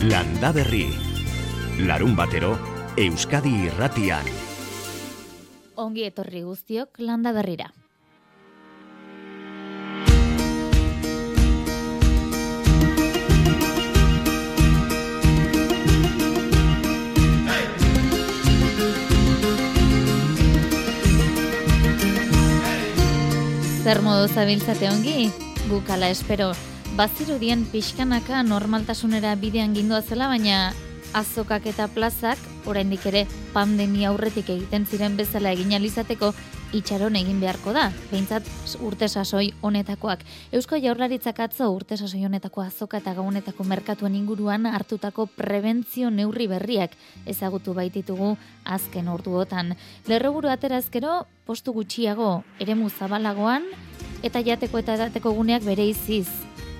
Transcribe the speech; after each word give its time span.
Landa 0.00 0.48
Berri. 0.50 0.86
Larun 1.84 2.14
batero, 2.16 2.54
Euskadi 2.96 3.50
irratian. 3.66 4.24
Ongi 5.76 6.06
etorri 6.08 6.40
guztiok 6.40 7.02
Landa 7.04 7.34
Berrira. 7.36 7.68
Zer 23.84 24.00
modu 24.00 24.32
zabiltzate 24.32 24.88
ongi? 24.88 25.28
Gukala 25.68 26.08
espero. 26.08 26.54
Bazirudien 26.98 27.62
pixkanaka 27.70 28.42
normaltasunera 28.42 29.36
bidean 29.38 29.74
gindua 29.76 30.00
zela, 30.02 30.26
baina 30.26 30.72
azokak 31.14 31.68
eta 31.70 31.86
plazak, 31.94 32.38
oraindik 32.66 33.04
ere 33.06 33.26
pandemia 33.54 34.10
aurretik 34.10 34.50
egiten 34.50 34.86
ziren 34.86 35.14
bezala 35.16 35.52
egin 35.54 35.72
alizateko, 35.78 36.32
itxaron 36.74 37.16
egin 37.18 37.38
beharko 37.42 37.72
da, 37.74 37.88
behintzat 38.10 38.46
urte 38.82 39.08
sasoi 39.08 39.52
honetakoak. 39.62 40.22
Eusko 40.54 40.78
jaurlaritzak 40.82 41.40
atzo 41.46 41.70
urte 41.74 41.96
sasoi 41.96 42.24
honetako 42.26 42.66
azoka 42.66 42.98
eta 42.98 43.14
gaunetako 43.14 43.64
merkatuen 43.70 44.18
inguruan 44.18 44.66
hartutako 44.66 45.26
prebentzio 45.38 46.10
neurri 46.10 46.50
berriak 46.50 46.98
ezagutu 47.26 47.74
baititugu 47.74 48.36
azken 48.64 49.08
orduotan. 49.08 49.76
Lerroburu 50.10 50.50
aterazkero, 50.50 51.24
postu 51.46 51.72
gutxiago, 51.72 52.42
eremu 52.58 52.90
zabalagoan, 52.90 53.66
eta 54.22 54.42
jateko 54.44 54.78
eta 54.82 54.98
edateko 54.98 55.32
guneak 55.38 55.64
bere 55.66 55.86
iziz, 55.88 56.28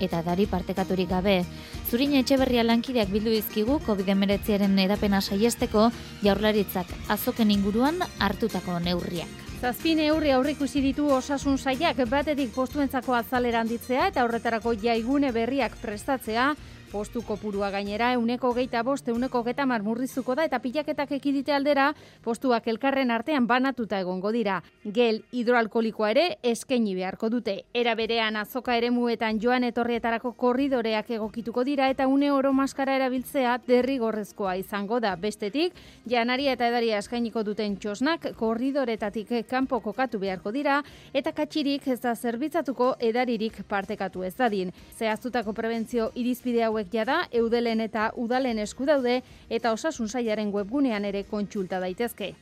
eta 0.01 0.23
dari 0.25 0.47
partekaturik 0.49 1.09
gabe. 1.09 1.41
Zurin 1.89 2.17
etxeberria 2.19 2.63
lankideak 2.65 3.11
bildu 3.13 3.31
izkigu 3.37 3.79
COVID-19aren 3.85 4.79
edapena 4.85 5.21
saiesteko 5.21 5.89
jaurlaritzak 6.23 6.91
azoken 7.09 7.51
inguruan 7.51 8.01
hartutako 8.19 8.79
neurriak. 8.79 9.41
Zazpin 9.61 9.99
neurri 10.01 10.31
aurrikusi 10.33 10.81
ditu 10.81 11.05
osasun 11.13 11.59
saiak 11.61 11.99
batetik 12.09 12.49
postuentzako 12.55 13.13
azalera 13.13 13.59
handitzea 13.61 14.07
eta 14.09 14.23
horretarako 14.25 14.73
jaigune 14.73 15.29
berriak 15.31 15.75
prestatzea, 15.83 16.47
postu 16.91 17.21
kopurua 17.23 17.69
gainera 17.71 18.11
euneko 18.17 18.51
geita 18.53 18.81
bost, 18.83 19.07
euneko 19.07 19.41
geta 19.45 19.65
marmurrizuko 19.65 20.35
da 20.35 20.43
eta 20.47 20.59
pilaketak 20.59 21.13
ekidite 21.15 21.53
aldera 21.55 21.91
postuak 22.23 22.67
elkarren 22.67 23.11
artean 23.11 23.47
banatuta 23.47 23.99
egongo 24.03 24.31
dira. 24.35 24.57
Gel 24.83 25.21
hidroalkolikoa 25.31 26.09
ere 26.11 26.25
eskaini 26.43 26.95
beharko 26.97 27.29
dute. 27.31 27.55
Era 27.73 27.95
berean 27.95 28.35
azoka 28.35 28.75
ere 28.75 28.91
muetan 28.91 29.39
joan 29.39 29.63
etorrietarako 29.63 30.33
korridoreak 30.33 31.13
egokituko 31.15 31.63
dira 31.63 31.87
eta 31.89 32.07
une 32.07 32.31
oro 32.31 32.51
maskara 32.53 32.95
erabiltzea 32.99 33.57
derrigorrezkoa 33.67 34.57
izango 34.59 34.99
da. 34.99 35.15
Bestetik, 35.15 35.77
janaria 36.05 36.57
eta 36.57 36.67
edaria 36.67 36.99
eskainiko 36.99 37.43
duten 37.47 37.77
txosnak 37.77 38.33
korridoretatik 38.39 39.31
kanpo 39.47 39.79
kokatu 39.79 40.19
beharko 40.19 40.51
dira 40.51 40.81
eta 41.13 41.31
katxirik 41.31 41.87
ez 41.87 41.99
da 42.01 42.15
zerbitzatuko 42.15 42.95
edaririk 42.99 43.63
partekatu 43.69 44.23
ez 44.27 44.35
dadin. 44.35 44.73
Zehaztutako 44.97 45.53
prebentzio 45.53 46.11
irizpide 46.15 46.63
hauek 46.67 46.80
jada, 46.93 47.27
eudelen 47.31 47.81
eta 47.81 48.11
udalen 48.15 48.59
esku 48.59 48.85
daude 48.85 49.21
eta 49.49 49.71
osasun 49.71 50.09
sailaren 50.09 50.53
webgunean 50.53 51.05
ere 51.05 51.23
kontsulta 51.23 51.79
daitezke. 51.79 52.33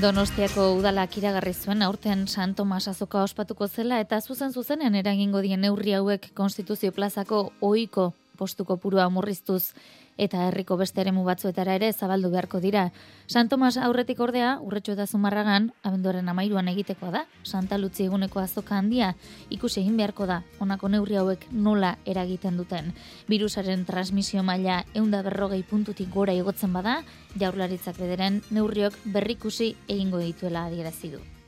Donostiako 0.00 0.76
udalak 0.78 1.16
iragarri 1.18 1.52
zuen 1.52 1.82
aurten 1.82 2.28
San 2.28 2.54
Tomas 2.54 2.86
azoka 2.88 3.22
ospatuko 3.22 3.66
zela 3.68 3.98
eta 4.00 4.20
zuzen 4.20 4.52
zuzenen 4.52 4.94
eragingo 4.94 5.40
dien 5.42 5.60
neurri 5.60 5.92
hauek 5.92 6.30
Konstituzio 6.34 6.92
Plazako 6.92 7.52
ohiko 7.60 8.12
postuko 8.38 8.76
purua 8.76 9.08
murriztuz 9.10 9.72
eta 10.20 10.44
herriko 10.48 10.76
beste 10.76 11.00
eremu 11.00 11.24
batzuetara 11.24 11.74
ere 11.78 11.88
zabaldu 11.92 12.30
beharko 12.30 12.60
dira. 12.60 12.90
San 13.26 13.48
Tomas 13.48 13.78
aurretik 13.80 14.20
ordea, 14.20 14.58
urretxo 14.60 14.92
eta 14.92 15.06
zumarragan, 15.06 15.70
abenduaren 15.82 16.28
amairuan 16.28 16.68
egitekoa 16.68 17.10
da, 17.14 17.24
Santa 17.42 17.78
Lutzi 17.80 18.04
eguneko 18.04 18.42
azoka 18.44 18.76
handia, 18.76 19.14
ikusi 19.48 19.80
egin 19.80 19.96
beharko 19.96 20.28
da, 20.28 20.42
honako 20.60 20.92
neurri 20.92 21.16
hauek 21.16 21.48
nola 21.50 21.96
eragiten 22.04 22.60
duten. 22.60 22.92
Virusaren 23.32 23.86
transmisio 23.88 24.44
maila 24.44 24.84
eunda 24.94 25.24
berrogei 25.24 25.62
puntutik 25.64 26.12
gora 26.12 26.36
igotzen 26.36 26.76
bada, 26.76 27.00
jaurlaritzak 27.40 27.98
bederen 27.98 28.42
neurriok 28.50 29.00
berrikusi 29.16 29.74
egingo 29.88 30.20
dituela 30.20 30.68
adierazi 30.68 31.16
du. 31.16 31.39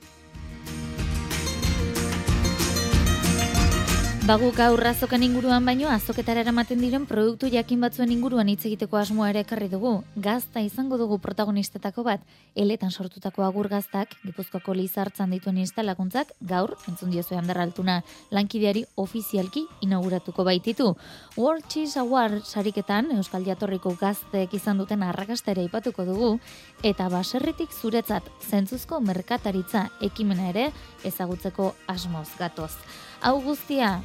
Baguk 4.23 4.61
aurra 4.63 4.93
azokan 4.95 5.25
inguruan 5.27 5.65
baino 5.67 5.89
azoketara 5.91 6.45
eramaten 6.45 6.79
diren 6.79 7.09
produktu 7.11 7.49
jakin 7.51 7.81
batzuen 7.83 8.13
inguruan 8.15 8.47
hitz 8.53 8.61
egiteko 8.69 9.01
asmoa 9.01 9.33
ere 9.33 9.41
ekarri 9.43 9.67
dugu. 9.73 9.91
Gazta 10.15 10.63
izango 10.63 10.95
dugu 11.01 11.19
protagonistetako 11.19 12.05
bat, 12.07 12.23
eletan 12.55 12.95
sortutako 12.95 13.43
agur 13.43 13.67
gaztak, 13.67 14.15
Gipuzkoako 14.23 14.77
lizartzan 14.79 15.35
dituen 15.35 15.59
instalakuntzak, 15.65 16.31
gaur, 16.39 16.77
entzun 16.87 17.11
diozu 17.11 17.35
altuna, 17.35 18.05
lankideari 18.31 18.85
ofizialki 18.95 19.67
inauguratuko 19.81 20.45
baititu. 20.45 20.95
World 21.37 21.67
Cheese 21.67 21.99
Award 21.99 22.45
sariketan, 22.45 23.11
Euskal 23.17 23.45
Jatorriko 23.45 23.97
gazteek 23.99 24.55
izan 24.55 24.79
duten 24.79 25.03
arrakastera 25.03 25.63
ipatuko 25.63 26.05
dugu, 26.05 26.39
eta 26.85 27.09
baserritik 27.09 27.73
zuretzat 27.73 28.23
zentzuzko 28.49 29.01
merkataritza 29.01 29.89
ekimena 30.01 30.49
ere 30.51 30.71
ezagutzeko 31.03 31.75
asmoz 31.89 32.29
gatoz. 32.39 32.77
Hau 33.23 33.37
guztia, 33.39 34.01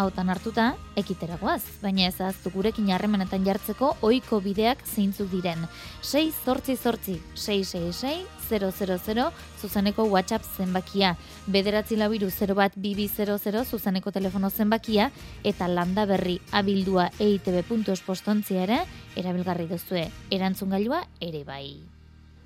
hautan 0.00 0.30
hartuta, 0.32 0.70
ekiteragoaz, 0.96 1.60
baina 1.82 2.06
ez 2.08 2.22
aztu 2.24 2.48
gurekin 2.54 2.86
harremanetan 2.88 3.44
jartzeko 3.44 3.90
ohiko 4.00 4.38
bideak 4.40 4.80
zeintzuk 4.86 5.28
diren. 5.28 5.66
6 6.00 6.38
zortzi 6.46 6.78
zortzi, 6.80 7.18
666 7.36 8.24
000 8.48 9.28
zuzeneko 9.60 10.08
WhatsApp 10.08 10.48
zenbakia, 10.56 11.12
bederatzi 11.52 12.00
labiru 12.00 12.30
0 12.32 12.56
bat 12.56 12.72
bibi 12.72 13.10
00 13.12 13.66
zuzeneko 13.68 14.10
telefono 14.10 14.48
zenbakia, 14.48 15.10
eta 15.44 15.68
landa 15.68 16.08
berri 16.08 16.40
abildua 16.50 17.10
eitb.espostontzia 17.20 18.64
ere, 18.64 18.82
erabilgarri 19.20 19.68
duzue, 19.68 20.08
erantzun 20.30 20.72
gailua 20.72 21.04
ere 21.20 21.44
bai. 21.44 21.66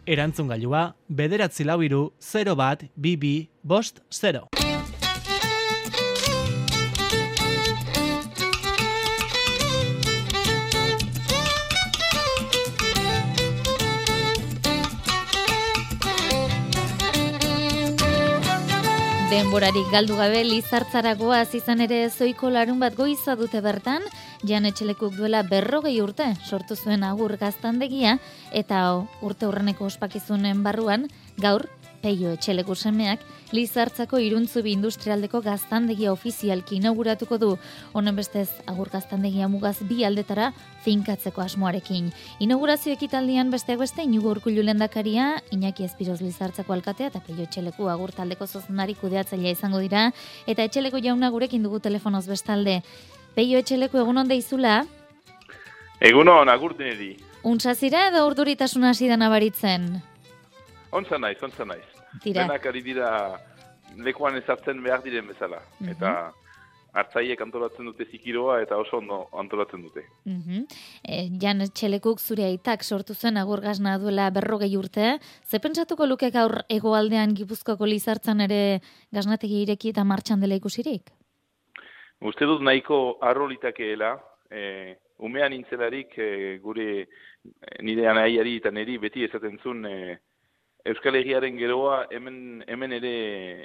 Erantzun 0.07 0.51
gailua, 0.51 0.89
bederatzi 1.07 1.63
labiru 1.63 2.09
0 2.19 2.59
bat 2.59 2.83
bibi 2.97 3.37
bost 3.63 4.03
0. 4.11 4.66
Denborarik 19.27 19.89
galdu 19.91 20.15
gabe 20.15 20.45
lizartzaragoaz 20.47 21.49
izan 21.59 21.81
ere 21.83 21.97
zoiko 22.07 22.47
larun 22.47 22.79
bat 22.79 22.95
goiza 22.95 23.35
dute 23.35 23.59
bertan, 23.59 24.05
jan 24.47 24.69
etxelekuk 24.69 25.17
duela 25.19 25.41
berrogei 25.43 25.97
urte 25.99 26.29
sortu 26.47 26.77
zuen 26.79 27.03
agur 27.03 27.35
gaztandegia, 27.41 28.21
eta 28.55 28.85
urte 29.27 29.49
urreneko 29.49 29.89
ospakizunen 29.91 30.63
barruan, 30.63 31.09
gaur, 31.43 31.67
peio 32.07 32.31
etxeleku 32.37 32.77
semeak, 32.79 33.25
Lizartzako 33.55 34.21
iruntzubi 34.23 34.73
industrialdeko 34.77 35.41
gaztandegia 35.43 36.13
ofizialki 36.13 36.77
inauguratuko 36.79 37.39
du. 37.43 37.49
Honen 37.99 38.15
bestez, 38.19 38.49
agur 38.71 38.91
gaztandegia 38.93 39.49
mugaz 39.51 39.77
bi 39.89 40.05
aldetara 40.07 40.53
finkatzeko 40.85 41.43
asmoarekin. 41.43 42.13
Inaugurazio 42.47 42.95
ekitaldian 42.95 43.51
besteak 43.51 43.81
beste, 43.83 44.05
inugu 44.07 44.31
urkullu 44.37 44.63
lendakaria, 44.67 45.41
Iñaki 45.55 45.87
Espiroz 45.87 46.21
Lizartzako 46.23 46.77
alkatea 46.77 47.11
eta 47.11 47.23
peio 47.27 47.47
etxeleku 47.47 47.91
agur 47.91 48.15
taldeko 48.15 48.47
zozunari 48.47 48.95
kudeatzailea 49.01 49.57
izango 49.59 49.83
dira. 49.83 50.11
Eta 50.47 50.67
etxeleko 50.67 51.03
jauna 51.03 51.31
gurekin 51.35 51.67
dugu 51.67 51.83
telefonoz 51.83 52.27
bestalde. 52.31 52.81
Peio 53.35 53.59
etxeleku 53.59 53.99
egun 54.03 54.23
onde 54.23 54.39
izula? 54.39 54.85
Egunon, 55.99 56.51
agur 56.55 56.77
dineri. 56.79 57.17
Untsazira 57.43 58.09
edo 58.13 58.27
urduritasuna 58.31 58.95
hasi 58.95 59.11
da 59.11 59.19
nabaritzen? 59.19 59.95
Ontsa 60.93 61.19
naiz, 61.19 61.39
ontsa 61.43 61.67
naiz. 61.67 61.96
Tira. 62.23 62.47
Denak 62.47 62.67
ari 62.67 62.83
dira 62.83 63.11
lekuan 63.97 64.37
ezartzen 64.37 64.83
behar 64.83 65.03
diren 65.05 65.29
bezala. 65.29 65.61
Mhm. 65.81 65.95
Eta 65.95 66.33
hartzaiek 66.97 67.41
antolatzen 67.45 67.89
dute 67.91 68.07
zikiroa 68.09 68.61
eta 68.65 68.79
oso 68.81 69.01
ondo 69.03 69.19
antolatzen 69.37 69.83
dute. 69.85 70.05
Mm 70.25 70.65
Jan 71.43 71.63
Txelekuk 71.69 72.21
zure 72.21 72.47
aitak 72.47 72.83
sortu 72.83 73.15
zuen 73.15 73.37
agurgazna 73.37 73.97
duela 74.03 74.31
berrogei 74.31 74.73
urte. 74.77 75.19
Ze 75.45 75.61
pentsatuko 75.61 76.07
luke 76.07 76.31
gaur 76.31 76.63
egoaldean 76.69 77.35
Gipuzkoako 77.37 77.87
lizartzan 77.87 78.41
ere 78.41 78.81
gaznategi 79.13 79.63
ireki 79.63 79.93
eta 79.93 80.05
martxan 80.05 80.41
dela 80.41 80.57
ikusirik? 80.57 81.13
Uste 82.21 82.49
dut 82.49 82.63
nahiko 82.65 83.19
arrolitakeela, 83.21 84.15
e, 84.51 84.97
umean 85.19 85.53
intzelarik 85.53 86.17
e, 86.19 86.59
gure 86.63 86.89
e, 87.03 87.07
nire 87.83 88.09
anaiari 88.09 88.57
eta 88.63 88.73
niri 88.73 88.97
beti 88.99 89.25
esaten 89.27 89.59
zuen 89.63 89.85
e, 89.85 89.97
Euskal 90.87 91.19
Herriaren 91.19 91.57
geroa 91.59 92.05
hemen, 92.15 92.63
hemen 92.71 92.93
ere 92.99 93.15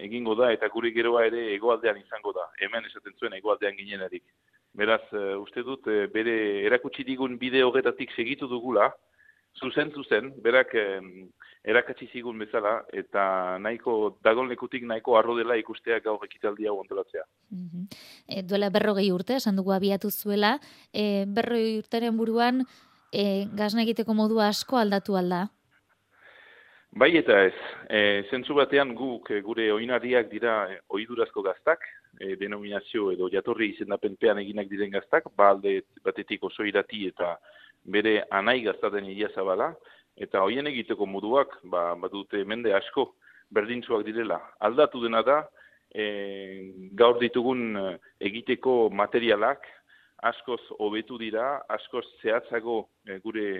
egingo 0.05 0.33
da 0.39 0.51
eta 0.55 0.69
gure 0.73 0.91
geroa 0.95 1.25
ere 1.27 1.51
egoaldean 1.55 1.99
izango 2.01 2.33
da. 2.33 2.47
Hemen 2.65 2.87
esaten 2.89 3.13
zuen 3.19 3.35
egoaldean 3.37 3.77
ginenarik. 3.77 4.23
Beraz, 4.73 5.03
uh, 5.13 5.35
uste 5.41 5.63
dut, 5.67 5.87
uh, 5.91 6.07
bere 6.13 6.35
erakutsi 6.65 7.03
digun 7.05 7.37
bide 7.37 7.63
horretatik 7.67 8.13
segitu 8.15 8.47
dugula, 8.47 8.89
zuzen 9.59 9.91
zuzen, 9.91 10.31
berak 10.41 10.73
um, 10.79 11.29
erakatsi 11.67 12.07
zigun 12.13 12.39
bezala, 12.41 12.81
eta 12.93 13.57
nahiko, 13.61 14.17
dagolnekutik 14.23 14.85
nahiko 14.87 15.17
arro 15.19 15.35
dela 15.37 15.57
ikustea 15.59 15.99
gaur 16.01 16.23
ekitaldia 16.25 16.71
hau 16.71 16.79
ontolatzea. 16.79 17.23
Mm 17.49 17.67
-hmm. 17.67 17.97
e, 18.27 18.41
duela 18.43 18.69
berrogei 18.69 19.11
urte, 19.11 19.35
esan 19.35 19.55
dugu 19.55 19.71
abiatu 19.71 20.09
zuela, 20.09 20.59
e, 20.93 21.25
berrogei 21.27 21.77
urteren 21.77 22.17
buruan, 22.17 22.65
e, 23.11 23.45
gazna 23.53 23.83
egiteko 23.83 24.13
modua 24.13 24.47
asko 24.47 24.77
aldatu 24.77 25.17
alda? 25.17 25.49
Bai 26.91 27.13
eta 27.15 27.37
ez, 27.47 27.55
e, 27.87 27.99
zentzu 28.27 28.51
batean 28.57 28.89
guk 28.99 29.29
e, 29.31 29.37
gure 29.45 29.69
oinariak 29.71 30.27
dira 30.27 30.55
e, 30.67 30.73
oidurazko 30.91 31.39
gaztak, 31.45 31.85
e, 32.19 32.35
denominazio 32.35 33.13
edo 33.13 33.29
jatorri 33.31 33.69
izendapenpean 33.71 34.41
eginak 34.43 34.67
diren 34.67 34.91
gaztak, 34.91 35.29
balde 35.39 35.77
batetik 36.03 36.43
oso 36.43 36.67
irati 36.67 37.05
eta 37.07 37.37
bere 37.95 38.17
anai 38.29 38.59
gaztaten 38.67 39.07
ilia 39.07 39.31
zabala, 39.31 39.71
eta 40.19 40.43
hoien 40.43 40.67
egiteko 40.67 41.07
moduak, 41.07 41.55
ba, 41.63 41.95
badute 41.95 42.43
mende 42.43 42.75
asko 42.75 43.13
berdintzuak 43.55 44.03
direla. 44.03 44.41
Aldatu 44.59 44.99
dena 45.07 45.23
da, 45.23 45.41
e, 45.95 46.11
gaur 46.91 47.23
ditugun 47.23 47.69
e, 47.79 47.89
egiteko 48.19 48.89
materialak 48.91 49.63
askoz 50.27 50.59
hobetu 50.77 51.15
dira, 51.17 51.61
askoz 51.71 52.03
zehatzago 52.19 52.81
e, 53.07 53.21
gure 53.23 53.51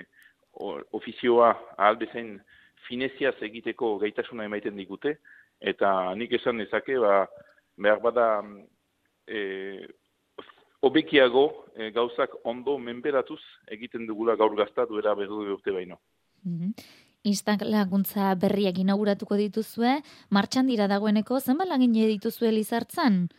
ofizioa 0.92 1.54
ahal 1.78 1.96
bezain 1.96 2.42
fineziaz 2.88 3.36
egiteko 3.42 3.98
gaitasuna 4.02 4.46
emaiten 4.46 4.76
digute, 4.78 5.18
eta 5.62 6.14
nik 6.18 6.34
esan 6.40 6.58
nezake, 6.58 6.98
ba, 7.00 7.26
behar 7.78 8.02
bada 8.02 8.28
e, 9.28 9.88
obekiago 10.82 11.46
e, 11.76 11.92
gauzak 11.94 12.34
ondo 12.44 12.78
menberatuz 12.82 13.42
egiten 13.72 14.08
dugula 14.10 14.36
gaur 14.36 14.56
gaztatu 14.58 15.00
era 15.00 15.14
berdu 15.16 15.44
urte 15.54 15.72
baino. 15.72 16.00
Mm 16.44 16.58
-hmm. 16.58 17.70
laguntza 17.70 18.36
berriak 18.36 18.78
inauguratuko 18.80 19.36
dituzue, 19.36 20.02
martxan 20.30 20.68
dira 20.68 20.88
dagoeneko, 20.88 21.40
zenba 21.40 21.66
lagin 21.66 21.94
dituzue 21.94 22.52
lizartzan? 22.52 23.30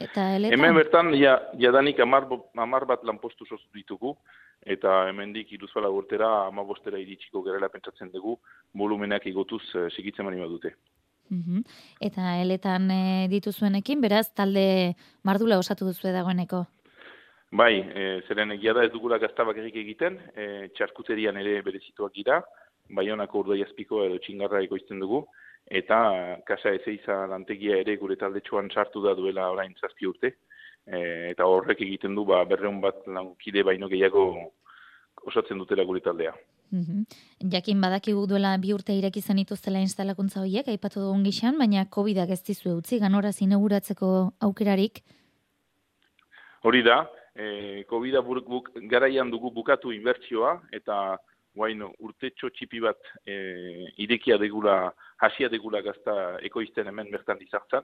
Eta 0.00 0.36
eletan? 0.36 0.58
Hemen 0.58 0.74
bertan, 0.74 1.14
ja, 1.14 1.38
jadanik 1.60 2.00
amar, 2.00 2.26
amar 2.56 2.86
bat 2.86 3.04
lanpostu 3.04 3.44
sozu 3.44 3.68
ditugu, 3.74 4.16
eta 4.66 5.08
hemendik 5.08 5.52
iruzala 5.52 5.90
urtera, 5.90 6.46
amabostera 6.46 6.98
iritsiko 6.98 7.42
gerela 7.42 7.68
pentsatzen 7.68 8.10
dugu, 8.12 8.38
volumenak 8.74 9.26
igotuz 9.26 9.62
e, 9.74 9.88
sigitzen 9.90 10.26
mani 10.26 10.40
dute. 10.48 10.74
Mm 11.30 11.62
Eta 12.00 12.36
eletan 12.42 12.90
e, 12.90 13.28
dituzuenekin, 13.30 14.00
beraz, 14.00 14.32
talde 14.34 14.94
mardula 15.22 15.58
osatu 15.58 15.86
duzu 15.86 16.12
dagoeneko? 16.12 16.64
Bai, 17.52 17.74
e, 17.80 18.22
zeren 18.28 18.52
egia 18.52 18.72
da 18.74 18.84
ez 18.84 18.92
dugula 18.92 19.18
gaztabak 19.18 19.56
egiten, 19.56 20.18
e, 20.36 20.68
txarkuterian 20.76 21.36
ere 21.36 21.62
berezituak 21.62 22.12
gira, 22.14 22.42
bai 22.90 23.10
honako 23.10 23.40
urdoi 23.44 23.62
azpiko 23.62 24.04
edo 24.04 24.18
txingarra 24.18 24.62
ekoizten 24.62 25.00
dugu, 25.00 25.24
eta 25.70 26.38
kasa 26.46 26.72
ezeiza 26.74 27.26
lantegia 27.30 27.76
ere 27.78 27.96
gure 27.96 28.16
talde 28.16 28.40
txuan 28.40 28.70
sartu 28.70 29.02
da 29.02 29.14
duela 29.14 29.50
orain 29.50 29.74
zazpi 29.80 30.06
urte, 30.06 30.34
e, 30.86 31.30
eta 31.32 31.46
horrek 31.46 31.82
egiten 31.86 32.14
du 32.14 32.24
ba, 32.24 32.44
berreun 32.44 32.80
bat 32.80 33.06
lankide 33.06 33.64
baino 33.66 33.88
gehiago 33.88 34.24
osatzen 35.26 35.58
dutela 35.58 35.84
gure 35.84 36.00
taldea. 36.00 36.34
Mm 36.70 37.04
Jakin 37.52 37.80
badakigu 37.82 38.26
duela 38.30 38.56
bi 38.62 38.72
urte 38.72 38.94
ireki 38.94 39.20
zen 39.20 39.38
ituztela 39.42 39.80
instalakuntza 39.82 40.42
horiek, 40.42 40.68
aipatu 40.68 41.00
dugun 41.00 41.24
gixan, 41.24 41.56
baina 41.58 41.86
COVID-ak 41.96 42.30
ez 42.36 42.42
dizu 42.46 42.76
utzi, 42.76 42.98
ganora 43.00 43.32
zineguratzeko 43.32 44.10
aukerarik? 44.46 45.00
Hori 46.62 46.82
da, 46.84 46.98
e, 47.34 47.82
COVID-a 47.88 48.22
garaian 48.92 49.30
dugu 49.30 49.50
bukatu 49.50 49.92
inbertsioa, 49.92 50.60
eta 50.72 51.18
guain 51.56 51.82
urte 51.98 52.30
txipi 52.36 52.80
bat 52.80 53.00
e, 53.26 53.88
idekia 53.98 54.38
degula, 54.38 54.92
hasia 55.18 55.48
degula 55.48 55.80
gazta 55.82 56.38
ekoizten 56.46 56.86
hemen 56.86 57.10
bertan 57.10 57.38
dizartzen. 57.38 57.82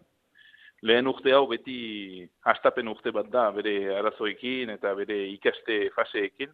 Lehen 0.83 1.07
urte 1.09 1.33
hau 1.33 1.47
beti 1.49 2.29
hastapen 2.45 2.89
urte 2.89 3.11
bat 3.13 3.31
da, 3.33 3.51
bere 3.51 3.95
arazoekin 3.97 4.71
eta 4.75 4.93
bere 4.95 5.23
ikaste 5.33 5.87
faseekin, 5.95 6.53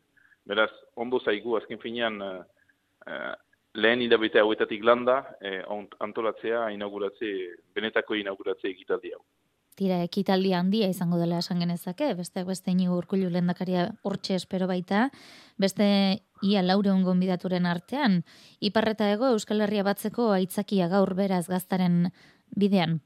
Beraz, 0.48 0.70
ondo 0.98 1.20
zaigu, 1.22 1.54
azken 1.56 1.78
finean, 1.78 2.18
uh, 2.22 3.34
lehen 3.78 4.00
hilabete 4.02 4.42
hauetatik 4.42 4.82
landa, 4.84 5.20
uh, 5.38 5.76
antolatzea, 6.02 6.64
inauguratze, 6.74 7.30
benetako 7.74 8.18
inauguratze 8.18 8.70
ekitaldi 8.72 9.14
hau. 9.14 9.22
Tira, 9.78 10.02
ekitaldi 10.04 10.50
handia 10.52 10.88
izango 10.90 11.16
dela 11.16 11.38
esan 11.40 11.62
genezake, 11.62 12.10
beste 12.18 12.42
beste 12.44 12.74
inigo 12.74 12.98
urkullu 12.98 13.30
lendakaria 13.32 13.86
hortxe 14.04 14.36
espero 14.36 14.66
baita, 14.68 15.06
beste 15.62 15.86
ia 16.44 16.64
laure 16.66 16.90
ongon 16.92 17.22
bidaturen 17.22 17.70
artean, 17.70 18.20
iparreta 18.60 19.08
ego 19.14 19.30
Euskal 19.32 19.64
Herria 19.64 19.86
batzeko 19.86 20.28
aitzakia 20.34 20.90
gaur 20.92 21.14
beraz 21.16 21.46
gaztaren 21.48 22.10
bidean. 22.58 23.00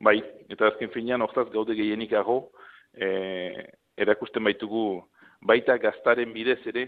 Bai, 0.00 0.18
eta 0.48 0.70
azken 0.70 0.90
finean, 0.94 1.20
hortaz 1.20 1.48
gaude 1.52 1.74
gehienik 1.76 2.12
ago, 2.16 2.38
erakusten 4.00 4.44
baitugu, 4.44 5.02
baita 5.44 5.76
gaztaren 5.80 6.32
bidez 6.32 6.60
ere, 6.72 6.86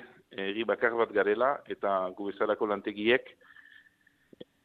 egi 0.48 0.64
bakar 0.64 0.96
bat 0.96 1.12
garela, 1.12 1.58
eta 1.68 2.08
gu 2.16 2.30
bezalako 2.30 2.70
lantegiek, 2.70 3.28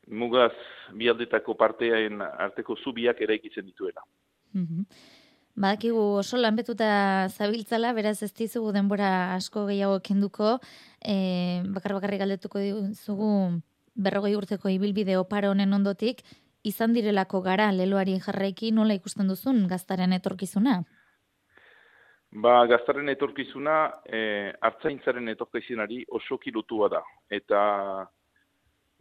mugaz 0.07 0.53
bialdetako 0.95 1.57
parteaen 1.59 2.21
arteko 2.23 2.77
zubiak 2.79 3.19
ere 3.21 3.35
ikitzen 3.35 3.65
dituela. 3.65 4.03
Mm 4.53 4.65
-hmm. 4.65 4.85
Badakigu 5.57 6.01
oso 6.21 6.37
lanbetuta 6.37 7.27
zabiltzala, 7.29 7.91
beraz 7.93 8.21
ez 8.23 8.33
dizugu 8.33 8.71
denbora 8.71 9.33
asko 9.33 9.65
gehiago 9.65 9.99
kenduko, 9.99 10.59
e, 11.01 11.63
bakar 11.73 11.93
bakarrik 11.97 12.19
galdetuko 12.19 12.59
dizugu 12.59 13.61
berrogei 13.95 14.35
urteko 14.35 14.69
ibilbide 14.69 15.17
oparo 15.17 15.49
honen 15.49 15.73
ondotik, 15.73 16.21
izan 16.63 16.93
direlako 16.93 17.41
gara 17.41 17.71
leloari 17.71 18.17
jarraiki 18.19 18.71
nola 18.71 18.95
ikusten 18.97 19.27
duzun 19.27 19.67
gaztaren 19.67 20.13
etorkizuna? 20.13 20.81
Ba, 22.43 22.65
gaztaren 22.67 23.07
etorkizuna, 23.09 23.77
e, 24.03 24.51
hartzaintzaren 24.61 25.29
etorkizunari 25.31 26.03
oso 26.11 26.37
kilutua 26.37 26.89
da. 26.91 27.01
Eta 27.31 27.61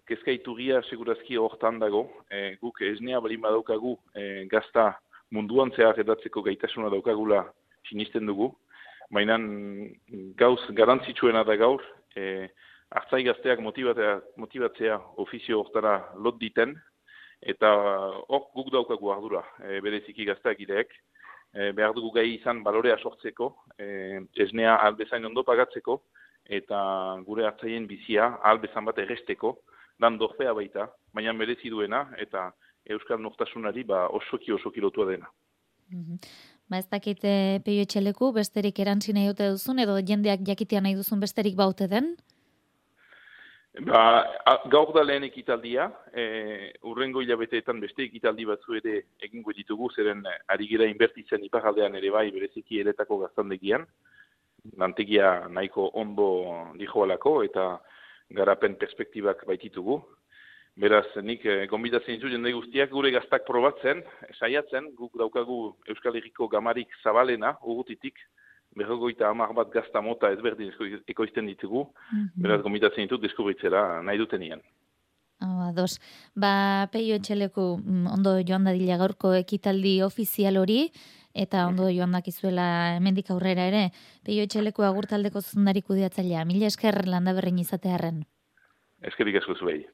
kezkaitu 0.07 0.55
gia 0.55 0.83
segurazki 0.87 1.37
hortan 1.37 1.81
dago, 1.83 2.05
e, 2.31 2.55
guk 2.63 2.81
esnea 2.87 3.21
balin 3.21 3.43
badaukagu 3.43 3.97
e, 4.15 4.47
gazta 4.53 4.93
munduan 5.35 5.73
zehar 5.75 5.99
edatzeko 5.99 6.45
gaitasuna 6.47 6.91
daukagula 6.95 7.43
sinisten 7.91 8.27
dugu. 8.31 8.53
Baina 9.11 9.39
gauz 10.39 10.61
garantzitsuena 10.79 11.43
da 11.47 11.57
gaur, 11.59 11.83
e, 12.15 12.49
hartzai 12.95 13.25
gazteak 13.27 13.61
motibatzea, 13.63 14.21
motibatzea 14.39 15.01
ofizio 15.23 15.61
hortara 15.65 15.99
lot 16.23 16.39
diten, 16.39 16.77
eta 17.43 17.71
hor 18.29 18.49
guk 18.55 18.71
daukagu 18.73 19.13
ardura, 19.13 19.43
e, 19.63 19.81
bereziki 19.81 20.25
gazteak 20.25 20.61
ideek, 20.61 20.93
e, 21.55 21.73
behar 21.73 21.95
dugu 21.95 22.13
gai 22.17 22.27
izan 22.35 22.63
balorea 22.65 22.99
sortzeko, 22.99 23.53
e, 23.79 24.21
esnea 24.47 24.77
albezain 24.89 25.25
ondo 25.25 25.45
pagatzeko, 25.45 26.01
eta 26.47 26.79
gure 27.27 27.47
hartzaien 27.47 27.87
bizia 27.87 28.37
albezan 28.43 28.85
bat 28.85 28.99
erresteko, 28.99 29.57
dan 29.99 30.19
dorpea 30.19 30.53
baita, 30.55 30.91
baina 31.15 31.33
merezi 31.33 31.71
duena, 31.73 32.07
eta 32.19 32.51
Euskal 32.87 33.19
Nortasunari 33.19 33.83
ba, 33.85 34.07
osoki 34.15 34.53
osoki 34.53 34.81
lotua 34.81 35.07
dena. 35.11 35.31
Mm 35.91 36.03
-hmm. 36.03 36.19
Ba 36.69 36.79
ez 36.79 36.89
dakite 36.91 37.61
peio 37.65 37.83
etxeleku, 37.83 38.33
besterik 38.33 38.79
erantzi 38.79 39.13
nahi 39.13 39.27
dute 39.27 39.49
duzun, 39.55 39.79
edo 39.79 39.99
jendeak 40.09 40.41
jakitea 40.49 40.81
nahi 40.81 40.95
duzun 40.95 41.21
besterik 41.21 41.55
baute 41.55 41.87
den? 41.87 42.17
Ba, 43.85 44.25
gaur 44.73 44.95
da 44.97 45.03
lehen 45.05 45.27
ekitaldia, 45.27 45.91
e, 46.17 46.73
urrengo 46.89 47.21
hilabeteetan 47.21 47.81
beste 47.83 48.07
ekitaldi 48.07 48.47
batzu 48.49 48.79
ere 48.79 48.95
egingo 49.21 49.53
ditugu, 49.53 49.91
zeren 49.93 50.23
ari 50.49 50.69
gira 50.71 50.87
inbertitzen 50.89 51.45
iparaldean 51.45 51.99
ere 51.99 52.11
bai 52.15 52.31
bereziki 52.33 52.81
eretako 52.81 53.19
gaztandegian, 53.27 53.85
lantegia 54.81 55.49
nahiko 55.53 55.91
ondo 55.93 56.29
dijoalako 56.81 57.43
eta 57.45 57.67
garapen 58.39 58.79
perspektibak 58.81 59.45
baititugu. 59.47 60.01
Beraz, 60.77 61.07
nik 61.21 61.45
e, 61.45 61.67
gombidatzen 61.69 62.21
zu 62.21 62.33
jende 62.33 62.55
guztiak 62.57 62.91
gure 62.91 63.13
gaztak 63.13 63.45
probatzen, 63.45 64.01
saiatzen, 64.39 64.89
guk 64.97 65.21
daukagu 65.21 65.75
Euskal 65.93 66.17
Herriko 66.17 66.49
gamarik 66.49 66.89
zabalena, 67.05 67.59
urutitik, 67.63 68.17
berrogoita 68.77 69.31
hamar 69.31 69.53
bat 69.57 69.71
gazta 69.73 70.03
mota 70.05 70.31
ezberdin 70.35 70.73
ekoizten 71.09 71.47
ditugu, 71.47 71.87
mm 71.87 72.19
-hmm. 72.19 72.43
beraz 72.43 72.63
gomitatzen 72.63 73.09
ditut 73.09 73.23
deskubritzera 73.23 74.03
nahi 74.03 74.19
duten 74.19 74.43
ian. 74.43 74.63
Oh, 75.45 75.69
ados. 75.69 76.01
Ba, 76.35 76.89
peio 76.93 77.17
etxeleku 77.21 77.65
mm, 77.77 78.07
ondo 78.15 78.39
joan 78.41 78.65
dadila 78.65 78.97
gaurko 78.97 79.35
ekitaldi 79.37 80.01
ofizial 80.03 80.57
hori, 80.57 80.91
eta 81.35 81.67
ondo 81.69 81.91
joan 81.93 82.17
dakizuela 82.17 82.97
hemendik 82.97 83.31
aurrera 83.31 83.67
ere, 83.69 83.91
peio 84.25 84.47
etxeleku 84.49 84.83
agurtaldeko 84.83 85.43
zuzundarik 85.45 85.91
udiatzailea. 85.93 86.45
Mila 86.49 86.71
esker 86.73 87.03
landa 87.07 87.37
berrein 87.37 87.61
izatearen. 87.61 88.25
Eskerik 89.05 89.37
esko 89.43 89.59
zuei. 89.61 89.85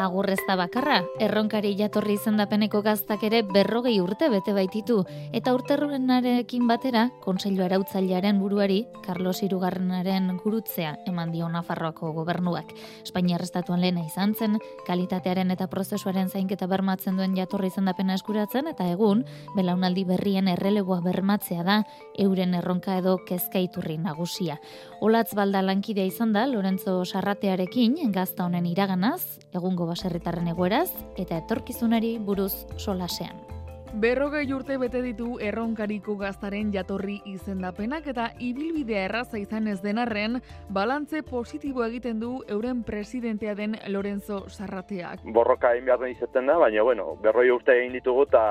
Agurrez 0.00 0.40
da 0.48 0.56
bakarra, 0.56 1.02
erronkari 1.20 1.74
jatorri 1.76 2.14
izendapeneko 2.16 2.80
gaztak 2.82 3.22
ere 3.28 3.42
berrogei 3.44 3.98
urte 4.00 4.30
bete 4.32 4.54
baititu, 4.56 5.02
eta 5.36 5.52
urterruenarekin 5.52 6.64
batera, 6.70 7.02
konseilu 7.20 7.64
arautzailearen 7.66 8.40
buruari, 8.40 8.80
Carlos 9.04 9.42
Irugarrenaren 9.44 10.30
gurutzea 10.40 10.94
eman 11.10 11.34
dio 11.34 11.48
Nafarroako 11.52 12.14
gobernuak. 12.16 12.72
Espainia 13.04 13.36
arrestatuan 13.36 13.82
lehena 13.84 14.06
izan 14.06 14.32
zen, 14.34 14.56
kalitatearen 14.86 15.52
eta 15.52 15.68
prozesuaren 15.68 16.32
zainketa 16.32 16.68
bermatzen 16.70 17.20
duen 17.20 17.36
jatorri 17.36 17.68
izendapena 17.68 18.16
eskuratzen, 18.16 18.72
eta 18.72 18.88
egun, 18.88 19.26
belaunaldi 19.56 20.06
berrien 20.08 20.48
errelegoa 20.48 21.02
bermatzea 21.04 21.66
da, 21.66 21.82
euren 22.18 22.56
erronka 22.56 22.96
edo 23.02 23.18
kezkaiturri 23.28 23.98
nagusia. 24.00 24.56
Olatz 25.04 25.34
balda 25.36 25.60
lankidea 25.62 26.08
izan 26.08 26.32
da, 26.32 26.46
Lorenzo 26.48 27.02
Sarratearekin, 27.04 28.00
gazta 28.12 28.48
honen 28.48 28.64
iraganaz, 28.70 29.20
egungo 29.52 29.89
baserritarren 29.90 30.48
egoeraz, 30.54 30.88
eta 31.20 31.42
etorkizunari 31.42 32.16
buruz 32.18 32.52
solasean. 32.78 33.49
Berrogei 33.90 34.44
urte 34.54 34.76
bete 34.78 35.00
ditu 35.02 35.32
erronkariko 35.42 36.14
gaztaren 36.14 36.68
jatorri 36.70 37.16
izendapenak 37.26 38.04
eta 38.12 38.28
ibilbidea 38.38 39.00
erraza 39.08 39.38
izan 39.40 39.66
ez 39.66 39.80
denarren, 39.82 40.36
balantze 40.70 41.24
positibo 41.26 41.82
egiten 41.82 42.20
du 42.20 42.28
euren 42.46 42.84
presidentea 42.86 43.56
den 43.58 43.74
Lorenzo 43.88 44.44
Sarrateak. 44.48 45.24
Borroka 45.34 45.72
egin 45.74 45.88
behar 45.88 46.06
izaten 46.06 46.46
da, 46.46 46.56
baina 46.62 46.84
bueno, 46.86 47.16
berroi 47.24 47.48
urte 47.50 47.74
egin 47.80 47.96
ditugu 47.98 48.28
eta 48.28 48.44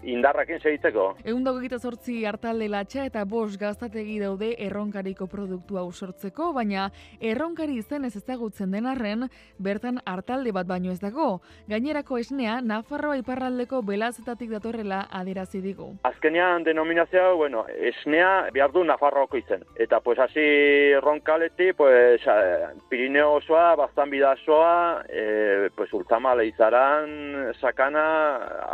indarrakin 0.00 0.62
segitzeko. 0.62 1.10
Egun 1.24 1.44
dago 1.44 1.60
egita 1.60 1.78
sortzi 1.78 2.24
hartalde 2.24 2.70
latxa 2.72 3.04
eta 3.04 3.26
bos 3.28 3.58
gaztategi 3.60 4.16
daude 4.22 4.54
erronkariko 4.64 5.28
produktua 5.28 5.84
usortzeko, 5.84 6.54
baina 6.56 6.88
erronkari 7.20 7.76
izen 7.82 8.08
ez 8.08 8.14
ezagutzen 8.16 8.72
denarren, 8.72 9.28
bertan 9.58 10.00
hartalde 10.06 10.56
bat 10.56 10.66
baino 10.66 10.90
ez 10.90 11.02
dago. 11.04 11.42
Gainerako 11.68 12.16
esnea, 12.24 12.62
Nafarroa 12.64 13.20
iparraldeko 13.20 13.84
belazetatik 13.84 14.53
datorrela 14.54 15.04
adirazi 15.10 15.60
digu. 15.60 15.90
Azkenean 16.06 16.64
denominazioa, 16.64 17.32
bueno, 17.34 17.64
esnea 17.90 18.48
behar 18.54 18.72
du 18.72 18.84
Nafarroko 18.84 19.36
izen. 19.36 19.64
Eta 19.76 20.00
pues 20.00 20.18
hasi 20.18 20.94
ronkaleti, 21.00 21.72
pues 21.72 22.22
Pirineo 22.88 23.34
osoa, 23.34 23.74
bastan 23.76 24.10
bidazoa, 24.10 25.04
e, 25.08 25.68
pues 25.76 25.92
ultama 25.92 26.34
leizaran, 26.34 27.52
sakana, 27.60 28.06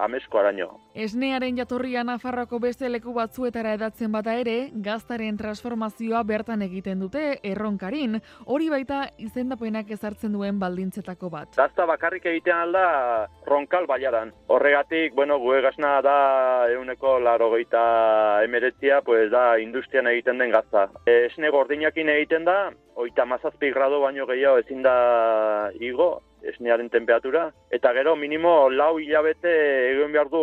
amesko 0.05 0.39
araño. 0.39 0.71
Esnearen 0.95 1.57
jatorria 1.57 2.05
Nafarroko 2.05 2.59
beste 2.61 2.89
leku 2.91 3.15
batzuetara 3.15 3.75
edatzen 3.75 4.13
bata 4.13 4.35
ere, 4.41 4.71
gaztaren 4.75 5.37
transformazioa 5.39 6.23
bertan 6.27 6.63
egiten 6.67 7.01
dute 7.01 7.39
erronkarin, 7.47 8.19
hori 8.47 8.69
baita 8.73 9.05
izendapenak 9.19 9.91
ezartzen 9.91 10.33
duen 10.35 10.59
baldintzetako 10.61 11.31
bat. 11.31 11.55
Gazta 11.57 11.87
bakarrik 11.87 12.27
egiten 12.27 12.57
alda 12.57 13.29
ronkal 13.47 13.87
baiaran. 13.87 14.35
Horregatik, 14.49 15.15
bueno, 15.15 15.39
gue 15.39 15.61
gasna 15.71 16.01
da 16.03 16.67
euneko 16.73 17.19
laro 17.21 17.51
geita 17.55 18.43
emeretzia, 18.45 19.01
pues 19.03 19.31
da 19.31 19.59
industrian 19.59 20.07
egiten 20.07 20.39
den 20.39 20.51
gazta. 20.51 20.89
Esne 21.07 21.51
gordinakin 21.51 22.09
egiten 22.09 22.45
da, 22.45 22.73
oita 22.97 23.25
mazazpi 23.25 23.71
grado 23.71 24.01
baino 24.01 24.27
gehiago 24.27 24.59
ezin 24.59 24.83
da 24.83 25.71
igo, 25.79 26.23
esnearen 26.43 26.91
temperatura, 26.91 27.51
eta 27.71 27.93
gero 27.93 28.17
minimo 28.17 28.71
lau 28.71 28.99
hilabete 28.99 29.53
egin 29.93 30.13
behar 30.13 30.31
du 30.33 30.41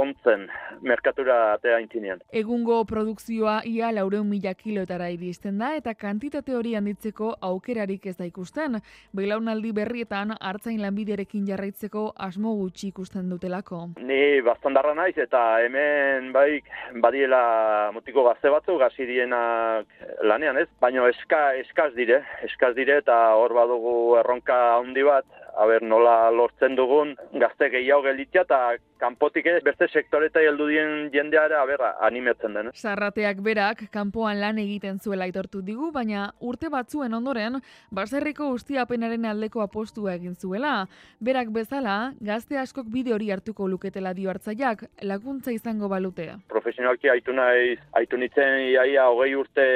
ontzen 0.00 0.46
merkatura 0.82 1.54
atea 1.54 1.78
intzinean. 1.80 2.20
Egungo 2.32 2.82
produkzioa 2.88 3.60
ia 3.64 3.92
laureun 3.94 4.28
mila 4.28 4.54
kiloetara 4.54 5.08
iristen 5.14 5.58
da, 5.58 5.74
eta 5.76 5.94
kantitate 5.94 6.54
hori 6.56 6.74
handitzeko 6.78 7.32
aukerarik 7.50 8.06
ez 8.06 8.16
da 8.16 8.26
ikusten. 8.28 8.80
Belaunaldi 9.16 9.72
berrietan 9.76 10.34
hartzain 10.40 10.82
lanbiderekin 10.82 11.46
jarraitzeko 11.48 12.12
asmo 12.28 12.54
gutxi 12.60 12.90
ikusten 12.92 13.30
dutelako. 13.30 13.82
Ni 14.00 14.40
bastandarra 14.46 14.94
naiz, 14.94 15.16
eta 15.18 15.42
hemen 15.64 16.32
bai 16.32 16.60
badiela 17.02 17.90
motiko 17.94 18.24
gazte 18.28 18.52
batzu, 18.52 18.78
gazi 18.78 19.06
dienak 19.08 19.86
lanean 20.22 20.58
ez, 20.60 20.68
baina 20.80 21.06
eska, 21.08 21.42
eskaz 21.62 21.92
dire, 21.94 22.22
eskaz 22.46 22.74
dire, 22.76 23.00
eta 23.02 23.16
hor 23.38 23.54
badugu 23.56 23.96
erronka 24.20 24.56
handi 24.78 25.04
bat, 25.06 25.26
aber 25.56 25.82
nola 25.82 26.30
lortzen 26.30 26.76
dugun 26.76 27.14
gazte 27.42 27.70
gehiago 27.72 28.04
gelditzea 28.06 28.44
eta 28.46 28.58
kanpotik 29.00 29.46
ez 29.46 29.62
beste 29.64 29.88
sektoreta 29.88 30.40
heldu 30.40 30.68
dien 30.70 31.10
jendeara 31.12 31.62
berra 31.68 31.92
animetzen 32.06 32.54
den. 32.56 32.70
Sarrateak 32.74 33.42
berak 33.44 33.84
kanpoan 33.92 34.40
lan 34.40 34.58
egiten 34.62 34.98
zuela 34.98 35.26
aitortu 35.28 35.62
digu, 35.64 35.90
baina 35.92 36.30
urte 36.40 36.70
batzuen 36.72 37.14
ondoren 37.14 37.60
baserriko 37.94 38.48
ustiapenaren 38.54 39.24
aldeko 39.30 39.62
apostua 39.64 40.14
egin 40.14 40.34
zuela. 40.34 40.86
Berak 41.20 41.52
bezala, 41.54 42.12
gazte 42.20 42.58
askok 42.60 42.88
bide 42.92 43.14
hori 43.14 43.30
hartuko 43.30 43.68
luketela 43.68 44.14
dio 44.14 44.30
hartzaiak 44.30 44.86
laguntza 45.02 45.52
izango 45.52 45.88
balutea. 45.92 46.38
Profesionalki 46.48 47.10
aitu 47.12 47.32
naiz, 47.36 47.78
aitu 47.98 48.16
nitzen 48.20 48.60
iaia 48.70 49.08
hogei 49.12 49.34
urte 49.36 49.66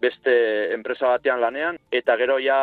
beste 0.00 0.34
enpresa 0.74 1.14
batean 1.14 1.40
lanean, 1.40 1.78
eta 1.92 2.16
gero 2.20 2.38
ja, 2.42 2.58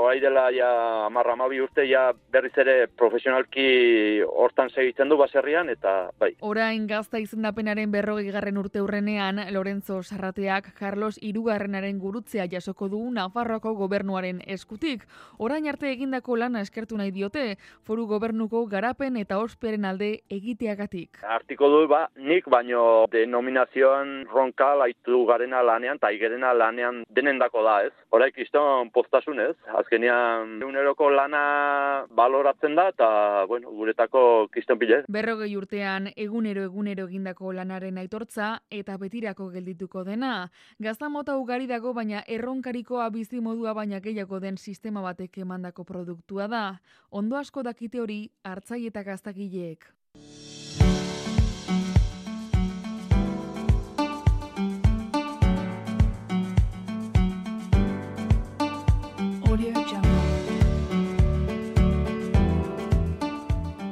orai 0.00 0.20
dela 0.20 0.48
ja 0.54 0.70
amarra 1.06 1.34
urte 1.44 1.84
ja 1.88 2.12
berriz 2.32 2.52
ere 2.58 2.86
profesionalki 2.86 4.22
hortan 4.24 4.70
segitzen 4.70 5.08
du 5.08 5.13
baserrian 5.16 5.70
eta 5.70 6.10
bai. 6.18 6.32
Orain 6.40 6.86
gazta 6.86 7.18
izendapenaren 7.22 7.92
berrogei 7.92 8.30
garren 8.30 8.58
urte 8.58 8.82
urrenean, 8.82 9.40
Lorenzo 9.52 10.02
Sarrateak 10.02 10.72
Carlos 10.78 11.18
Irugarrenaren 11.22 11.98
gurutzea 11.98 12.46
jasoko 12.50 12.88
du 12.88 13.00
Nafarroako 13.10 13.74
gobernuaren 13.78 14.40
eskutik. 14.46 15.04
Orain 15.38 15.68
arte 15.68 15.90
egindako 15.90 16.36
lana 16.36 16.60
eskertu 16.60 16.96
nahi 16.96 17.12
diote, 17.14 17.56
foru 17.84 18.06
gobernuko 18.10 18.64
garapen 18.66 19.16
eta 19.20 19.38
osperen 19.38 19.84
alde 19.84 20.10
egiteagatik. 20.30 21.20
Artiko 21.22 21.68
du, 21.68 21.84
ba, 21.88 22.08
nik 22.16 22.48
baino 22.50 23.04
denominazioan 23.12 24.24
ronka 24.32 24.74
laitu 24.78 25.24
garena 25.28 25.62
lanean, 25.62 26.00
eta 26.00 26.10
igerena 26.14 26.52
lanean 26.56 27.02
denendako 27.14 27.62
da, 27.66 27.78
ez? 27.86 27.92
Horaik 28.14 28.38
izton 28.42 28.90
postasun, 28.94 29.40
ez? 29.40 29.54
Azkenean, 29.80 30.58
uneroko 30.64 31.10
lana 31.10 32.06
baloratzen 32.10 32.76
da, 32.78 32.88
eta, 32.94 33.08
bueno, 33.50 33.70
guretako 33.70 34.48
kiston 34.54 34.78
pile. 34.78 35.03
Berrogei 35.08 35.56
urtean 35.56 36.08
egunero 36.16 36.62
egunero 36.64 37.06
egindako 37.08 37.52
lanaren 37.52 37.98
aitortza 38.00 38.48
eta 38.70 38.96
betirako 38.96 39.50
geldituko 39.52 40.04
dena. 40.04 40.50
Gazta 40.78 41.08
mota 41.08 41.36
ugari 41.36 41.66
dago 41.66 41.92
baina 41.92 42.22
erronkarikoa 42.26 43.10
bizi 43.10 43.40
modua 43.40 43.74
baina 43.74 44.00
gehiago 44.00 44.40
den 44.40 44.56
sistema 44.56 45.02
batek 45.02 45.38
emandako 45.44 45.84
produktua 45.84 46.48
da. 46.48 46.64
Ondo 47.10 47.36
asko 47.36 47.62
dakite 47.62 48.00
hori 48.00 48.20
hartzai 48.44 48.86
eta 48.86 49.02
gaztagileek. 49.02 49.90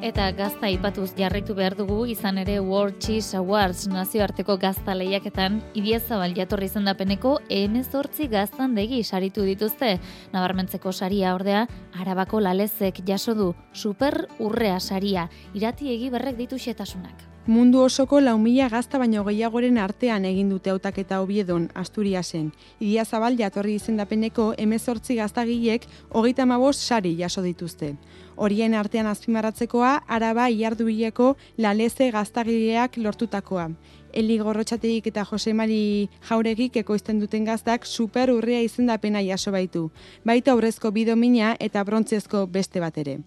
Eta 0.03 0.25
gazta 0.35 0.67
ipatuz 0.67 1.13
jarritu 1.15 1.55
behar 1.55 1.77
dugu 1.79 2.01
izan 2.11 2.41
ere 2.43 2.57
World 2.59 2.97
Cheese 2.99 3.37
Awards 3.39 3.85
nazioarteko 3.87 4.57
gazta 4.59 4.97
lehiaketan 4.99 5.61
Idiazabal 5.79 6.35
jatorri 6.35 6.67
zendapeneko 6.67 7.37
emezortzi 7.47 8.27
gaztan 8.27 8.75
degi 8.75 9.05
saritu 9.05 9.47
dituzte. 9.47 9.95
Nabarmentzeko 10.35 10.91
saria 10.91 11.37
ordea, 11.39 11.69
arabako 11.95 12.43
lalezek 12.43 13.05
jaso 13.07 13.39
du 13.39 13.53
super 13.73 14.25
urrea 14.41 14.81
saria, 14.81 15.29
irati 15.55 15.95
egi 15.95 16.11
berrek 16.11 16.35
ditu 16.35 16.59
xetasunak. 16.59 17.29
Mundu 17.47 17.81
osoko 17.83 18.21
lau 18.21 18.37
mila 18.39 18.69
gazta 18.71 19.01
baino 19.03 19.25
gehiagoren 19.27 19.79
artean 19.83 20.23
egin 20.29 20.51
dute 20.53 20.71
hautaketa 20.71 21.17
hobiedon 21.19 21.65
Asturiasen. 21.75 22.53
Idia 22.79 23.03
zabal 23.05 23.35
jatorri 23.35 23.75
izendapeneko 23.81 24.53
emezortzi 24.63 25.17
gaztagilek 25.19 25.89
hogeita 26.11 26.47
mabos 26.47 26.77
sari 26.77 27.17
jaso 27.19 27.43
dituzte. 27.43 27.97
Horien 28.37 28.75
artean 28.75 29.07
azpimarratzekoa, 29.07 30.03
araba 30.09 30.49
iardubileko 30.51 31.37
laleze 31.59 32.11
gaztagileak 32.11 32.97
lortutakoa. 32.97 33.69
Eli 34.13 34.39
gorrotxateik 34.39 35.07
eta 35.09 35.25
Jose 35.25 35.55
Mari 35.57 36.09
jauregik 36.29 36.77
ekoizten 36.77 37.21
duten 37.21 37.45
gaztak 37.45 37.87
super 37.87 38.33
urrea 38.33 38.61
izendapena 38.61 39.23
jaso 39.25 39.53
baitu. 39.53 39.91
Baita 40.25 40.53
aurrezko 40.53 40.91
bidomina 40.91 41.55
eta 41.61 41.85
brontzezko 41.85 42.47
beste 42.47 42.81
bat 42.81 42.99
ere. 42.99 43.19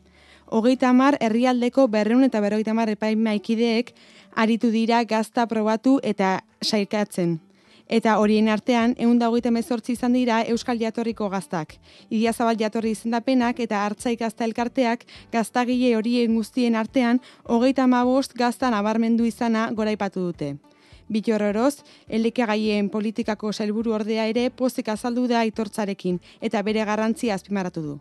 Hogeita 0.46 0.94
mar 0.94 1.18
herrialdeko 1.22 1.88
berreun 1.88 2.24
eta 2.24 2.42
berrogeita 2.42 2.74
mar 2.78 2.90
epaimaikideek 2.94 3.96
aritu 4.36 4.70
dira 4.70 5.04
gazta 5.04 5.48
probatu 5.48 6.00
eta 6.04 6.40
saikatzen 6.62 7.40
eta 7.88 8.18
horien 8.20 8.50
artean 8.50 8.96
ehun 8.98 9.20
dagoita 9.20 9.52
mezortzi 9.52 9.94
izan 9.94 10.14
dira 10.14 10.42
Euskal 10.44 10.80
Jatorriko 10.80 11.30
gaztak. 11.30 11.76
Idia 12.10 12.34
zabal 12.34 12.58
jatorri 12.60 12.92
izendapenak 12.92 13.60
eta 13.60 13.86
hartzaik 13.86 14.20
gazta 14.20 14.46
elkarteak 14.46 15.06
gaztagile 15.32 15.96
horien 15.96 16.36
guztien 16.36 16.76
artean 16.76 17.22
hogeita 17.44 17.88
mabost 17.88 18.34
gazta 18.34 18.70
nabarmendu 18.70 19.26
izana 19.26 19.70
goraipatu 19.72 20.22
dute. 20.32 20.56
Bitorroroz, 21.08 21.84
gaien 22.36 22.90
politikako 22.90 23.54
sailburu 23.54 23.94
ordea 23.94 24.26
ere 24.26 24.50
pozik 24.50 24.90
azaldu 24.90 25.28
da 25.28 25.40
aitortzarekin 25.40 26.20
eta 26.42 26.62
bere 26.62 26.86
garrantzia 26.86 27.36
azpimaratu 27.36 27.82
du. 27.82 28.00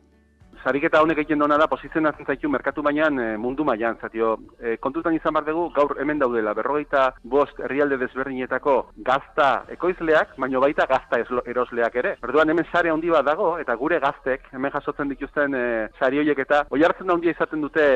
Sariketa 0.65 1.03
honek 1.03 1.19
egiten 1.21 1.43
dona 1.43 1.59
da 1.61 1.67
posizionatzen 1.69 2.27
zaitu 2.27 2.49
merkatu 2.49 2.83
bainan 2.83 3.19
e, 3.21 3.27
mundu 3.37 3.65
mailan 3.69 3.99
zatio. 4.01 4.35
E, 4.59 4.77
kontutan 4.81 5.15
izan 5.17 5.37
bar 5.37 5.45
dugu 5.45 5.67
gaur 5.77 5.97
hemen 6.01 6.19
daudela 6.23 6.55
berrogeita 6.57 7.05
bost 7.35 7.61
herrialde 7.61 7.99
desberdinetako 8.01 8.77
gazta 9.09 9.49
ekoizleak, 9.77 10.35
baino 10.41 10.63
baita 10.65 10.87
gazta 10.91 11.21
erosleak 11.21 11.99
ere. 12.01 12.15
Orduan 12.25 12.51
hemen 12.51 12.69
sare 12.73 12.93
handi 12.93 13.13
bat 13.13 13.27
dago 13.29 13.51
eta 13.61 13.77
gure 13.83 14.01
gaztek 14.01 14.49
hemen 14.57 14.73
jasotzen 14.73 15.13
dituzten 15.13 15.55
e, 15.59 15.65
sari 16.01 16.23
hoiek 16.23 16.41
eta 16.47 16.65
oi 16.71 16.83
hartzen 16.83 17.07
da 17.07 17.19
handia 17.19 17.37
izaten 17.37 17.65
dute 17.67 17.87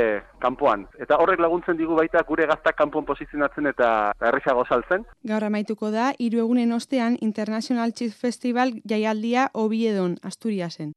kanpoan. 0.45 0.85
Eta 1.01 1.17
horrek 1.23 1.41
laguntzen 1.41 1.81
digu 1.81 1.97
baita 1.97 2.23
gure 2.29 2.47
gaztak 2.53 2.77
kanpoan 2.77 3.09
posizionatzen 3.09 3.73
eta 3.73 3.91
erresago 4.31 4.67
saltzen. 4.69 5.09
Gaur 5.25 5.49
amaituko 5.49 5.91
da 5.95 6.13
hiru 6.19 6.45
egunen 6.45 6.77
ostean 6.77 7.17
International 7.21 7.97
Cheese 7.97 8.17
Festival 8.17 8.77
jaialdia 8.85 9.49
Obiedon, 9.55 10.19
Asturiasen. 10.23 10.93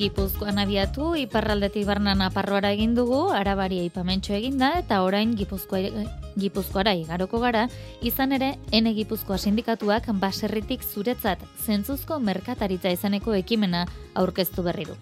Gipuzkoan 0.00 0.56
abiatu, 0.56 1.10
iparraldetik 1.20 1.84
barnan 1.84 2.22
aparroara 2.24 2.70
egin 2.72 2.94
dugu, 2.96 3.18
arabari 3.36 3.82
aipamentxo 3.82 4.32
eginda, 4.32 4.70
eta 4.80 5.02
orain 5.04 5.34
Gipuzkoa, 5.36 6.06
Gipuzkoara 6.40 6.94
igaroko 6.96 7.36
gara, 7.42 7.66
izan 8.00 8.32
ere, 8.32 8.54
ene 8.72 8.94
Gipuzkoa 8.96 9.36
sindikatuak 9.36 10.08
baserritik 10.22 10.80
zuretzat 10.80 11.44
zentzuzko 11.66 12.16
merkataritza 12.16 12.88
izaneko 12.96 13.36
ekimena 13.36 13.84
aurkeztu 14.16 14.64
berri 14.64 14.88
du. 14.88 14.96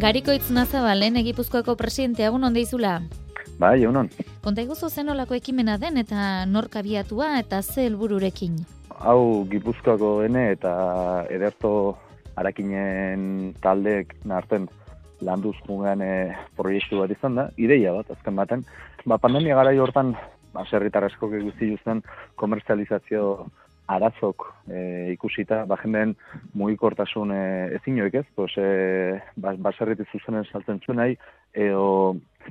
Gariko 0.00 0.32
itzuna 0.32 0.68
zabalen 0.70 1.18
egipuzkoako 1.18 1.74
presidente 1.74 2.22
egun 2.30 2.46
onde 2.46 2.62
izula? 2.62 3.00
Bai, 3.58 3.80
egunon. 3.82 4.06
Konta 4.40 4.62
iguzo 4.62 4.88
zenolako 4.88 5.34
ekimena 5.34 5.80
den 5.82 5.98
eta 5.98 6.46
nork 6.46 6.78
abiatua 6.78 7.40
eta 7.42 7.60
ze 7.62 7.90
helbururekin? 7.90 8.62
Hau 9.00 9.46
gipuzkoako 9.48 10.08
ene 10.26 10.50
eta 10.52 10.70
ederto 11.32 11.70
harakinen 12.36 13.54
taldeek 13.64 14.12
narten 14.28 14.66
landuz 15.24 15.54
jungan 15.64 16.02
e, 16.04 16.10
proiektu 16.56 17.00
bat 17.00 17.14
izan 17.14 17.38
da, 17.38 17.46
ideia 17.56 17.94
bat, 17.96 18.10
azken 18.12 18.36
baten. 18.36 18.64
Ba, 19.08 19.16
pandemia 19.16 19.56
gara 19.56 19.72
hortan, 19.80 20.12
ba, 20.52 20.66
serritar 20.68 21.06
asko 21.08 21.30
guzti 21.32 21.70
justen 21.72 22.02
komerzializazio 22.36 23.24
arazok 23.88 24.50
e, 24.68 25.12
ikusita, 25.14 25.64
ba, 25.64 25.80
jenden 25.80 26.12
mugikortasun 26.52 27.32
e, 27.32 27.42
ezinoek 27.80 28.20
ez, 28.20 28.26
pues, 28.36 28.52
e, 28.60 29.16
ba, 29.40 29.56
baserriti 29.56 30.04
zuzenen 30.12 30.44
saltzen 30.52 30.84
zuen 30.84 31.00
nahi, 31.00 31.16
eo 31.56 31.86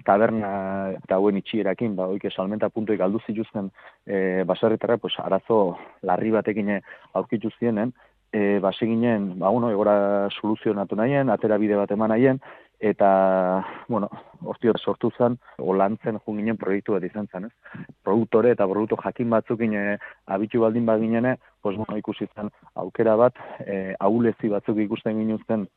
taberna 0.06 0.52
eta 0.98 1.18
hauen 1.18 1.40
itxierakin, 1.40 1.96
ba, 1.96 2.08
oike 2.14 2.32
salmenta 2.32 2.70
puntuik 2.70 3.02
aldu 3.02 3.22
zituzten 3.26 3.72
e, 4.06 4.44
baserritara, 4.48 4.98
pues, 4.98 5.16
arazo 5.20 5.78
larri 6.02 6.32
batekin 6.32 6.78
aurkitu 7.14 7.52
zienen, 7.60 7.94
e, 8.32 8.60
ba, 8.60 8.72
seginen, 8.74 9.34
ba, 9.40 9.50
uno, 9.50 9.72
egora 9.72 10.30
soluzionatu 10.30 10.96
nahien, 10.96 11.30
atera 11.30 11.58
bide 11.58 11.78
bat 11.80 11.92
eman 11.92 12.14
nahien, 12.14 12.42
eta, 12.80 13.66
bueno, 13.88 14.10
hortio 14.46 14.74
sortu 14.78 15.12
zen, 15.18 15.36
olantzen 15.60 16.20
junginen 16.26 16.58
proiektu 16.58 16.96
bat 16.96 17.04
izan 17.04 17.28
zen, 17.28 17.50
ez? 17.50 17.84
Produktore 18.04 18.54
eta 18.56 18.68
produktu 18.70 18.98
jakin 19.04 19.30
batzukin 19.36 19.76
e, 19.76 19.84
abitu 20.28 20.64
baldin 20.64 20.88
bat 20.88 21.02
ginene, 21.02 21.38
pues, 21.62 21.76
bueno, 21.76 21.98
ikusi 21.98 22.30
zen 22.36 22.52
aukera 22.76 23.18
bat, 23.20 23.36
e, 23.66 23.96
aulezi 24.00 24.50
batzuk 24.54 24.80
ikusten 24.86 25.20
ginuzten 25.20 25.68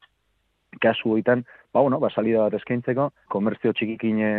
kasu 0.80 1.12
hoitan, 1.16 1.44
ba, 1.72 1.80
bueno, 1.80 2.00
ba, 2.00 2.11
salida 2.11 2.46
bat 2.46 2.54
eskaintzeko, 2.61 3.11
komerzio 3.28 3.72
txikikin 3.72 4.20
e, 4.24 4.32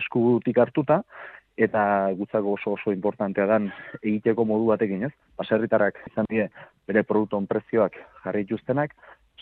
eskutik 0.00 0.58
hartuta, 0.58 1.02
eta 1.56 2.12
gutzako 2.16 2.52
oso 2.58 2.74
oso 2.76 2.92
importantea 2.92 3.46
dan 3.48 3.70
egiteko 4.02 4.44
modu 4.44 4.66
batekin, 4.68 5.06
ez? 5.08 5.12
Baserritarrak 5.40 6.02
izan 6.10 6.28
die 6.28 6.50
bere 6.86 7.02
produktuen 7.08 7.46
prezioak 7.48 7.96
jarri 8.24 8.44
dituztenak, 8.44 8.92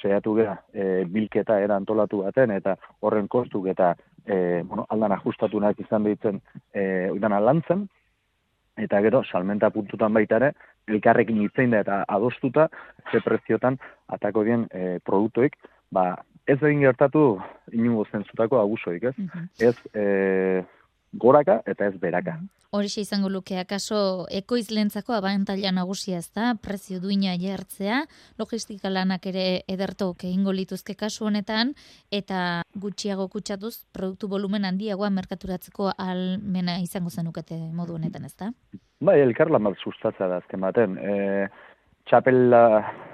saiatu 0.00 0.35
gara 0.35 0.57
e, 0.72 1.05
bilketa 1.11 1.59
era 1.62 1.77
antolatu 1.77 2.22
baten 2.24 2.53
eta 2.55 2.77
horren 3.00 3.29
kostuk 3.29 3.66
eta 3.72 3.94
e, 4.27 4.62
bueno, 4.62 4.87
aldan 4.90 5.16
ajustatunak 5.18 5.81
izan 5.81 6.05
ditzen 6.05 6.40
e, 6.72 7.11
oidan 7.11 7.37
lantzen 7.44 7.87
eta 8.77 9.00
gero 9.00 9.22
salmenta 9.24 9.70
puntutan 9.70 10.14
baita 10.14 10.40
ere 10.40 10.53
elkarrekin 10.90 11.40
hitzein 11.44 11.70
da 11.70 11.83
eta 11.85 12.00
adostuta 12.09 12.68
ze 13.11 13.20
preziotan 13.20 13.79
atako 14.09 14.44
dien 14.44 14.66
e, 14.70 14.98
produktuik 15.05 15.57
ba 15.94 16.24
ez 16.46 16.59
egin 16.61 16.83
gertatu 16.85 17.38
inungo 17.72 18.04
zentzutako 18.11 18.61
abusoik, 18.61 19.11
ez? 19.11 19.14
Mhm. 19.16 19.48
Ez 19.59 19.76
e, 19.94 20.64
goraka 21.12 21.62
eta 21.66 21.87
ez 21.88 21.96
beraka. 22.00 22.38
Horixe 22.74 23.04
izango 23.04 23.28
luke, 23.30 23.54
akaso 23.61 24.26
ekoizlentzako 24.35 25.14
abantaila 25.14 25.70
nagusia 25.70 26.18
ez 26.18 26.26
da, 26.35 26.57
prezio 26.59 26.98
duina 26.98 27.37
jartzea, 27.38 28.00
logistika 28.40 28.90
lanak 28.90 29.28
ere 29.30 29.44
edertok 29.70 30.24
egingo 30.26 30.50
lituzke 30.50 30.96
kasu 30.98 31.28
honetan, 31.28 31.70
eta 32.11 32.64
gutxiago 32.74 33.28
kutsatuz, 33.30 33.76
produktu 33.94 34.26
volumen 34.33 34.66
handiagoa 34.66 35.12
merkaturatzeko 35.14 35.92
almena 35.94 36.80
izango 36.83 37.14
zenukete 37.14 37.61
modu 37.78 37.94
honetan 37.94 38.26
ez 38.26 38.35
da? 38.35 38.50
Bai, 39.04 39.20
elkar 39.22 39.54
lan 39.54 39.70
bat 39.70 39.78
sustatza 39.78 40.26
da 40.26 40.42
azken 40.42 40.66
baten. 40.66 40.98
E, 40.98 41.46
txapela 42.09 42.62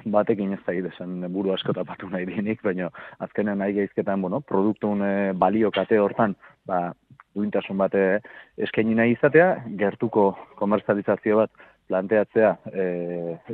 batekin 0.04 0.54
ez 0.54 0.60
da 0.66 0.72
esan 0.72 1.20
buru 1.32 1.52
asko 1.52 1.72
tapatu 1.76 2.08
nahi 2.10 2.26
dienik, 2.26 2.62
baina 2.62 2.90
azkenen 3.18 3.58
nahi 3.58 3.74
geizketan, 3.78 4.22
bueno, 4.22 4.40
produktun 4.40 5.02
e, 5.02 5.32
balio 5.32 5.70
kate 5.70 5.98
hortan, 5.98 6.34
ba, 6.66 6.92
duintasun 7.34 7.78
bat 7.78 7.94
eskaini 8.58 8.94
nahi 8.94 9.14
izatea, 9.14 9.50
gertuko 9.78 10.32
komerzializazio 10.58 11.36
bat 11.42 11.50
planteatzea 11.88 12.56
e, 12.72 12.86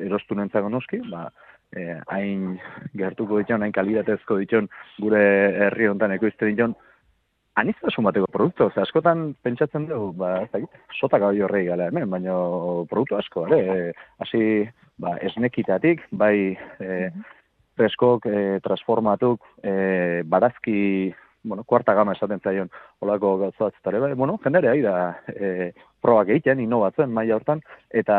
erostu 0.07 0.35
nentzago 0.35 0.71
noski, 0.73 1.03
ba, 1.11 1.29
e, 1.73 1.99
hain 2.09 2.59
gertuko 2.97 3.41
ditzen, 3.41 3.63
hain 3.63 3.75
kalidatezko 3.77 4.39
ditzen, 4.43 4.71
gure 5.03 5.23
herri 5.67 5.91
honetan 5.91 6.17
ekoizte 6.17 6.49
ditzen, 6.49 6.77
aniztasun 7.57 8.05
bateko 8.05 8.29
produktu, 8.33 8.69
ze 8.75 8.83
askotan 8.83 9.31
pentsatzen 9.43 9.89
dugu, 9.89 10.13
ba, 10.21 10.33
ez 10.45 10.51
da, 10.53 10.61
sotak 11.01 11.25
hau 11.25 11.33
horrei 11.47 11.65
gala 11.69 11.89
hemen, 11.91 12.09
baina 12.13 12.37
produktu 12.91 13.17
asko, 13.17 13.47
ere, 13.49 13.93
hasi, 14.23 14.43
ba, 15.01 15.17
esnekitatik, 15.25 16.05
bai, 16.13 16.37
e, 16.81 16.99
freskok, 17.77 18.29
e, 18.29 18.43
transformatuk, 18.65 19.49
e, 19.65 20.23
barazki 20.25 21.15
bueno, 21.47 21.63
kuarta 21.65 21.95
gama 21.95 22.17
esaten 22.17 22.41
zaion 22.43 22.71
olako 23.05 23.37
gauzatztare, 23.45 24.01
bai, 24.03 24.15
bueno, 24.19 24.37
jendere 24.45 24.73
ari 24.73 24.83
da 24.83 24.97
e, 25.31 25.73
probak 26.07 26.31
egiten, 26.35 26.63
inobatzen, 26.63 27.13
maila 27.13 27.41
hortan, 27.41 27.61
eta 28.03 28.17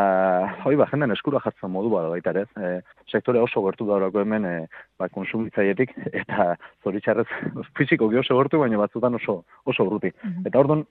hoi 0.67 0.76
ba, 0.80 0.89
jenden 0.91 1.15
eskura 1.15 1.41
jartzen 1.45 1.71
modu 1.73 1.91
bada 1.93 2.12
baita 2.13 2.36
ere, 2.36 2.45
e, 2.60 2.73
sektore 3.08 3.41
oso 3.43 3.63
gertu 3.65 3.88
da 3.88 3.97
horako 3.97 4.23
hemen, 4.26 4.45
e, 4.45 4.56
ba, 5.00 5.10
konsumitzaietik, 5.15 5.95
eta 6.12 6.54
zoritxarrez, 6.84 7.28
fiziko 7.80 8.12
oso 8.23 8.39
gertu, 8.41 8.63
baina 8.63 8.80
batzutan 8.84 9.19
oso, 9.21 9.43
oso 9.65 9.89
bruti. 9.89 10.13
Mhm. 10.23 10.47
Eta 10.52 10.65
orduan, 10.65 10.88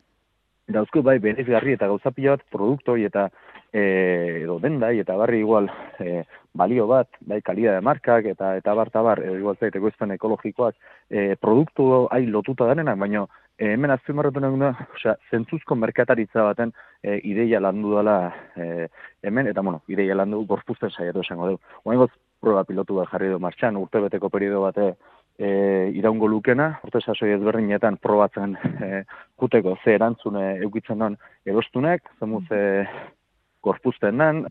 dauzko 0.66 1.02
bai 1.06 1.18
benefigarri 1.22 1.76
eta 1.76 1.86
gauza 1.86 2.10
pila 2.10 2.34
bat 2.34 2.42
produktoi 2.50 3.04
eta 3.06 3.28
e, 3.70 3.82
edo 4.42 4.58
dendai 4.62 4.96
eta 5.02 5.16
barri 5.18 5.40
igual 5.44 5.68
e, 6.00 6.24
balio 6.56 6.86
bat, 6.90 7.08
bai 7.20 7.40
kalia 7.44 7.78
markak 7.80 8.26
eta 8.32 8.56
eta 8.58 8.74
bar 8.74 8.90
ta 8.90 9.02
bar, 9.02 9.22
edo 9.22 9.36
igual 9.38 9.56
zaiteko 9.60 9.90
ekologikoak, 10.16 10.74
e, 11.10 11.36
produktu 11.36 12.08
hai 12.10 12.26
lotuta 12.26 12.66
denenak, 12.66 12.98
baina 12.98 13.26
e, 13.58 13.72
hemen 13.72 13.90
azpimarratu 13.94 14.40
nahi 14.40 14.58
da, 14.60 14.72
osea, 14.94 15.16
zentzuzko 15.30 15.76
merkataritza 15.80 16.44
baten 16.46 16.72
e, 17.02 17.18
ideia 17.30 17.60
landu 17.60 17.94
dela 17.96 18.16
e, 18.56 18.88
hemen, 19.22 19.50
eta 19.52 19.62
bueno, 19.62 19.82
ideia 19.88 20.16
landu 20.16 20.44
gorpuzten 20.48 20.90
saiatu 20.90 21.24
esango 21.24 21.52
dugu. 21.52 21.76
Hoengoz, 21.84 22.10
proba 22.40 22.64
pilotu 22.68 22.98
bat 23.00 23.10
jarri 23.12 23.30
du 23.32 23.40
martxan, 23.42 23.78
urtebeteko 23.80 24.30
periodo 24.32 24.62
bate 24.66 24.90
e, 25.38 25.48
iraungo 25.96 26.28
lukena, 26.28 26.74
urte 26.84 27.00
sasoi 27.00 27.32
ezberdinetan 27.36 27.98
probatzen 28.02 28.56
e, 28.56 29.02
kuteko 29.40 29.76
ze 29.82 29.96
erantzune 29.96 30.46
eukitzen 30.66 30.98
non 30.98 31.16
erostunek, 31.46 32.12
zemuz 32.20 32.44
e, 32.50 32.62
gorpuzten 33.64 34.16
nan, 34.20 34.44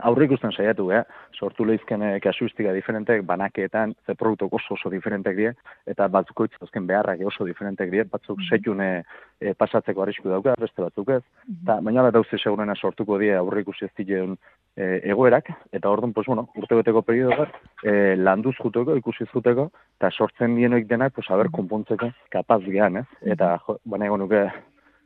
aurre 0.00 0.24
ikusten 0.24 0.52
saiatu, 0.52 0.88
eh? 0.94 1.02
sortu 1.36 1.64
lehizken 1.68 2.02
eh, 2.02 2.20
kasuistika 2.22 2.72
diferentek, 2.72 3.24
banakeetan, 3.28 3.94
ze 4.06 4.14
produktu 4.14 4.48
oso 4.50 4.74
oso 4.74 4.90
diferentek 4.90 5.36
die, 5.36 5.52
eta 5.86 6.08
batzuko 6.08 6.46
itzazken 6.48 6.86
beharrak 6.86 7.20
oso 7.26 7.44
diferentek 7.44 7.90
die, 7.90 8.04
batzuk 8.04 8.38
mm 8.38 8.62
-hmm. 8.62 9.04
e, 9.40 9.54
pasatzeko 9.54 10.02
arrisku 10.02 10.28
dauka, 10.28 10.54
beste 10.58 10.82
batzuk 10.82 11.08
ez, 11.08 11.22
mm 11.46 11.54
-hmm. 11.54 11.84
baina 11.84 12.02
bat 12.02 12.14
dauze 12.14 12.38
segurena 12.38 12.74
sortuko 12.74 13.18
die 13.18 13.34
aurre 13.34 13.60
ikusi 13.60 13.84
ez 13.84 13.92
diren 13.96 14.36
e, 14.76 15.00
egoerak, 15.04 15.50
eta 15.72 15.90
orduan, 15.90 16.12
pues, 16.12 16.26
bueno, 16.26 16.48
urte 16.56 16.74
beteko 16.74 17.02
periodo 17.02 17.36
bat, 17.36 17.54
e, 17.84 18.16
landuz 18.16 18.56
juteko, 18.56 18.96
ikusi 18.96 19.24
zuteko, 19.32 19.70
eta 19.98 20.10
sortzen 20.10 20.56
dienoik 20.56 20.86
denak, 20.86 21.12
pues, 21.12 21.30
haber, 21.30 21.50
konpontzeko 21.50 22.10
kapaz 22.30 22.62
gehan, 22.62 22.96
ez? 22.96 23.06
Eta, 23.20 23.58
jo, 23.66 23.78
baina 23.84 24.06
egon 24.06 24.20
nuke, 24.20 24.50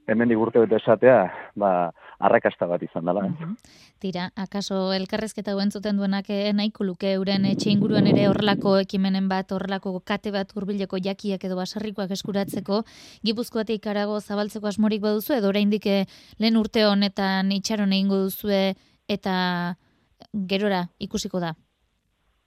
hemen 0.07 0.29
digurte 0.29 0.61
bete 0.63 0.79
esatea, 0.79 1.19
ba, 1.59 1.71
arrakasta 2.19 2.67
bat 2.67 2.83
izan 2.83 3.05
dela. 3.05 3.23
Mhm. 3.27 3.57
Tira, 3.99 4.31
akaso 4.37 4.93
elkarrezketa 4.93 5.55
guen 5.55 5.71
zuten 5.71 5.97
duenak 5.97 6.31
eh, 6.31 6.53
nahiko 6.53 6.85
luke 6.85 7.13
euren 7.13 7.45
etxe 7.45 7.71
inguruan 7.71 8.07
ere 8.07 8.29
horrelako 8.29 8.77
ekimenen 8.79 9.29
bat, 9.29 9.53
horrelako 9.53 10.01
kate 10.01 10.31
bat 10.31 10.53
urbileko 10.57 10.99
jakiak 11.03 11.45
edo 11.45 11.57
basarrikoak 11.57 12.11
eskuratzeko, 12.11 12.83
gipuzkoatik 13.25 13.87
arago 13.87 14.21
zabaltzeko 14.21 14.69
asmorik 14.69 15.03
baduzu, 15.03 15.35
edo 15.35 15.49
oraindik 15.49 15.87
eh, 15.87 16.05
lehen 16.39 16.57
urte 16.57 16.87
honetan 16.87 17.53
itxaron 17.53 17.93
egingo 17.93 18.23
duzue 18.29 18.75
eta 19.09 19.77
gerora 20.49 20.87
ikusiko 20.99 21.41
da? 21.41 21.55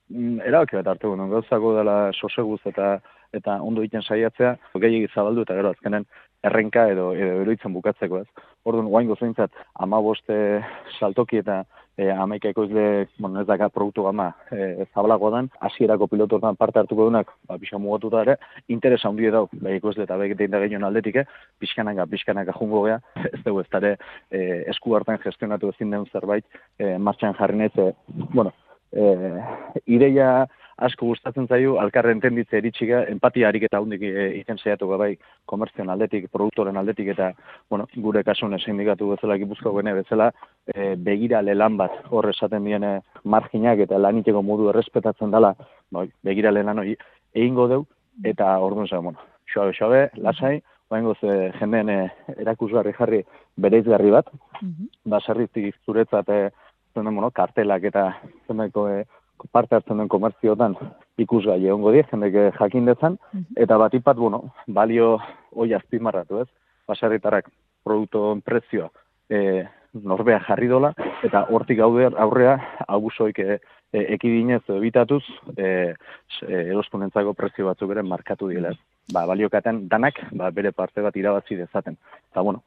Mm, 0.10 0.40
erabaki 0.42 0.80
bat 0.80 0.88
hartu 0.88 1.12
guen, 1.12 1.30
gauzako 1.30 1.76
dela 1.78 2.12
soseguz 2.14 2.62
eta 2.66 3.00
eta 3.30 3.60
ondo 3.62 3.84
egiten 3.84 4.02
saiatzea, 4.02 4.56
gehiagik 4.82 5.14
zabaldu 5.14 5.44
eta 5.46 5.54
gero 5.54 5.70
azkenen 5.70 6.08
errenka 6.44 6.88
edo 6.92 7.12
edo 7.16 7.42
eroitzen 7.44 7.74
bukatzeko, 7.76 8.24
ez. 8.24 8.48
Orduan 8.68 8.88
oraingo 8.92 9.16
zeintzat 9.20 9.52
15 9.80 10.36
eh, 10.36 10.62
saltoki 11.00 11.40
eta 11.42 11.64
e, 12.00 12.08
amaika 12.12 12.50
ekoizle, 12.54 13.08
bueno, 13.20 13.42
ez 13.42 13.48
daka 13.48 13.68
produktu 13.74 14.06
gama 14.06 14.30
e, 14.52 14.86
zabalago 14.94 15.32
dan, 15.34 15.50
hasierako 15.68 16.08
pilotuetan 16.08 16.56
parte 16.60 16.80
hartuko 16.80 17.10
dunak, 17.10 17.34
ba, 17.48 17.58
pixka 17.60 17.80
mugatuta 17.82 18.24
ere, 18.24 18.38
interes 18.72 19.02
handi 19.06 19.32
dau, 19.34 19.46
bai 19.52 19.76
ekoizle 19.78 20.06
eta 20.08 20.18
bai 20.18 20.30
da 20.40 20.62
gehien 20.64 20.88
aldetik, 20.88 21.20
eh? 21.24 21.26
pixkanaka, 21.60 22.08
pixkanaka 22.08 22.56
jungo 22.56 22.86
gea, 22.88 23.02
ez 23.34 23.42
dugu 23.44 23.66
ez 23.66 23.68
dara 23.72 23.96
e, 24.32 24.64
esku 24.72 24.96
hartan 24.96 25.20
gestionatu 25.24 25.74
ezin 25.76 25.92
den 25.92 26.08
zerbait, 26.14 26.46
e, 26.80 26.98
martxan 26.98 27.36
jarri 27.40 27.60
nahi, 27.66 27.92
bueno, 28.32 28.54
e, 28.94 29.44
ideia 29.88 30.48
asko 30.86 31.10
gustatzen 31.10 31.48
zaio 31.48 31.78
alkarren 31.82 32.18
entenditze 32.18 32.58
eritxiga, 32.60 33.04
empatia 33.12 33.50
harik 33.50 33.66
eta 33.68 33.82
hundik 33.84 34.04
egiten 34.04 34.58
saiatu 34.58 34.88
bai 34.98 35.12
komerzion 35.50 35.90
aldetik, 35.90 36.30
produktoren 36.32 36.78
aldetik 36.78 37.12
eta 37.16 37.32
bueno, 37.70 37.88
gure 37.96 38.24
kasun 38.24 38.58
sindikatu 38.60 39.10
bezala 39.12 39.38
gipuzko 39.38 39.76
gene 39.78 39.94
bezala 39.94 40.32
e, 40.74 40.96
begira 40.96 41.42
lan 41.42 41.78
bat 41.78 41.92
hor 42.10 42.30
esaten 42.30 42.66
diene 42.66 43.02
marginak 43.24 43.80
eta 43.80 43.98
laniteko 43.98 44.42
modu 44.42 44.70
errespetatzen 44.70 45.32
dela 45.32 45.54
bai, 45.92 46.10
begira 46.24 46.52
lan 46.52 46.80
hori 46.80 46.96
egingo 47.34 47.68
deu 47.68 47.86
eta 48.24 48.58
orduan 48.60 48.88
zen, 48.88 49.04
bueno, 49.04 49.20
xoabe, 49.54 49.74
xoabe, 49.74 50.10
lasai, 50.16 50.62
Oengo 50.90 51.14
ze 51.22 51.52
jendeen 51.60 51.90
eh, 51.94 52.12
erakusgarri 52.42 52.96
jarri 52.98 53.20
bereizgarri 53.62 54.10
bat, 54.10 54.26
mm 54.62 54.70
-hmm. 54.70 54.88
baserritik 55.06 55.76
zuretzat 55.86 56.30
e, 56.30 56.50
bueno, 56.96 57.30
kartelak 57.30 57.84
eta 57.84 58.18
zeneko 58.48 58.88
e, 58.90 59.06
parte 59.52 59.76
hartzen 59.76 59.98
den 59.98 60.08
komertziotan 60.08 60.76
ikusgai 61.18 61.60
egongo 61.66 61.92
die 61.92 62.04
jendek 62.12 62.56
jakin 62.60 62.86
dezan. 62.86 63.18
Mhm. 63.34 63.46
eta 63.56 63.78
batipat 63.78 64.18
bueno 64.18 64.54
balio 64.68 65.20
hoi 65.56 65.74
azpimarratu 65.74 66.42
ez? 66.42 66.48
Basarritarrak 66.88 67.50
produktu 67.84 68.42
prezioa 68.46 68.90
e, 69.30 69.66
norbea 69.94 70.40
jarri 70.48 70.68
dola 70.68 70.94
eta 71.24 71.46
hortik 71.50 71.80
gaude 71.80 72.10
aurrea 72.18 72.58
abusoik 72.88 73.40
e, 73.40 73.60
e, 73.94 74.06
ekidinez 74.16 74.62
ebitatuz 74.78 75.24
e, 75.56 75.66
e, 75.66 76.56
eroskunentzako 76.62 77.34
prezio 77.34 77.70
batzuk 77.70 77.92
ere 77.96 78.04
markatu 78.04 78.50
dira 78.50 78.74
ba 79.14 79.26
baliokaten 79.26 79.88
danak 79.90 80.22
ba, 80.32 80.52
bere 80.52 80.72
parte 80.72 81.02
bat 81.02 81.16
irabazi 81.16 81.56
dezaten. 81.56 81.98
Eta 82.32 82.42
bueno 82.42 82.64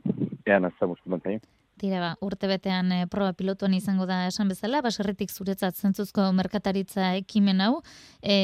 ean 0.46 0.64
ez 0.64 0.74
da 0.80 0.88
Tira 1.82 1.98
ba, 1.98 2.10
urte 2.22 2.46
betean 2.46 2.92
e, 2.94 2.98
proba 3.10 3.32
pilotuan 3.34 3.72
izango 3.74 4.04
da 4.06 4.20
esan 4.28 4.52
bezala, 4.52 4.82
baserritik 4.86 5.32
zuretzat 5.34 5.80
zentzuzko 5.82 6.28
merkataritza 6.38 7.08
ekimen 7.18 7.64
hau, 7.64 7.72
e, 8.22 8.36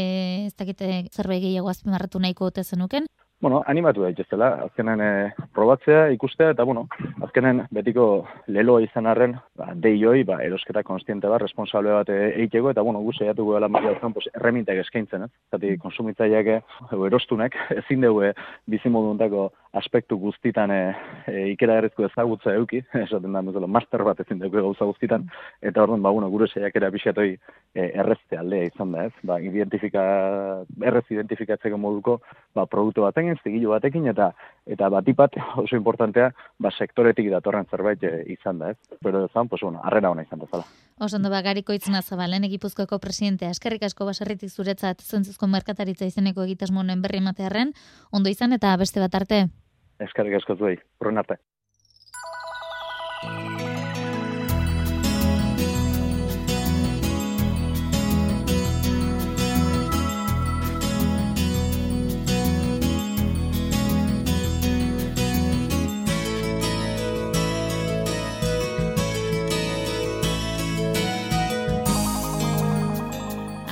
ez 0.48 0.54
dakite 0.58 0.88
zerbait 1.14 1.44
gehiago 1.46 1.70
azpimarratu 1.70 2.18
nahiko 2.24 2.50
ote 2.50 2.66
zenuken? 2.66 3.06
bueno, 3.40 3.62
animatu 3.66 4.02
daitezela, 4.02 4.48
azkenen 4.66 5.00
e, 5.00 5.10
probatzea, 5.54 6.08
ikustea, 6.14 6.50
eta 6.54 6.64
bueno, 6.66 6.86
azkenen 7.22 7.62
betiko 7.74 8.26
leloa 8.50 8.82
izan 8.82 9.06
arren, 9.06 9.36
ba, 9.58 9.70
deioi, 9.78 10.24
ba, 10.26 10.40
erosketa 10.42 10.82
konstiente 10.86 11.30
bat, 11.30 11.42
responsable 11.44 11.94
bat 11.94 12.10
eiteko, 12.10 12.72
eta 12.74 12.82
bueno, 12.82 13.02
guzti 13.06 13.28
jatuko 13.28 13.54
gala 13.54 13.70
maria 13.70 13.94
zen, 14.00 14.14
pues, 14.16 14.26
erremintek 14.34 14.82
eskaintzen, 14.82 15.28
ez? 15.28 15.30
Zati, 15.54 15.76
konsumitzaileak, 15.84 16.50
erostunek, 16.98 17.54
ezin 17.78 18.02
dugu 18.06 18.32
bizimoduntako 18.66 19.50
aspektu 19.78 20.18
guztitan 20.20 20.72
e, 20.74 20.80
e, 21.26 21.44
ikera 21.54 21.78
errezko 21.80 22.06
ezagutza 22.08 22.54
euki, 22.58 22.82
esaten 23.04 23.36
da, 23.36 23.42
bezala, 23.46 23.70
master 23.78 24.04
bat 24.06 24.20
ezin 24.24 24.42
dugu 24.42 24.62
gauza 24.62 24.88
guztitan, 24.88 25.28
eta 25.62 25.84
orduan, 25.84 26.02
ba, 26.04 26.12
bueno, 26.14 26.30
gure 26.32 26.48
saiakera 26.50 26.90
pixatoi 26.94 27.30
e, 27.34 27.86
errezte 27.88 28.40
aldea 28.40 28.68
izan 28.70 28.92
da, 28.94 29.06
ez? 29.08 29.14
Ba, 29.28 29.38
identifika, 29.44 30.02
errez 30.90 31.04
identifikatzeko 31.14 31.78
moduko, 31.80 32.18
ba, 32.56 32.66
produktu 32.66 33.06
batekin, 33.06 33.38
zigilu 33.44 33.74
batekin, 33.74 34.08
eta 34.12 34.32
eta 34.68 34.90
batipat 34.92 35.38
oso 35.62 35.76
importantea, 35.78 36.32
ba, 36.60 36.72
sektoretik 36.74 37.30
datorren 37.32 37.68
zerbait 37.70 38.02
e, 38.04 38.12
izan 38.34 38.60
da, 38.60 38.74
ez? 38.74 38.98
Pero 39.02 39.24
ezan, 39.26 39.48
pues, 39.48 39.62
bueno, 39.64 39.80
arrera 39.84 40.12
hona 40.12 40.26
izan 40.26 40.44
da 40.44 40.50
zala. 40.50 40.68
Oso 40.98 41.16
ondo 41.16 41.30
bagariko 41.30 41.72
itzena 41.76 42.02
zabalen, 42.02 42.44
egipuzkoeko 42.48 42.98
presidentea, 42.98 43.52
eskerrik 43.54 43.84
asko 43.86 44.08
baserritik 44.08 44.50
zuretzat 44.50 45.04
zentzuzko 45.04 45.46
merkataritza 45.46 46.08
izeneko 46.10 46.42
egitasmonen 46.42 47.02
berri 47.04 47.22
matearen, 47.22 47.72
ondo 48.10 48.30
izan 48.34 48.52
eta 48.58 48.74
beste 48.76 49.00
bat 49.00 49.14
arte? 49.14 49.46
Eskerrik 50.04 50.38
asko 50.38 50.54
zuei, 50.56 50.76
arte. 51.18 51.38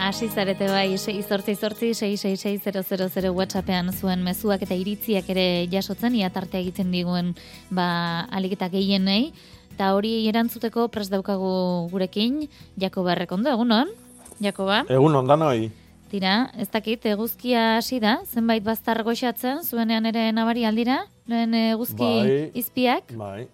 Hasi 0.07 0.31
zarete 0.31 0.71
bai 0.71 0.95
688666000 0.95 3.35
WhatsAppean 3.35 3.91
zuen 3.91 4.23
mezuak 4.23 4.63
eta 4.63 4.79
iritziak 4.79 5.27
ere 5.35 5.67
jasotzen 5.73 6.15
ia 6.15 6.29
tarte 6.31 6.61
egiten 6.61 6.93
diguen 6.95 7.33
ba 7.75 8.23
aliketa 8.31 8.69
gehienei. 8.71 9.33
Eta 9.75 9.91
hori 9.97 10.29
erantzuteko 10.31 10.87
pres 10.95 11.11
daukagu 11.11 11.91
gurekin 11.91 12.47
Jakoba 12.79 13.13
Errekondo 13.17 13.51
egunon? 13.51 13.91
Jakoba? 14.39 14.85
Egun 14.89 15.17
ondan 15.19 15.43
hoi 15.43 15.73
Tira, 16.07 16.55
ez 16.55 16.71
dakit, 16.71 17.03
eguzkia 17.11 17.75
hasi 17.81 17.99
da, 17.99 18.23
zenbait 18.31 18.63
baztar 18.63 19.03
goxatzen, 19.03 19.67
zuenean 19.67 20.07
ere 20.07 20.31
nabari 20.31 20.63
aldira, 20.65 21.11
lehen 21.27 21.51
eguzki 21.75 22.07
bai, 22.07 22.55
izpiak? 22.55 23.11
Bai, 23.19 23.51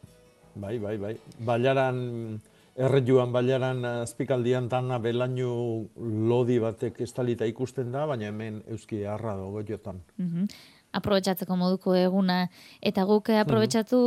bai, 0.55 0.77
bai, 0.77 0.99
bai. 1.01 1.17
Baiaran 1.41 2.43
errejuan 2.77 3.33
bailaran 3.33 3.85
azpikaldian 3.85 4.69
tana 4.73 4.99
belainu 5.03 5.89
lodi 6.29 6.59
batek 6.63 7.01
estalita 7.05 7.49
ikusten 7.49 7.93
da, 7.93 8.07
baina 8.07 8.31
hemen 8.31 8.63
euski 8.71 9.05
harra 9.05 9.37
dago 9.37 9.65
jotan. 9.69 10.01
Mm 10.19 10.47
Aprobetxatzeko 10.93 11.57
moduko 11.57 11.95
eguna, 11.97 12.51
eta 12.85 13.07
guk 13.09 13.31
aprobetxatu, 13.33 13.99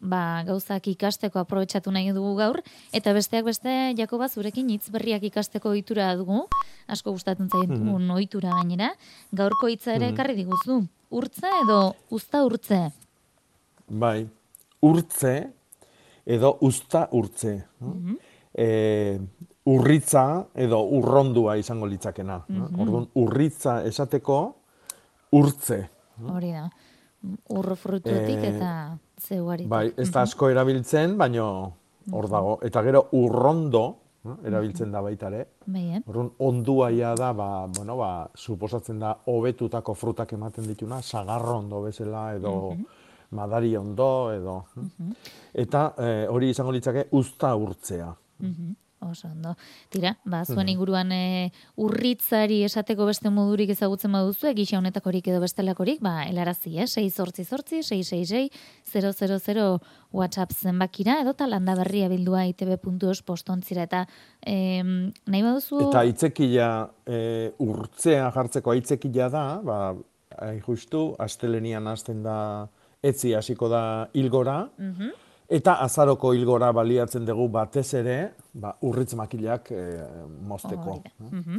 ba, 0.00 0.42
gauzak 0.42 0.88
ikasteko 0.90 1.38
aprobetxatu 1.38 1.92
nahi 1.94 2.10
dugu 2.10 2.32
gaur, 2.34 2.58
eta 2.90 3.12
besteak 3.14 3.44
beste, 3.46 3.70
Jakoba, 3.94 4.26
zurekin 4.26 4.72
hitz 4.74 4.90
berriak 4.90 5.22
ikasteko 5.22 5.70
ohitura 5.70 6.08
dugu, 6.18 6.48
asko 6.88 7.12
gustatzen 7.14 7.46
zaitu 7.46 7.78
mm 7.78 7.94
-hmm. 7.94 8.10
ohitura 8.16 8.50
gainera, 8.58 8.90
gaurko 9.30 9.68
hitza 9.68 9.94
ere 9.94 10.10
mm 10.10 10.16
-hmm. 10.16 10.34
diguzu, 10.34 10.82
urtze 11.10 11.46
edo 11.62 11.94
usta 12.10 12.44
urtze? 12.44 12.90
Bai, 13.86 14.26
urtze, 14.82 15.52
edo 16.26 16.56
usta 16.60 17.08
urtze. 17.12 17.56
Mm 17.80 18.16
urritza 19.64 20.44
edo 20.54 20.82
urrondua 20.98 21.56
izango 21.56 21.86
litzakena. 21.86 22.42
Mm 22.48 22.62
-hmm. 22.62 22.80
Orduan, 22.82 23.06
urritza 23.14 23.82
esateko 23.84 24.54
urtze. 25.32 25.88
Hori 26.28 26.52
da. 26.52 26.68
Urro 27.48 27.76
frutuetik 27.76 28.42
e, 28.42 28.48
eta 28.48 28.98
zeuari. 29.20 29.66
Bai, 29.66 29.92
ez 29.96 30.10
da 30.10 30.22
asko 30.22 30.48
erabiltzen, 30.50 31.16
baino 31.18 31.72
hor 32.10 32.28
dago. 32.28 32.58
Eta 32.62 32.82
gero 32.82 33.08
urrondo, 33.12 33.84
erabiltzen 34.44 34.90
da 34.90 35.00
baita 35.00 35.26
ere. 35.28 35.46
Orduan, 36.06 36.30
ondua 36.38 36.90
ia 36.90 37.14
da, 37.14 37.32
ba, 37.32 37.66
bueno, 37.66 37.96
ba, 37.96 38.28
suposatzen 38.34 38.98
da, 38.98 39.16
hobetutako 39.26 39.94
frutak 39.94 40.32
ematen 40.32 40.66
dituna, 40.66 41.00
sagarrondo 41.02 41.82
bezala 41.82 42.34
edo 42.34 42.76
madari 43.32 43.76
ondo 43.76 44.30
edo. 44.32 44.56
Mhm. 44.76 45.10
Eta 45.64 45.88
eh, 45.98 46.26
hori 46.28 46.52
izango 46.52 46.72
litzake 46.72 47.08
usta 47.18 47.54
urtzea. 47.56 48.14
Mm 48.40 48.78
Oso 49.02 49.26
ondo. 49.26 49.56
Tira, 49.90 50.12
ba, 50.24 50.44
zuen 50.46 50.66
mhm. 50.66 50.72
inguruan 50.76 51.10
e, 51.10 51.50
urritzari 51.82 52.60
esateko 52.62 53.08
beste 53.08 53.32
modurik 53.34 53.72
ezagutzen 53.74 54.12
baduzu, 54.14 54.46
egisa 54.52 54.78
honetakorik 54.78 55.26
edo 55.32 55.40
bestelakorik, 55.42 55.98
ba, 56.04 56.22
elarazi, 56.28 56.76
eh? 56.78 56.86
6 56.86 57.10
sortzi 57.10 57.44
sortzi, 57.44 57.82
666 57.82 59.80
WhatsApp 60.12 60.52
zenbakira, 60.54 61.18
edo 61.24 61.34
talanda 61.34 61.74
berria 61.80 62.08
bildua 62.12 62.44
itb.os 62.46 63.22
postontzira, 63.26 63.88
eta 63.88 64.06
e, 64.38 64.82
nahi 64.84 65.42
baduzu... 65.42 65.88
Eta 65.88 66.04
itzekila 66.06 66.70
e, 67.02 67.50
urtzea 67.58 68.30
jartzeko 68.36 68.76
aitzekila 68.76 69.28
da, 69.32 69.44
ba, 69.66 69.80
justu, 70.62 71.16
astelenian 71.18 71.90
hasten 71.90 72.22
da 72.22 72.68
etzi 73.02 73.34
hasiko 73.34 73.68
da 73.68 73.82
ilgora, 74.14 74.62
mm 74.78 75.12
Eta 75.52 75.74
azaroko 75.84 76.30
hilgora 76.32 76.70
baliatzen 76.72 77.26
dugu 77.28 77.44
batez 77.52 77.90
ere, 77.98 78.14
ba, 78.56 78.70
urritz 78.88 79.12
makilak 79.18 79.66
e, 79.74 79.82
mozteko. 80.48 81.02
Mm 81.20 81.58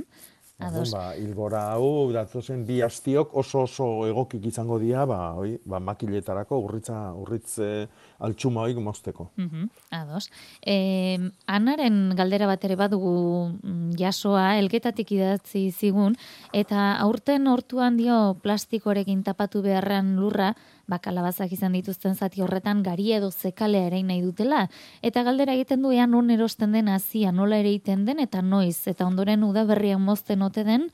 Ados. 0.63 0.91
Ba, 0.93 1.15
ilgora 1.17 1.63
hau, 1.73 2.11
datozen 2.13 2.61
bi 2.63 2.77
astiok 2.85 3.33
oso 3.41 3.63
oso 3.65 3.87
egokik 4.07 4.45
izango 4.47 4.77
dira, 4.79 5.03
ba, 5.09 5.17
oi, 5.41 5.57
ba, 5.65 5.79
makiletarako 5.83 6.59
urritza, 6.63 6.99
urritz 7.19 7.57
e, 7.59 7.71
altxuma 8.19 8.61
hoik 8.67 8.77
mozteko. 8.77 9.29
Mm 9.37 9.69
Ados. 9.93 10.29
E, 10.65 11.19
anaren 11.47 12.13
galdera 12.17 12.47
bat 12.49 12.63
ere 12.65 12.75
badugu 12.75 13.53
mm, 13.61 13.95
jasoa, 13.99 14.57
elgetatik 14.57 15.11
idatzi 15.13 15.71
zigun, 15.71 16.15
eta 16.53 16.93
aurten 16.97 17.47
hortuan 17.47 17.97
dio 17.97 18.35
plastikorekin 18.41 19.23
tapatu 19.23 19.61
beharran 19.61 20.15
lurra, 20.17 20.53
bakalabazak 20.89 21.53
izan 21.55 21.75
dituzten 21.77 22.15
zati 22.15 22.41
horretan 22.43 22.83
gari 22.83 23.13
edo 23.15 23.31
zekalea 23.31 23.87
ere 23.87 24.01
nahi 24.03 24.21
dutela. 24.21 24.67
Eta 25.01 25.23
galdera 25.23 25.55
egiten 25.55 25.81
du 25.81 25.93
ean 25.95 26.11
non 26.11 26.29
erosten 26.33 26.73
den 26.75 26.89
azia 26.91 27.31
nola 27.31 27.61
ere 27.61 27.69
egiten 27.69 28.05
den 28.05 28.19
eta 28.19 28.41
noiz. 28.41 28.87
Eta 28.87 29.07
ondoren 29.07 29.43
udaberrian 29.43 30.01
mozten 30.01 30.41
ote 30.41 30.63
den 30.67 30.89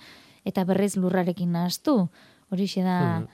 eta 0.46 0.66
berriz 0.66 0.96
lurrarekin 0.98 1.52
nahaztu. 1.52 2.10
Horixe 2.50 2.84
da 2.86 3.00
hmm. 3.20 3.28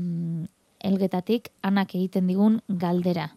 mm, 0.00 0.46
elgetatik 0.84 1.48
anak 1.62 1.94
egiten 1.94 2.26
digun 2.26 2.60
galdera. 2.68 3.30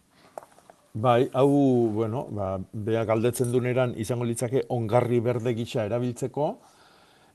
Bai, 0.96 1.28
hau, 1.36 1.50
bueno, 1.92 2.24
ba, 2.32 2.54
bea 2.72 3.04
galdetzen 3.04 3.50
duneran 3.52 3.92
izango 4.00 4.24
litzake 4.24 4.62
ongarri 4.72 5.20
berde 5.20 5.52
gisa 5.54 5.84
erabiltzeko, 5.84 6.46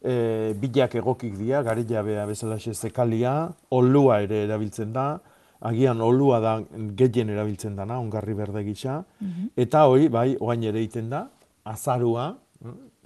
e, 0.02 0.54
bilak 0.58 0.96
egokik 0.98 1.36
dira, 1.38 1.62
garila 1.62 2.02
bea 2.04 2.26
bezala 2.26 2.58
zekalia, 2.58 3.52
olua 3.70 4.22
ere 4.26 4.44
erabiltzen 4.48 4.94
da, 4.94 5.20
agian 5.62 6.02
olua 6.02 6.40
da 6.42 6.56
gehien 6.98 7.30
erabiltzen 7.30 7.76
dana, 7.78 8.00
ongarri 8.00 8.34
berde 8.34 8.64
gisa, 8.66 9.04
mhm. 9.20 9.52
eta 9.56 9.86
hori, 9.86 10.10
bai, 10.10 10.36
oain 10.40 10.64
ere 10.64 10.82
egiten 10.82 11.10
da, 11.10 11.28
azarua, 11.64 12.32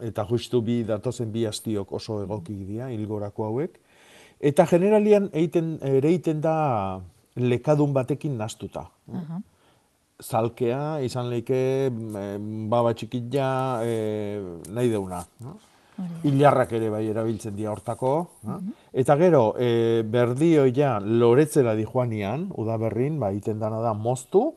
eta 0.04 0.26
justu 0.30 0.62
bi 0.62 0.84
datozen 0.88 1.32
bi 1.32 1.46
astiok 1.48 1.91
oso 2.00 2.22
egokik 2.24 2.63
dira, 2.68 2.89
hilgorako 2.91 3.50
hauek, 3.50 3.80
eta 4.39 4.65
generalian 4.69 5.30
egiten, 5.34 5.78
ere 5.82 6.10
egiten 6.10 6.41
da 6.41 6.56
lekadun 7.36 7.93
batekin 7.93 8.38
nastuta. 8.38 8.89
Uh 9.08 9.41
Zalkea, 10.24 11.02
izan 11.04 11.28
leike, 11.28 11.91
baba 12.71 12.93
txikilla, 12.95 13.82
e, 13.84 13.95
nahi 14.71 14.88
deuna. 14.88 15.19
No? 15.43 15.58
Ilarrak 16.28 16.71
ere 16.76 16.89
bai 16.91 17.06
erabiltzen 17.08 17.56
dira 17.56 17.71
hortako. 17.71 18.13
Mhm. 18.43 18.71
Eta 18.93 19.15
gero, 19.19 19.43
e, 19.60 20.04
berdi 20.04 20.54
ja 20.76 21.00
loretzera 21.00 21.76
di 21.76 21.84
joanian, 21.84 22.50
udaberrin, 22.56 23.19
ba, 23.19 23.32
iten 23.32 23.60
dana 23.60 23.82
da 23.82 23.93
moztu, 23.93 24.54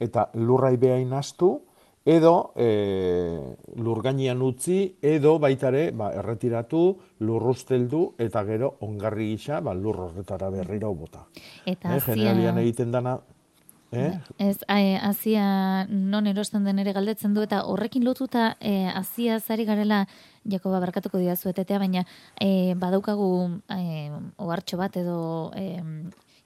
eta 0.00 0.30
lurrai 0.34 0.76
behain 0.76 1.12
astu, 1.12 1.60
edo 2.04 2.52
e, 2.54 2.68
lurgainian 3.80 4.42
utzi, 4.44 4.78
edo 5.00 5.38
baitare 5.40 5.88
ba, 5.96 6.10
erretiratu, 6.12 6.82
lurrusteldu, 7.24 8.02
eta 8.20 8.44
gero 8.44 8.74
ongarri 8.84 9.30
gisa 9.32 9.60
ba, 9.64 9.72
lur 9.74 10.02
horretara 10.08 10.50
berriro 10.52 10.92
bota. 10.94 11.24
Eta 11.64 11.96
eh, 11.96 12.02
Generalian 12.04 12.60
egiten 12.60 12.92
dana, 12.92 13.18
Eh? 13.94 14.18
Ez, 14.38 14.58
azia 14.66 15.86
non 15.86 16.26
erosten 16.26 16.64
den 16.66 16.80
ere 16.82 16.92
galdetzen 16.96 17.34
du, 17.34 17.44
eta 17.46 17.60
horrekin 17.70 18.02
lotuta 18.02 18.56
e, 18.58 18.88
azia 18.90 19.38
zari 19.38 19.64
garela 19.64 20.04
Jakoba 20.50 20.80
barkatuko 20.82 21.20
dira 21.20 21.36
zuetetea, 21.36 21.78
baina 21.78 22.02
e, 22.40 22.74
badaukagu 22.74 23.60
e, 23.70 24.10
ohartxo 24.36 24.80
bat 24.80 24.96
edo 24.98 25.52
e, 25.54 25.78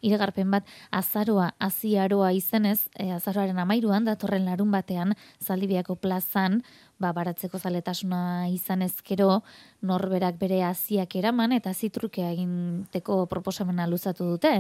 iregarpen 0.04 0.50
bat 0.50 0.66
azaroa, 0.94 1.52
aziaroa 1.58 2.30
izenez, 2.37 2.88
e, 2.94 3.11
azaroaren 3.14 3.58
amairuan, 3.58 4.04
datorren 4.06 4.44
larun 4.46 4.70
batean, 4.70 5.14
zaldibiako 5.42 5.96
plazan, 5.98 6.62
ba, 6.98 7.11
baratzeko 7.14 7.58
zaletasuna 7.58 8.48
izan 8.52 8.82
ezkero, 8.87 9.40
norberak 9.87 10.38
bere 10.38 10.61
aziak 10.66 11.16
eraman, 11.18 11.54
eta 11.56 11.72
zitrukea 11.74 12.30
eginteko 12.34 13.24
proposamena 13.30 13.87
luzatu 13.90 14.26
dute, 14.32 14.52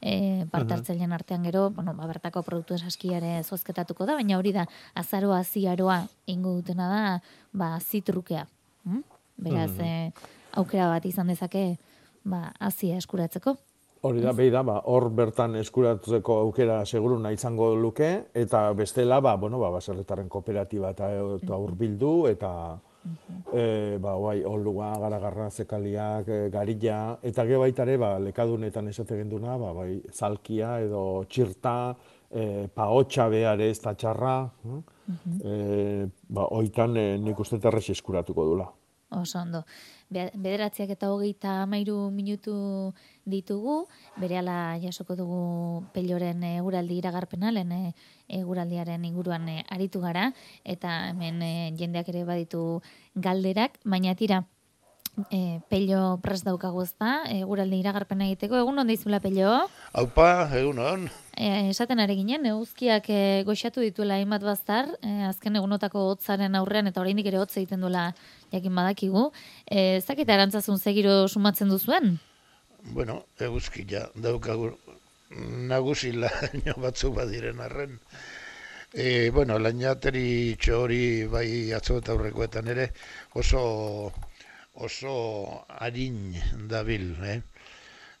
e, 0.00 0.44
partartzailean 0.52 1.14
artean 1.14 1.46
gero, 1.46 1.68
bueno, 1.74 1.94
ba, 1.98 2.06
bertako 2.10 2.44
produktu 2.46 2.78
esaskiare 2.78 3.36
zozketatuko 3.42 4.06
da, 4.06 4.18
baina 4.20 4.38
hori 4.38 4.54
da, 4.54 4.66
azaroa, 4.94 5.42
aziaroa 5.42 6.02
ingo 6.30 6.54
dutena 6.60 6.88
da, 6.90 7.04
ba, 7.52 7.74
zitrukea. 7.80 8.46
Hmm? 8.84 9.02
Beraz, 9.36 9.72
mm. 9.74 10.26
aukera 10.60 10.88
bat 10.92 11.06
izan 11.06 11.30
dezake, 11.30 11.72
ba, 12.24 12.48
azia 12.62 12.98
eskuratzeko. 13.02 13.56
Hori 14.04 14.20
da, 14.20 14.34
behi 14.36 14.50
da, 14.52 14.60
ba, 14.66 14.80
hor 14.92 15.06
bertan 15.16 15.54
eskuratzeko 15.56 16.34
aukera 16.42 16.82
seguru 16.84 17.16
nahi 17.24 17.38
izango 17.38 17.70
luke, 17.74 18.10
eta 18.36 18.66
bestela, 18.76 19.20
ba, 19.24 19.36
bueno, 19.40 19.56
ba, 19.62 19.70
baserretaren 19.72 20.28
kooperatiba 20.28 20.90
eta, 20.92 21.08
eta 21.38 21.56
urbildu, 21.56 22.10
eta 22.28 22.50
e, 23.52 23.96
ba, 24.04 24.12
guai, 24.20 24.42
holua, 24.44 24.90
garagarra, 25.00 25.48
zekaliak, 25.48 26.28
e, 26.28 26.50
garilla, 26.52 26.98
eta 27.22 27.46
ge 27.48 27.62
baitare, 27.62 27.96
ba, 28.00 28.12
lekadunetan 28.20 28.92
esate 28.92 29.16
genduna, 29.22 29.56
ba, 29.60 29.72
bai, 29.76 30.02
zalkia 30.12 30.76
edo 30.84 31.24
txirta, 31.24 31.74
e, 32.28 32.68
paotxa 32.76 33.30
behar 33.32 33.64
ez 33.64 33.78
da 33.86 33.96
txarra, 33.96 34.36
e, 35.40 35.58
ba, 36.28 36.48
oitan 36.60 37.00
e, 37.00 37.10
nik 37.24 37.40
uste 37.40 37.56
terrez 37.62 37.86
eskuratuko 37.96 38.50
dula. 38.52 38.68
Oso 39.16 39.38
ondo. 39.40 39.64
Bederatziak 40.10 40.90
eta 40.94 41.10
hogeita 41.10 41.62
amairu 41.62 42.10
minutu 42.10 42.92
ditugu, 43.26 43.88
bere 44.20 44.42
jasoko 44.82 45.16
dugu 45.16 45.84
peloren 45.92 46.42
eguraldi 46.44 46.98
iragarpena, 46.98 47.50
lehen 47.50 47.92
eguraldiaren 48.28 49.04
inguruan 49.04 49.48
aritu 49.70 50.00
gara, 50.00 50.32
eta 50.64 51.08
hemen 51.10 51.76
jendeak 51.76 52.08
ere 52.08 52.24
baditu 52.24 52.82
galderak, 53.14 53.78
baina 53.84 54.14
tira, 54.14 54.44
e, 55.30 55.60
pello 55.68 56.18
pres 56.22 56.42
daukagu 56.44 56.82
ezta, 56.82 57.24
eguraldi 57.30 57.80
iragarpena 57.80 58.26
egiteko, 58.26 58.56
egun 58.56 58.78
onda 58.78 58.92
izula 58.92 59.20
pello? 59.20 59.68
Haupa, 59.92 60.48
egun 60.58 60.78
on. 60.78 61.08
E, 61.36 61.70
esaten 61.70 61.98
ari 61.98 62.14
ginen, 62.20 62.46
eguzkiak 62.46 63.08
e, 63.10 63.20
goxatu 63.46 63.82
dituela 63.82 64.18
hainbat 64.20 64.44
baztar, 64.46 64.90
e, 65.02 65.14
azken 65.28 65.58
egunotako 65.58 66.04
hotzaren 66.12 66.54
aurrean, 66.54 66.90
eta 66.90 67.02
oraindik 67.02 67.26
ere 67.30 67.40
hotza 67.42 67.60
egiten 67.60 67.82
duela 67.82 68.12
jakin 68.52 68.74
badakigu. 68.78 69.24
E, 69.66 70.00
zakita 70.00 70.36
erantzazun 70.36 70.78
segiro 70.78 71.24
sumatzen 71.28 71.72
duzuen? 71.72 72.16
Bueno, 72.94 73.24
eguzki 73.40 73.86
ja, 73.90 74.04
daukagu 74.14 74.74
nagusi 75.70 76.12
laino 76.12 76.76
batzuk 76.84 77.16
badiren 77.18 77.60
arren. 77.64 77.98
E, 78.94 79.30
bueno, 79.34 79.58
lainateri 79.58 80.54
txori 80.60 81.26
bai 81.26 81.72
atzo 81.74 81.98
eta 81.98 82.14
aurrekoetan 82.14 82.70
ere 82.70 82.92
oso 83.34 83.64
oso 84.74 85.64
harin 85.68 86.34
dabil, 86.70 87.10
eh? 87.22 87.40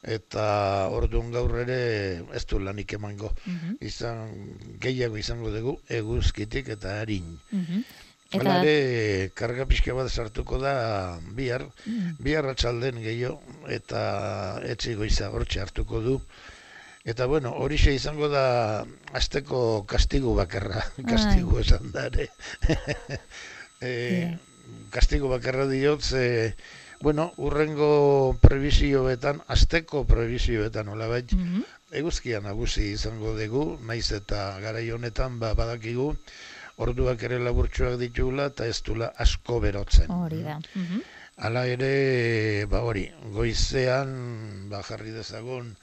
Eta 0.04 0.46
orduan 0.92 1.30
gaur 1.32 1.54
ere 1.64 2.22
ez 2.36 2.44
du 2.46 2.60
lanik 2.60 2.92
emango. 2.98 3.32
Mm 3.46 3.76
Izan, 3.80 4.32
gehiago 4.80 5.16
izango 5.20 5.50
dugu 5.54 5.78
eguzkitik 6.00 6.68
eta 6.76 7.00
harin. 7.00 7.38
Mm 7.50 7.84
Hala 8.34 8.54
ere, 8.64 9.30
karga 9.38 9.66
pixka 9.70 9.94
bat 9.94 10.08
sartuko 10.10 10.58
da 10.58 11.20
bihar, 11.38 11.68
mm. 11.86 12.16
bihar 12.24 12.48
atxalden 12.50 12.98
gehiago, 13.04 13.38
eta 13.70 14.00
etzi 14.66 14.96
goiza 14.98 15.28
hortxe 15.30 15.62
hartuko 15.62 16.00
du. 16.02 16.16
Eta 17.04 17.26
bueno, 17.30 17.52
hori 17.60 17.76
izango 17.92 18.30
da 18.32 18.84
azteko 19.12 19.84
kastigu 19.86 20.34
bakarra, 20.34 20.82
kastigu 21.10 21.60
esan 21.60 21.92
dare. 21.92 22.30
e, 23.82 24.36
kastigo 24.90 25.28
bakarra 25.28 25.68
diot, 25.68 26.02
ze, 26.02 26.54
bueno, 27.04 27.34
urrengo 27.36 28.34
prebizioetan, 28.40 29.42
azteko 29.52 30.06
prebizioetan, 30.08 30.88
hola 30.88 31.06
bai, 31.06 31.20
mm 31.28 31.40
-hmm. 31.44 31.64
eguzkia 32.00 32.38
nagusi 32.40 32.84
izango 32.92 33.34
dugu, 33.36 33.64
naiz 33.84 34.08
eta 34.16 34.58
garai 34.62 34.86
honetan 34.90 35.36
ba, 35.38 35.50
badakigu, 35.52 36.06
orduak 36.76 37.22
ere 37.28 37.38
laburtsuak 37.38 37.98
ditugula, 38.00 38.46
eta 38.52 38.66
ez 38.66 38.80
dula 38.86 39.10
asko 39.24 39.60
berotzen. 39.60 40.08
Hori 40.10 40.40
da. 40.42 40.56
Mm 40.74 41.02
Hala 41.36 41.66
ere, 41.66 42.64
ba 42.70 42.80
hori, 42.86 43.04
goizean, 43.34 44.10
ba 44.70 44.82
jarri 44.86 45.10
dezagun, 45.10 45.74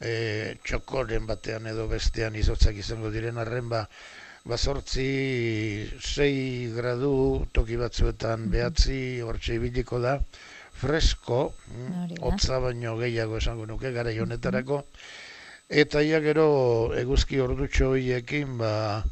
e, 0.00 0.56
txokoren 0.64 1.26
batean 1.26 1.66
edo 1.66 1.86
bestean 1.86 2.34
izotzak 2.34 2.80
izango 2.80 3.10
diren 3.10 3.38
arren, 3.38 3.68
ba, 3.68 3.86
bazortzi 4.46 5.90
sei 6.00 6.72
gradu 6.74 7.46
toki 7.52 7.76
batzuetan 7.76 8.40
mhm. 8.40 8.50
behatzi 8.50 9.00
hortxe 9.20 9.60
ibiliko 9.60 10.00
da 10.00 10.18
fresko 10.80 11.40
hotza 12.20 12.60
baino 12.60 12.96
gehiago 13.00 13.38
esango 13.38 13.66
nuke 13.66 13.92
gara 13.92 14.10
honetarako. 14.22 14.82
Eta 15.68 16.02
ia 16.02 16.20
gero 16.20 16.48
eguzki 16.94 17.40
ordutxo 17.40 17.90
horiekin 17.94 18.58
ba 18.58 19.04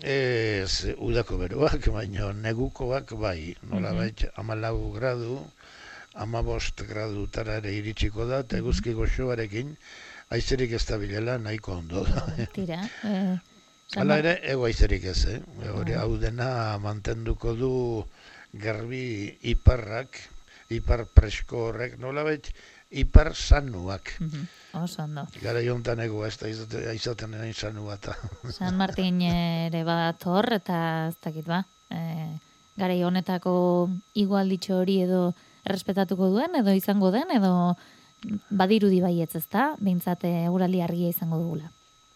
ez 0.00 0.94
udako 0.96 1.38
beroak 1.42 1.90
baino 1.92 2.32
negukoak 2.32 3.12
bai 3.20 3.54
nola 3.72 3.92
bai 3.92 4.12
amalau 4.36 4.92
gradu 4.94 5.40
amabost 6.14 6.86
gradu 6.88 7.26
tara 7.26 7.58
ere 7.60 7.74
iritsiko 7.74 8.26
da 8.26 8.40
eta 8.46 8.56
eguzki 8.62 8.94
goxoarekin 8.94 9.76
aizerik 10.30 10.72
ez 10.72 10.84
da 10.86 10.98
bilela 10.98 11.38
nahiko 11.38 11.72
ondo 11.82 12.04
da. 12.04 12.26
Tira 12.54 12.82
eh, 13.04 13.38
Hala 13.98 14.20
ere, 14.20 14.32
egoaizerik 14.52 15.04
ez, 15.10 15.20
eh? 15.26 15.38
Hori 15.74 15.96
hau 15.98 16.12
dena 16.22 16.78
mantenduko 16.78 17.54
du 17.58 17.70
garbi 18.64 19.00
iparrak, 19.52 20.20
ipar 20.70 21.04
presko 21.10 21.66
horrek, 21.70 21.96
nola 21.98 22.22
bet, 22.26 22.50
ipar 22.90 23.34
sanuak. 23.34 24.12
Mhm, 24.20 24.46
Oso 24.82 25.02
ondo. 25.02 25.24
Gara 25.42 25.58
jontan 25.66 25.98
ego 26.00 26.22
ez 26.26 26.36
da 26.38 26.46
izate- 26.46 26.84
izaten 26.94 27.32
nahi 27.34 27.52
sanua 27.52 27.96
eta. 27.98 28.14
San 28.58 28.76
Martin 28.78 29.20
ere 29.26 29.82
bat 29.84 30.22
hor, 30.30 30.46
eta 30.60 31.08
ez 31.08 31.16
dakit 31.24 31.46
ba. 31.46 31.64
E, 31.90 31.98
garai 32.78 33.00
honetako 33.02 33.90
igualditxo 34.14 34.78
hori 34.78 35.00
edo 35.02 35.32
errespetatuko 35.66 36.30
duen, 36.30 36.54
edo 36.62 36.72
izango 36.72 37.10
den, 37.10 37.30
edo 37.34 37.74
badirudi 38.50 39.00
baietz 39.02 39.34
ez 39.40 39.46
da, 39.50 39.72
behintzat 39.80 40.22
eguraldi 40.28 40.80
argia 40.86 41.10
izango 41.10 41.38
dugula. 41.42 41.70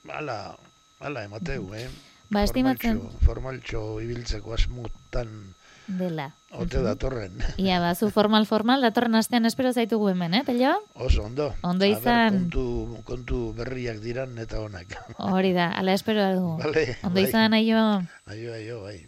Hala, 0.08 0.54
hala 1.00 1.24
emateu, 1.26 1.66
eh? 1.74 1.88
Ba, 2.30 2.44
estimatzen- 2.46 3.00
Formaltxo, 3.02 3.26
formaltxo 3.26 3.82
ibiltzeko 4.04 4.54
asmutan 4.54 5.54
Dela. 5.86 6.32
ote 6.54 6.80
datorren. 6.82 7.32
Ia, 7.58 7.80
ba, 7.82 7.94
zu 7.94 8.08
formal-formal, 8.14 8.80
datorren 8.80 9.14
astean 9.18 9.44
espero 9.44 9.72
zaitugu 9.72 10.08
hemen, 10.12 10.34
eh, 10.34 10.42
Pello? 10.46 10.72
Oso 10.94 11.24
ondo. 11.24 11.52
Ondo 11.62 11.84
A 11.84 11.88
ber, 11.88 11.98
izan. 11.98 12.38
kontu, 12.48 13.02
kontu 13.04 13.40
berriak 13.58 13.98
diran 14.00 14.38
eta 14.38 14.60
onak. 14.60 14.96
Hori 15.18 15.52
da, 15.52 15.70
ala 15.72 15.92
espero 15.92 16.24
dugu. 16.34 16.56
Vale, 16.62 16.96
Ondo 17.02 17.20
bai. 17.20 17.28
izan, 17.28 17.52
aio. 17.54 17.82
Aio, 18.26 18.54
aio, 18.54 18.82
bai. 18.82 19.00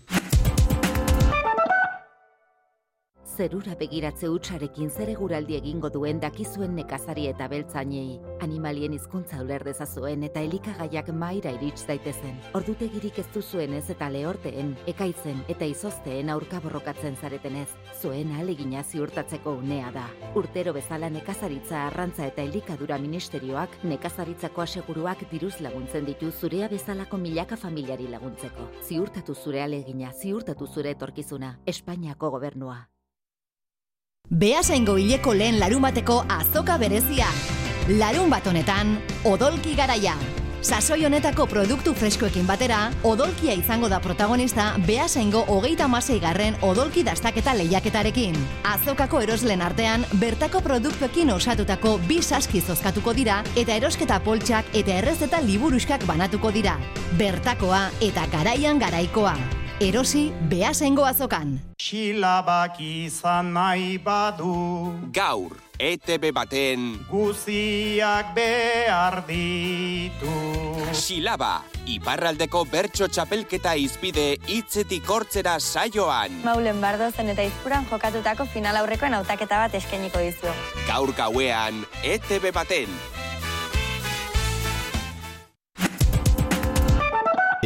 Zerura 3.36 3.74
begiratze 3.76 4.30
utxarekin 4.32 4.88
zer 4.88 5.10
eguraldi 5.12 5.58
egingo 5.58 5.90
duen 5.92 6.16
dakizuen 6.22 6.72
nekazari 6.78 7.26
eta 7.28 7.48
beltzainei. 7.52 8.14
Animalien 8.46 8.94
hizkuntza 8.96 9.42
uler 9.42 9.60
dezazuen 9.66 10.24
eta 10.24 10.40
elikagaiak 10.46 11.10
maira 11.12 11.52
irits 11.58 11.84
daitezen. 11.90 12.38
Ordutegirik 12.56 13.20
ez 13.20 13.26
duzuen 13.34 13.76
ez 13.76 13.82
eta 13.92 14.08
lehorteen, 14.14 14.72
ekaitzen 14.88 15.44
eta 15.52 15.68
izozteen 15.68 16.32
aurka 16.32 16.62
borrokatzen 16.64 17.20
zaretenez. 17.20 17.66
Zuen 18.00 18.32
ahalegina 18.38 18.80
ziurtatzeko 18.82 19.58
unea 19.60 19.92
da. 19.92 20.06
Urtero 20.40 20.72
bezala 20.72 21.12
nekazaritza 21.12 21.84
arrantza 21.90 22.24
eta 22.32 22.40
elikadura 22.40 22.96
ministerioak 23.04 23.82
nekazaritzako 23.84 24.64
aseguruak 24.64 25.28
diruz 25.30 25.58
laguntzen 25.60 26.08
ditu 26.08 26.32
zurea 26.32 26.72
bezalako 26.72 27.20
milaka 27.20 27.60
familiari 27.60 28.08
laguntzeko. 28.16 28.72
Ziurtatu 28.88 29.36
zure 29.36 29.60
ahalegina, 29.60 30.16
ziurtatu 30.16 30.72
zure 30.72 30.96
etorkizuna. 30.96 31.58
Espainiako 31.66 32.38
gobernua. 32.38 32.86
Beasaingo 34.30 34.96
hileko 34.98 35.34
lehen 35.38 35.60
larumateko 35.60 36.24
azoka 36.28 36.74
berezia. 36.82 37.28
Larun 37.86 38.26
bat 38.26 38.46
honetan, 38.50 38.96
odolki 39.24 39.76
garaia. 39.78 40.16
Sasoi 40.66 41.04
honetako 41.06 41.44
produktu 41.46 41.92
freskoekin 41.94 42.46
batera, 42.46 42.88
odolkia 43.06 43.54
izango 43.54 43.86
da 43.88 44.00
protagonista 44.02 44.72
Beasaingo 44.86 45.44
hogeita 45.46 45.86
masei 45.86 46.18
garren 46.18 46.56
odolki 46.60 47.04
dastaketa 47.06 47.54
lehiaketarekin. 47.54 48.34
Azokako 48.66 49.20
eroslen 49.22 49.62
artean, 49.62 50.02
bertako 50.18 50.60
produktuekin 50.64 51.30
osatutako 51.30 52.00
bi 52.08 52.18
saski 52.18 52.60
zozkatuko 52.60 53.14
dira 53.14 53.44
eta 53.54 53.76
erosketa 53.78 54.18
poltsak 54.26 54.74
eta 54.74 54.98
errezeta 55.04 55.38
liburuskak 55.38 56.02
banatuko 56.04 56.50
dira. 56.50 56.74
Bertakoa 57.14 57.84
eta 58.02 58.26
garaian 58.34 58.82
garaikoa. 58.82 59.36
Erosi 59.76 60.32
Beasaingo 60.48 61.04
azokan. 61.04 61.50
Xilabak 61.76 62.78
izan 62.80 63.50
nahi 63.52 63.98
badu 64.00 64.94
Gaur, 65.12 65.52
ETB 65.76 66.30
baten 66.32 66.94
Guziak 67.10 68.30
behar 68.32 69.18
ditu 69.28 70.32
Silaba, 70.96 71.60
iparraldeko 71.92 72.64
bertso 72.72 73.10
txapelketa 73.12 73.74
izpide 73.76 74.38
hitzetik 74.48 75.04
hortzera 75.12 75.58
saioan. 75.60 76.40
Maulen 76.46 76.80
bardozen 76.80 77.28
eta 77.36 77.44
izpuran 77.44 77.84
jokatutako 77.92 78.48
final 78.48 78.80
aurrekoen 78.80 79.12
hautaketa 79.20 79.60
bat 79.66 79.76
eskainiko 79.76 80.24
dizu. 80.24 80.56
Gaur 80.88 81.12
gauean, 81.12 81.84
ETB 82.00 82.48
baten. 82.56 82.88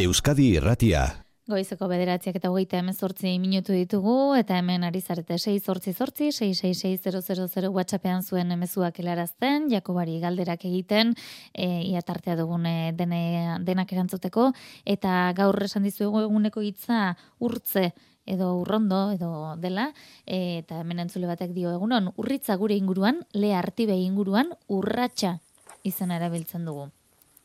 Euskadi 0.01 0.57
Irratia. 0.59 1.20
Goizeko 1.49 1.87
bederatziak 1.89 2.35
eta 2.37 2.51
hogeita 2.53 2.77
hemezortzi 2.77 3.31
minutu 3.41 3.73
ditugu, 3.73 4.35
eta 4.37 4.59
hemen 4.61 4.83
ari 4.85 4.99
zarete 5.01 5.39
6 5.41 5.63
sortzi 5.65 5.91
sortzi, 5.91 6.27
666 6.31 7.65
whatsappean 7.73 8.21
zuen 8.21 8.53
emezuak 8.53 8.99
helarazten, 9.01 9.65
Jakobari 9.71 10.19
galderak 10.21 10.63
egiten, 10.69 11.15
e, 11.53 11.81
ia 11.89 12.03
tartea 12.05 12.35
dugun 12.37 12.67
e, 12.69 12.91
dene, 12.93 13.57
denak 13.65 13.89
erantzuteko, 13.91 14.51
eta 14.85 15.33
gaur 15.35 15.57
esan 15.65 15.83
dizuegu 15.89 16.21
eguneko 16.27 16.61
hitza 16.61 17.17
urtze, 17.39 17.89
edo 18.29 18.51
urrondo, 18.61 19.07
edo 19.17 19.55
dela, 19.57 19.89
e, 20.27 20.59
eta 20.61 20.83
hemen 20.85 21.07
entzule 21.07 21.25
batek 21.25 21.55
dio 21.57 21.73
egunon, 21.73 22.13
urritza 22.21 22.55
gure 22.61 22.77
inguruan, 22.77 23.25
le 23.33 23.55
artibe 23.57 23.97
inguruan, 23.97 24.53
urratxa 24.69 25.39
izena 25.83 26.21
erabiltzen 26.21 26.69
dugu. 26.69 26.91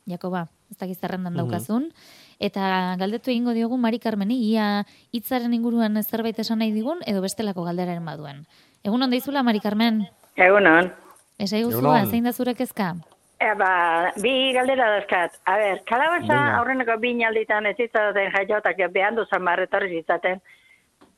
Jakoba, 0.07 0.45
ez 0.71 0.77
dakiz 0.79 1.01
zerrendan 1.01 1.33
Mhm. 1.33 1.41
daukazun, 1.41 1.89
eta 2.39 2.97
galdetu 3.01 3.31
egingo 3.31 3.53
diogu 3.57 3.79
Mari 3.79 3.99
Carmeni, 3.99 4.37
ia 4.51 4.85
hitzaren 5.13 5.55
inguruan 5.55 5.97
zerbait 6.03 6.39
esan 6.39 6.59
nahi 6.61 6.73
digun, 6.73 7.01
edo 7.07 7.23
bestelako 7.25 7.65
galderaren 7.65 8.05
baduen. 8.05 8.47
Egun 8.85 9.03
on 9.03 9.11
deizula, 9.11 9.43
Mari 9.43 9.61
Carmen? 9.61 10.07
Egunon. 10.37 10.93
Esai 11.39 11.65
guzua, 11.65 12.05
zein 12.07 12.25
da 12.25 12.33
zure 12.33 12.55
kezka? 12.55 12.95
E, 13.37 13.53
ba, 13.61 14.13
bi 14.23 14.53
galdera 14.57 14.89
dazkat. 14.95 15.35
A 15.45 15.57
ber, 15.61 15.83
kalabaza 15.89 16.37
aurreneko 16.57 16.97
bi 17.01 17.13
alditan 17.25 17.67
ez 17.67 17.77
izaten 17.79 18.33
jaiotak 18.33 18.81
behan 18.93 19.17
duzan 19.17 19.43
marretorri 19.43 19.99
izaten. 19.99 20.41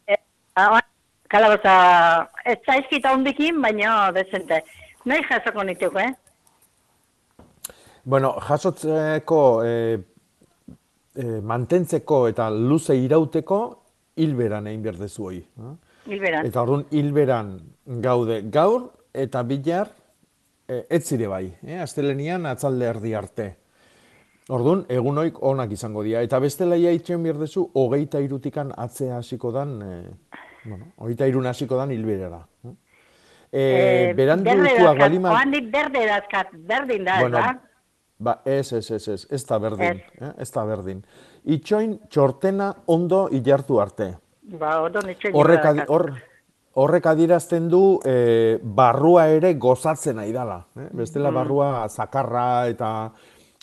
E, 0.09 0.17
a, 0.57 0.81
kalabaza 1.31 1.75
ez 2.45 2.59
zaizkita 2.67 3.13
hondikin, 3.15 3.63
baina 3.63 4.11
dezente. 4.13 4.65
Nahi 5.05 5.23
jasoko 5.31 5.63
nituko, 5.63 6.01
eh? 6.01 6.13
Bueno, 8.05 8.33
jasotzeko, 8.41 9.41
e, 9.65 9.99
e, 11.15 11.41
mantentzeko 11.41 12.27
eta 12.29 12.49
luze 12.51 12.97
irauteko, 12.97 13.61
hilberan 14.19 14.67
egin 14.67 14.83
behar 14.83 14.99
dezu 14.99 15.29
hoi. 15.31 15.39
eh? 15.39 15.75
Hilberan. 16.09 16.47
Eta 16.49 16.63
orduan 16.63 16.85
hilberan 16.91 17.53
gaude 18.03 18.43
gaur 18.51 18.89
eta 19.13 19.43
bilar 19.43 19.91
e, 20.69 20.85
ez 20.91 21.03
zire 21.05 21.29
bai, 21.29 21.47
eh? 21.67 21.79
astelenian 21.81 22.47
atzalde 22.47 22.87
erdi 22.87 23.15
arte. 23.15 23.49
Orduan, 24.49 24.87
egun 24.89 25.19
hoik 25.21 25.43
onak 25.45 25.73
izango 25.77 26.03
dira. 26.03 26.23
Eta 26.25 26.39
bestela 26.41 26.77
ia 26.81 26.91
itxen 26.97 27.23
behar 27.23 27.37
dezu, 27.37 27.67
hogeita 27.77 28.21
irutikan 28.25 28.73
atzea 28.77 29.19
hasiko 29.19 29.53
dan, 29.53 29.75
e, 29.83 30.39
bueno, 30.65 30.87
hogeita 30.97 31.29
irun 31.29 31.47
hasiko 31.47 31.77
dan 31.77 31.93
hilberara. 31.93 32.41
Eh? 32.65 32.75
E, 33.53 34.13
berandukoak 34.17 34.99
balima... 34.99 35.35
Oandik 35.37 35.69
berde 35.73 36.07
dazkat, 36.09 36.53
berdin 36.53 37.05
da, 37.05 37.21
Bueno, 37.21 37.39
ba? 37.39 37.68
Ba, 38.19 38.41
ez, 38.45 38.73
ez, 38.73 38.91
ez, 38.91 39.09
ez, 39.09 39.27
ez 39.31 39.45
da 39.47 39.59
berdin, 39.63 40.01
Ez. 40.01 40.23
eh? 40.23 40.33
ez 40.43 40.51
da 40.51 40.65
berdin. 40.67 41.05
Itxoin 41.45 41.99
txortena 42.11 42.73
ondo 42.91 43.29
ilartu 43.31 43.79
arte. 43.81 44.09
Ba, 44.59 44.81
ondo 44.83 45.01
nitxen 45.07 45.35
Horrek, 45.39 45.65
adi- 45.65 45.85
hor, 45.89 46.09
horrek 46.75 47.07
adirazten 47.07 47.69
du 47.71 48.01
eh, 48.05 48.59
barrua 48.63 49.29
ere 49.31 49.55
gozatzen 49.55 50.17
nahi 50.19 50.33
dala. 50.35 50.65
Eh? 50.77 50.89
Bestela 50.93 51.31
Mm. 51.31 51.35
barrua 51.35 51.89
zakarra 51.89 52.67
eta 52.69 53.13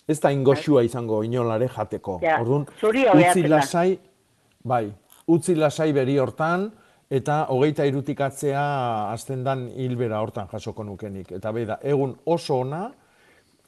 ez 0.08 0.20
da 0.20 0.32
ingoxua 0.32 0.82
izango 0.84 1.22
inolare 1.24 1.68
jateko. 1.68 2.20
Ja, 2.22 2.40
Orduan, 2.40 2.66
utzi 2.82 3.42
da. 3.42 3.48
lasai, 3.56 3.98
bai, 4.64 4.92
utzi 5.28 5.54
lasai 5.54 5.92
beri 5.92 6.16
hortan, 6.18 6.70
eta 7.10 7.46
hogeita 7.50 7.84
irutikatzea 7.86 9.12
azten 9.12 9.44
dan 9.44 9.68
hilbera 9.68 10.20
hortan 10.22 10.48
jasoko 10.48 10.82
nukenik. 10.84 11.32
Eta 11.32 11.52
beda, 11.52 11.78
egun 11.82 12.16
oso 12.24 12.56
ona, 12.64 12.86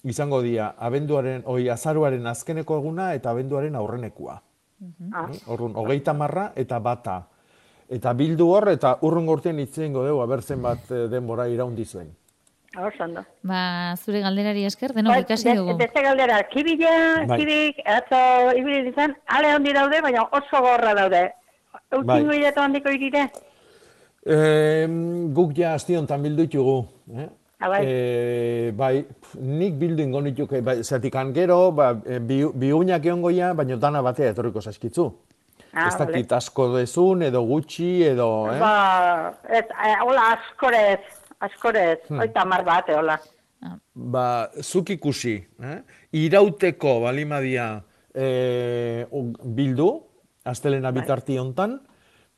izango 0.05 0.43
dira 0.43 0.75
abenduaren, 0.79 1.43
oi, 1.47 1.69
azaruaren 1.71 2.27
azkeneko 2.27 2.79
eguna 2.79 3.13
eta 3.15 3.31
abenduaren 3.31 3.75
aurrenekua. 3.75 4.39
Eh? 4.83 5.41
Orrun, 5.51 5.75
hogeita 5.77 6.15
marra 6.15 6.53
eta 6.57 6.79
bata. 6.79 7.19
Eta 7.89 8.13
bildu 8.13 8.51
hor, 8.53 8.69
eta 8.71 8.99
urrun 9.03 9.27
gortien 9.27 9.59
itzengo 9.59 10.05
dugu, 10.07 10.21
aber 10.23 10.43
zenbat 10.43 10.91
eh, 10.93 11.07
denbora 11.11 11.49
iraundi 11.49 11.85
zuen. 11.85 12.11
Ondo. 12.79 13.25
Ba, 13.49 13.97
zure 13.97 14.21
galderari 14.21 14.65
esker, 14.69 14.93
denok 14.95 15.15
Bai, 15.15 15.23
ikasi 15.25 15.55
dugu. 15.57 15.75
Beste 15.81 16.03
galdera, 16.05 16.37
kibila, 16.53 16.93
Bai. 17.27 17.39
kibik, 17.41 17.81
atzo 17.89 18.21
ibili 18.55 18.93
izan, 18.93 19.17
ale 19.27 19.51
handi 19.51 19.73
daude, 19.75 20.03
baina 20.05 20.23
oso 20.31 20.61
gorra 20.63 20.95
daude. 20.95 21.25
Bai. 21.33 21.83
Eutin 21.99 22.29
bilatu 22.29 22.61
handiko 22.61 22.93
irire? 22.93 23.25
E, 24.23 24.37
guk 25.35 25.57
ja 25.57 25.73
asti 25.75 25.97
honetan 25.97 26.23
bildu 26.23 26.45
ditugu. 26.45 26.79
Eh? 27.17 27.29
Ah, 27.61 27.69
bai. 27.73 27.81
E, 27.85 28.71
bai, 28.79 29.03
pf, 29.03 29.33
nik 29.43 29.75
bildu 29.81 30.03
ingo 30.05 30.21
nituke, 30.23 30.61
bai, 30.63 30.77
zatikan 30.87 31.33
gero, 31.35 31.73
ba, 31.75 31.89
e, 32.07 32.21
bi, 32.23 32.45
biunak 32.55 33.03
egongo 33.07 33.33
ja, 33.35 33.51
baina 33.59 33.77
dana 33.77 34.03
batea 34.03 34.31
etorriko 34.31 34.63
zaskitzu. 34.63 35.09
Ah, 35.73 35.89
ez 35.89 35.97
dakit 35.99 36.31
asko 36.33 36.69
dezun, 36.77 37.25
edo 37.27 37.43
gutxi, 37.49 37.89
edo... 38.13 38.29
Eh? 38.53 38.61
Ba, 38.63 39.35
ez, 39.51 39.65
eh, 39.75 39.97
hola, 40.07 40.29
askorez, 40.37 41.03
askorez, 41.41 41.99
Hmm. 42.09 42.23
oita 42.23 42.45
mar 42.47 42.63
bate, 42.65 42.95
hola. 42.95 43.19
Ba, 43.93 44.25
zuk 44.63 44.91
ikusi, 44.95 45.35
eh? 45.63 45.79
irauteko 46.15 47.01
balimadia 47.03 47.83
e, 48.15 49.05
bildu, 49.45 49.91
astelena 50.47 50.93
Bai. 50.93 51.03
bitarti 51.03 51.37
hontan, 51.43 51.81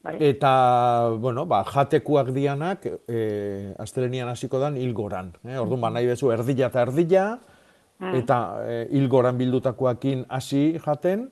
Bai. 0.03 0.17
eta, 0.21 1.13
bueno, 1.21 1.45
ba, 1.45 1.63
jatekuak 1.65 2.31
dianak, 2.33 2.87
e, 3.07 3.75
astelenian 3.79 4.29
hasiko 4.29 4.59
dan 4.59 4.79
hilgoran. 4.81 5.35
Eh? 5.45 5.59
Orduan, 5.61 5.81
ba, 5.81 5.91
nahi 5.91 6.07
bezu, 6.09 6.31
erdila 6.33 6.71
eta 6.71 6.87
erdila, 6.87 7.39
Mm. 8.01 8.15
eta 8.17 8.37
e, 8.65 8.77
hilgoran 8.97 9.37
bildutakoakin 9.37 10.25
hasi 10.33 10.79
jaten, 10.81 11.27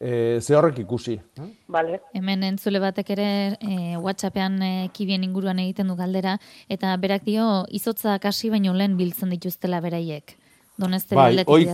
e, 0.00 0.38
ze 0.40 0.54
horrek 0.56 0.78
ikusi. 0.78 1.18
Eh? 1.20 1.48
Vale. 1.68 2.00
Hemen 2.14 2.42
entzule 2.48 2.80
batek 2.80 3.10
ere 3.10 3.58
e, 3.60 3.96
WhatsAppean 4.00 4.62
e, 4.62 4.72
kibien 4.96 5.24
inguruan 5.24 5.58
egiten 5.58 5.88
du 5.88 5.96
galdera, 5.98 6.38
eta 6.72 6.96
berak 6.96 7.26
dio 7.28 7.66
izotzak 7.68 8.24
hasi 8.24 8.48
baino 8.48 8.72
lehen 8.72 8.96
biltzen 8.96 9.28
dituztela 9.28 9.82
beraiek. 9.84 10.38
Donezte 10.78 11.14
Bai, 11.14 11.32
aldetik 11.34 11.68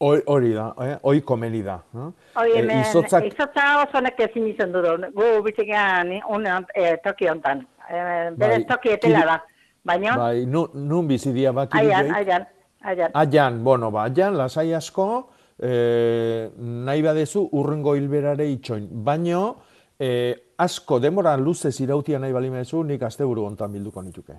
oi- 0.00 0.22
Hori 0.26 0.52
da, 0.54 0.74
eh? 0.80 0.96
hoi 1.02 1.20
komeni 1.22 1.62
da. 1.62 1.80
Eh? 1.94 2.10
Hoi, 2.36 2.50
E, 2.54 2.58
hemen, 2.58 2.80
izotzak- 2.82 3.26
izotza 3.26 3.82
oso 3.86 4.00
nek 4.00 4.18
ezin 4.20 4.46
izan 4.48 4.72
du, 4.72 4.82
gu 5.14 5.42
bitxekean 5.44 6.10
unean, 6.28 6.66
e, 6.74 6.96
toki 7.04 7.28
hontan. 7.28 7.66
E, 7.88 8.30
bere 8.36 8.58
Bai, 8.58 8.64
toki 8.66 8.88
etela 8.90 9.18
kiri- 9.18 9.26
da. 9.26 9.42
Baina, 9.84 10.16
Bai, 10.16 10.46
nu, 10.46 10.68
nun 10.74 11.06
bizidia 11.06 11.52
bak 11.52 11.74
aian, 11.74 12.10
aian, 12.14 12.46
aian. 12.84 13.10
Aian, 13.14 13.62
bueno, 13.64 13.90
ba, 13.90 14.04
aian, 14.04 14.36
lasai 14.36 14.72
asko, 14.74 15.30
e, 15.58 16.50
nahi 16.58 17.02
badezu 17.02 17.48
urrengo 17.52 17.94
hilberare 17.94 18.46
itxoin. 18.50 18.88
Baino, 18.90 19.56
e, 19.98 20.34
asko 20.58 20.98
demora 21.00 21.36
luzez 21.36 21.78
irautia 21.80 22.18
nahi 22.18 22.32
bali 22.32 22.50
mezu, 22.50 22.82
nik 22.82 23.02
asteburu 23.02 23.44
hontan 23.44 23.72
bilduko 23.72 24.02
nituke. 24.02 24.34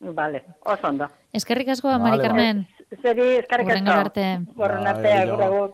Vale, 0.00 0.44
oso 0.66 0.86
ondo. 0.88 1.06
Eskerrik 1.32 1.68
asko, 1.68 1.88
Vale, 1.88 1.98
Mari 2.02 2.16
vale. 2.18 2.22
Carmen. 2.28 2.66
Zeri, 3.02 3.36
eskarrik 3.38 3.70
asko. 3.70 3.90
arte. 3.90 4.26
Horren 4.56 4.86
arte, 4.86 5.12
agur. 5.12 5.72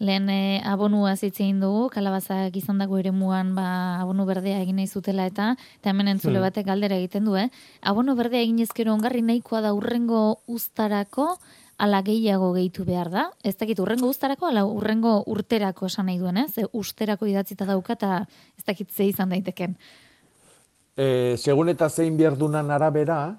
Lehen 0.00 0.30
e, 0.32 0.62
abonua 0.64 1.14
zitzein 1.16 1.58
dugu, 1.60 1.90
kalabazak 1.92 2.54
izan 2.56 2.78
dago 2.80 2.96
ere 2.98 3.10
muan 3.12 3.54
ba, 3.54 4.00
abonu 4.00 4.24
berdea 4.24 4.62
egin 4.62 4.76
nahi 4.76 4.86
zutela 4.88 5.26
eta, 5.28 5.56
eta 5.76 5.90
hemen 5.90 6.08
entzule 6.08 6.38
Hmm. 6.38 6.46
batek 6.48 6.66
galdera 6.66 6.96
egiten 6.96 7.24
du, 7.26 7.36
eh? 7.36 7.50
Abono 7.82 8.14
berdea 8.16 8.40
egin 8.40 8.58
ezkero 8.60 8.94
ongarri 8.94 9.20
nahikoa 9.20 9.60
da 9.60 9.74
urrengo 9.74 10.38
uztarako, 10.48 11.36
ala 11.76 12.00
gehiago 12.02 12.52
gehitu 12.54 12.84
behar 12.84 13.10
da. 13.10 13.30
Ez 13.44 13.56
dakit 13.58 13.78
urrengo 13.78 14.08
uztarako, 14.08 14.46
ala 14.46 14.64
urrengo 14.64 15.22
urterako 15.26 15.86
esan 15.86 16.06
nahi 16.06 16.18
duen, 16.18 16.38
eh? 16.38 16.46
Ze 16.48 16.64
usterako 16.72 17.26
idatzita 17.26 17.66
dauka 17.66 17.92
eta 17.92 18.26
ez 18.56 18.64
dakit 18.64 18.90
ze 18.90 19.04
izan 19.04 19.28
daiteken. 19.28 19.76
E, 20.96 21.36
segun 21.36 21.68
eta 21.68 21.88
zein 21.88 22.16
bierdunan 22.16 22.70
arabera, 22.70 23.36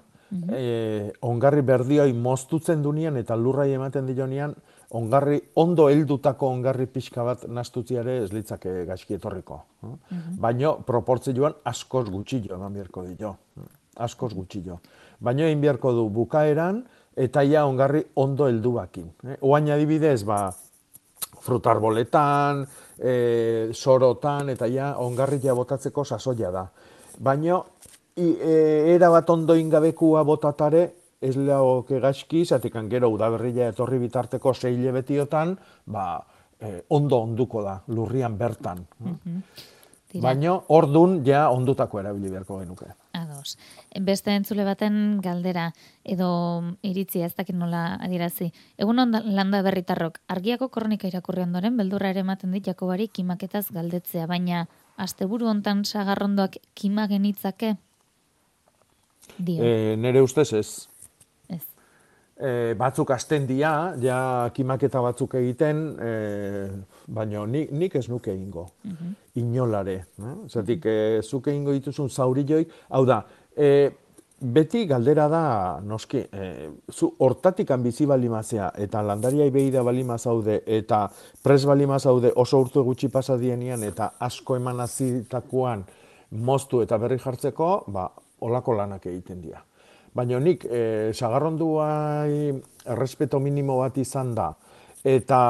e, 0.52 1.12
ongarri 1.28 1.62
berdioi 1.62 2.12
moztutzen 2.12 2.82
dunean 2.82 3.16
eta 3.20 3.36
lurrai 3.36 3.70
ematen 3.72 4.06
dionean, 4.06 4.54
ongarri, 4.98 5.40
ondo 5.56 5.88
heldutako 5.88 6.48
ongarri 6.56 6.86
pixka 6.86 7.24
bat 7.24 7.46
nastutziare 7.48 8.18
ez 8.24 8.32
litzake 8.32 8.84
gaizki 8.88 9.16
etorriko. 9.18 9.62
eh? 9.84 9.94
Baino, 10.40 10.78
proportzioan 10.86 11.54
askoz 11.64 12.08
gutxillo 12.10 12.56
eman 12.56 12.74
beharko 12.74 13.04
dio. 13.08 13.36
Askoz 13.96 14.32
gutxillo. 14.34 14.80
Baino 15.20 15.44
egin 15.44 15.60
beharko 15.60 15.92
du 15.92 16.08
bukaeran, 16.10 16.82
eta 17.16 17.42
ja 17.44 17.66
ongarri 17.68 18.04
ondo 18.16 18.48
helduakin. 18.48 19.10
Eh? 19.28 19.36
Oain 19.40 19.70
adibidez, 19.70 20.22
ba, 20.24 20.46
frutarboletan, 21.42 22.64
e, 22.98 23.68
sorotan, 23.72 24.52
eta 24.52 24.68
ja 24.70 24.94
ongarria 24.98 25.54
botatzeko 25.54 26.04
sasoia 26.04 26.50
da. 26.54 26.66
Baina, 27.20 27.60
i, 28.16 28.28
e, 28.40 28.94
era 28.94 29.10
bat 29.10 29.30
ondo 29.30 29.56
ingabekua 29.56 30.22
botatare, 30.24 30.84
ez 31.22 31.36
lehoke 31.36 32.00
gaizki, 32.02 32.44
zatikan 32.44 32.88
gero 32.90 33.12
udaberria 33.14 33.70
etorri 33.70 34.00
bitarteko 34.02 34.54
zeile 34.54 34.92
betiotan, 34.92 35.54
ba, 35.86 36.06
e, 36.58 36.82
ondo 36.90 37.22
onduko 37.22 37.62
da, 37.62 37.78
lurrian 37.94 38.36
bertan. 38.38 38.84
Tira. 40.12 40.26
Baina, 40.26 40.58
ordun 40.68 41.22
ja 41.24 41.46
ondutako 41.48 42.02
erabili 42.02 42.28
beharko 42.28 42.58
genuke. 42.60 42.90
Ados. 43.16 43.54
Beste 44.04 44.34
entzule 44.36 44.66
baten 44.66 45.22
galdera, 45.24 45.70
edo 46.04 46.28
iritzia 46.84 47.30
ez 47.30 47.32
dakit 47.38 47.56
nola 47.56 47.96
adierazi. 47.96 48.50
Egun 48.76 49.00
on 49.00 49.16
landa 49.32 49.62
berritarrok, 49.64 50.18
argiako 50.28 50.68
kronika 50.74 51.08
irakurri 51.08 51.46
ondoren, 51.46 51.78
beldurra 51.80 52.10
ere 52.12 52.26
ematen 52.26 52.52
dit 52.52 52.68
Jakobari 52.68 53.08
kimaketaz 53.08 53.70
galdetzea, 53.72 54.26
baina 54.28 54.66
asteburu 55.00 55.48
hontan 55.48 55.86
sagarrondoak 55.88 56.60
kima 56.76 57.08
genitzake? 57.08 57.78
Dio. 59.36 59.62
E, 59.62 59.96
nere 59.96 60.22
ustez 60.22 60.52
ez. 60.52 60.68
Ez. 61.48 61.62
E, 62.36 62.74
batzuk 62.78 63.10
hasten 63.14 63.46
dira, 63.46 63.94
ja 64.02 64.50
kimaketa 64.54 65.02
batzuk 65.04 65.36
egiten, 65.40 65.82
e, 66.00 66.12
baina 67.06 67.46
nik, 67.46 67.72
nik 67.72 67.96
ez 68.00 68.08
nuke 68.10 68.32
egingo. 68.34 68.68
Inolare. 69.40 69.98
Eh? 70.18 70.36
Zatik, 70.48 70.86
e, 70.86 71.20
zuk 71.22 71.48
egingo 71.52 71.74
dituzun 71.76 72.10
zaurioik, 72.10 72.72
hau 72.90 73.04
da, 73.08 73.22
e, 73.56 73.90
beti 74.42 74.86
galdera 74.86 75.28
da, 75.30 75.44
noski, 75.86 76.18
e, 76.18 76.70
zu 76.90 77.12
hortatikan 77.22 77.82
bizi 77.82 78.06
balimazea, 78.10 78.72
eta 78.82 79.02
landariai 79.06 79.50
behida 79.54 79.84
balimazaude, 79.86 80.62
eta 80.66 81.04
pres 81.42 81.62
balimazaude 81.68 82.32
oso 82.36 82.60
urte 82.64 82.82
gutxi 82.82 83.08
pasadienian, 83.08 83.84
eta 83.86 84.12
asko 84.18 84.56
eman 84.58 84.82
azitakoan 84.82 85.84
moztu 86.32 86.82
eta 86.82 86.98
berri 86.98 87.18
jartzeko, 87.22 87.84
ba, 87.92 88.08
olako 88.42 88.76
lanak 88.78 89.06
egiten 89.06 89.40
dira. 89.42 89.62
Baina 90.12 90.38
nik, 90.40 90.66
e, 90.68 91.12
sagarronduai 91.14 92.52
errespeto 92.92 93.40
minimo 93.40 93.78
bat 93.80 93.96
izan 93.98 94.34
da, 94.36 94.50
eta 95.04 95.40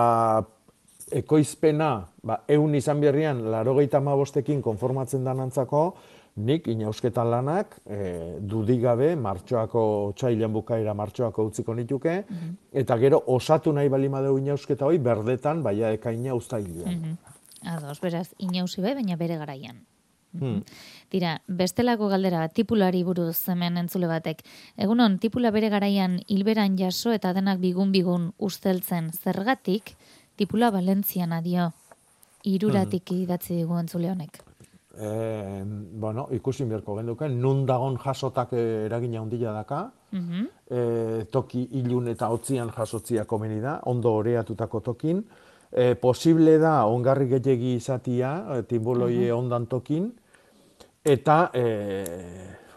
ekoizpena, 1.13 1.91
ba, 2.23 2.39
eun 2.49 2.75
izan 2.79 3.01
berrian, 3.03 3.43
laro 3.51 3.75
gehieta 3.77 4.01
konformatzen 4.63 5.25
danantzako, 5.25 5.83
nik 6.37 6.69
inausketan 6.73 7.29
lanak 7.29 7.75
e, 7.85 8.39
dudigabe 8.41 9.17
martxoako 9.21 10.13
txailan 10.17 10.53
bukaera 10.53 10.95
martxoako 10.95 11.45
utziko 11.51 11.75
nituke, 11.75 12.23
eta 12.73 12.97
gero 12.97 13.23
osatu 13.27 13.73
nahi 13.73 13.89
bali 13.89 14.09
madeu 14.09 14.39
inausketa 14.39 14.87
hoi 14.87 14.99
berdetan, 14.99 15.63
baina 15.63 15.91
ekaina 15.93 16.35
uztailean. 16.35 16.89
Mhm. 16.89 17.17
Ados, 17.63 18.01
beraz, 18.01 18.29
inausi 18.39 18.83
bai, 18.83 18.95
baina 18.95 19.17
bere 19.17 19.37
garaian. 19.39 19.77
Hmm. 20.33 20.63
Tira, 21.13 21.43
bestelako 21.47 22.09
galdera 22.09 22.39
bat, 22.41 22.55
tipulari 22.57 23.03
buruz 23.05 23.37
hemen 23.53 23.77
entzule 23.77 24.07
batek. 24.09 24.41
Egunon, 24.81 25.19
tipula 25.19 25.51
bere 25.51 25.69
garaian 25.69 26.21
hilberan 26.27 26.79
jaso 26.79 27.13
eta 27.13 27.35
denak 27.37 27.61
bigun-bigun 27.61 28.33
usteltzen 28.39 29.11
zergatik, 29.13 29.95
tipula 30.37 30.71
Valentzian 30.71 31.33
adio. 31.33 31.73
Iruratik 32.45 33.13
idatzi 33.13 33.55
digu 33.55 33.77
entzule 33.79 34.11
honek. 34.11 34.41
E, 34.93 35.63
bueno, 35.65 36.27
ikusi 36.33 36.65
beharko 36.69 36.97
genduke, 36.99 37.29
nun 37.29 37.65
dagon 37.67 37.97
jasotak 38.03 38.53
eragina 38.53 39.21
handia 39.21 39.53
daka, 39.53 39.93
Mhm. 40.13 40.49
e, 40.69 41.25
toki 41.31 41.69
ilun 41.73 42.09
eta 42.09 42.29
hotzian 42.29 42.71
jasotzia 42.71 43.25
komeni 43.25 43.61
da, 43.61 43.81
ondo 43.85 44.13
oreatutako 44.13 44.81
tokin. 44.81 45.25
E, 45.71 45.95
posible 45.95 46.59
da 46.59 46.85
ongarri 46.87 47.29
gehiagi 47.29 47.75
izatia, 47.77 48.59
e, 48.59 48.63
timboloi 48.63 49.31
ondan 49.31 49.67
tokin, 49.67 50.13
eta, 51.05 51.51
e, 51.55 52.05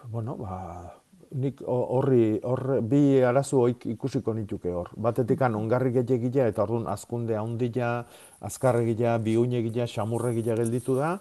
bueno, 0.10 0.36
ba, 0.38 0.92
nik 1.32 1.62
ho- 1.66 1.88
horri, 1.98 2.40
horre, 2.44 2.80
bi 2.82 3.22
arazu 3.24 3.60
hoik 3.60 3.86
ikusiko 3.86 4.34
nituke 4.34 4.72
hor. 4.72 4.90
Batetikan 4.96 5.56
ongarri 5.56 5.92
gehiagia 5.92 6.48
eta 6.48 6.64
orduan 6.64 6.88
azkunde 6.88 7.36
handia, 7.36 8.06
azkarregia, 8.42 9.18
biunegia, 9.18 9.88
xamurregia 9.88 10.56
gelditu 10.56 10.96
da, 10.96 11.20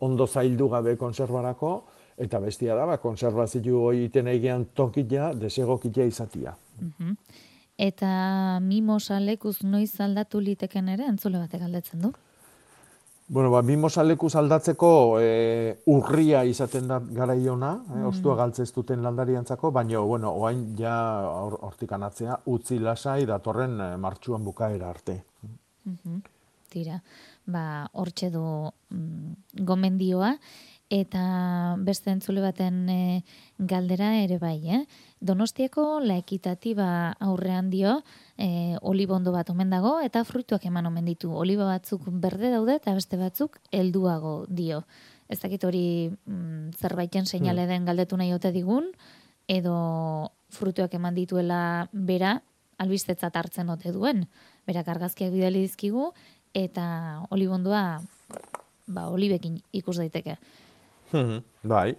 ondo 0.00 0.26
zaildu 0.26 0.68
gabe 0.68 0.96
konserbarako, 0.96 1.86
eta 2.16 2.38
bestia 2.40 2.74
da, 2.76 2.86
ba, 2.86 2.98
konservazio 2.98 3.82
hori 3.82 4.04
iten 4.04 4.28
egian 4.28 4.66
tokila, 4.74 5.32
desegokia 5.34 6.04
izatia. 6.04 6.54
Mhm. 6.80 7.16
Eta 7.78 8.58
mimosa 8.62 9.18
lekuz 9.20 9.58
noiz 9.64 10.00
aldatu 10.00 10.40
liteken 10.40 10.88
ere 10.88 11.04
entzule 11.10 11.38
batek 11.38 11.60
galdetzen 11.60 12.00
du. 12.00 12.12
Bueno, 13.28 13.50
ba, 13.50 13.60
mimosa 13.62 14.04
lekuz 14.06 14.36
aldatzeko 14.38 15.18
e, 15.18 15.80
urria 15.90 16.44
izaten 16.46 16.86
da 16.86 17.00
garaiona, 17.00 17.72
eh, 17.88 17.96
Mm. 17.98 18.06
ostua 18.12 18.36
galtzez 18.38 18.68
duten 18.72 19.02
landariantzako, 19.02 19.72
baina, 19.72 19.98
bueno, 19.98 20.30
oain 20.30 20.76
ja 20.78 20.94
hor- 21.26 21.58
hortik 21.60 21.90
anatzea, 21.92 22.38
utzi 22.46 22.78
lasai 22.78 23.26
datorren 23.26 23.80
eh, 23.80 23.96
martxuan 23.96 24.44
bukaera 24.44 24.90
arte. 24.90 25.24
Mhm. 25.84 26.22
Tira, 26.70 27.02
ba, 27.46 27.88
hortxe 27.94 28.30
du 28.30 28.70
mm, 28.90 29.32
gomendioa, 29.64 30.36
eta 30.88 31.74
beste 31.78 32.10
entzule 32.12 32.40
baten 32.40 32.88
e, 32.88 33.24
galdera 33.58 34.12
ere 34.22 34.38
bai, 34.38 34.68
eh? 34.70 34.86
Donostiako 35.20 35.98
la 35.98 36.16
ekitatiba 36.16 37.12
aurrean 37.18 37.70
dio, 37.70 38.02
e, 38.38 38.76
olibondo 38.82 39.32
bat 39.32 39.50
omen 39.50 39.70
dago, 39.72 39.96
eta 40.04 40.22
fruituak 40.24 40.64
eman 40.68 40.86
omen 40.86 41.04
ditu. 41.08 41.32
Oliba 41.34 41.66
batzuk 41.68 42.06
berde 42.08 42.50
daude, 42.52 42.76
eta 42.80 42.94
beste 42.94 43.18
batzuk 43.20 43.58
helduago 43.72 44.44
dio. 44.48 44.84
Ez 45.28 45.40
dakit 45.42 45.64
hori 45.64 45.86
mm, 46.10 46.76
zerbaiten 46.78 47.26
seinale 47.26 47.66
den 47.66 47.86
galdetu 47.88 48.16
nahi 48.16 48.32
ote 48.34 48.52
digun, 48.54 48.92
edo 49.48 49.76
fruituak 50.54 50.94
eman 50.94 51.16
dituela 51.16 51.88
bera, 51.92 52.40
albistetzat 52.78 53.36
hartzen 53.36 53.70
ote 53.72 53.92
duen. 53.92 54.26
berak 54.66 54.88
argazkiak 54.88 55.30
bidali 55.30 55.60
dizkigu, 55.62 56.12
eta 56.52 57.22
olibondua, 57.30 58.00
ba, 58.86 59.08
olibekin 59.08 59.60
ikus 59.72 59.96
daiteke. 60.00 60.36
Mhm, 61.12 61.42
bai, 61.62 61.94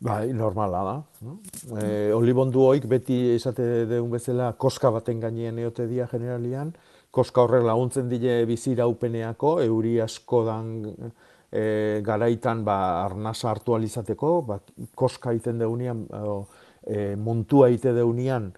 bai, 0.00 0.32
normala 0.32 0.82
da. 0.84 0.96
no? 1.26 1.38
E, 1.80 2.12
olibondu 2.14 2.66
hoik 2.68 2.86
beti 2.86 3.34
esate 3.34 3.86
deun 3.90 4.10
bezala 4.10 4.52
koska 4.58 4.90
baten 4.94 5.20
gainean 5.20 5.58
eote 5.58 5.86
dia 5.90 6.06
generalian, 6.10 6.72
koska 7.10 7.42
horrek 7.42 7.64
laguntzen 7.66 8.08
dile 8.08 8.44
bizira 8.46 8.86
upeneako, 8.86 9.58
euri 9.64 9.96
asko 10.04 10.44
dan 10.46 10.70
e, 11.50 12.00
garaitan 12.04 12.64
ba, 12.64 13.04
arnasa 13.04 13.50
hartu 13.50 13.74
alizateko, 13.74 14.32
ba, 14.46 14.60
koska 14.94 15.32
iten 15.32 15.58
deunean, 15.58 16.04
o, 16.12 16.44
e, 16.86 17.14
montua 17.16 17.70
ite 17.72 17.94
deunean, 17.96 18.52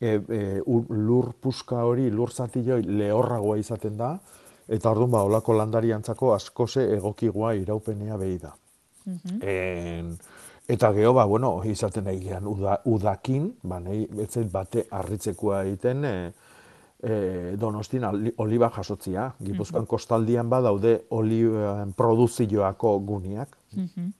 e, 0.00 0.18
e, 0.18 0.40
ur- 0.66 0.90
lur 0.90 1.32
puska 1.40 1.84
hori, 1.86 2.10
lur 2.10 2.32
zatiloi 2.34 2.82
lehorragoa 2.82 3.56
izaten 3.62 3.96
da, 3.96 4.16
eta 4.68 4.90
orduan 4.90 5.10
ba, 5.14 5.22
olako 5.28 5.54
landariantzako 5.58 6.34
askose 6.34 6.88
egokigoa 6.96 7.54
iraupenea 7.60 8.18
behi 8.18 8.38
da. 8.42 8.52
En, 9.42 10.12
eta 10.68 10.92
geho, 10.92 11.12
ba, 11.12 11.24
bueno, 11.24 11.60
izaten 11.64 12.04
nahi 12.04 12.20
gehan, 12.20 12.46
uda, 12.46 12.80
udakin, 12.84 13.52
ba, 13.62 13.80
nahi, 13.80 14.06
etzen 14.22 14.48
bate 14.52 14.86
harritzekoa 14.90 15.64
egiten, 15.64 16.04
e, 16.04 16.32
e, 17.02 17.56
donostin 17.58 18.04
ali- 18.04 18.32
oliba 18.38 18.70
jasotzia. 18.70 19.32
Gipuzkoan 19.42 19.86
kostaldian 19.86 20.48
badaude 20.50 21.04
oliben 21.10 21.92
produzioako 21.92 22.98
guniak. 23.00 23.56
Mhm. 23.74 24.12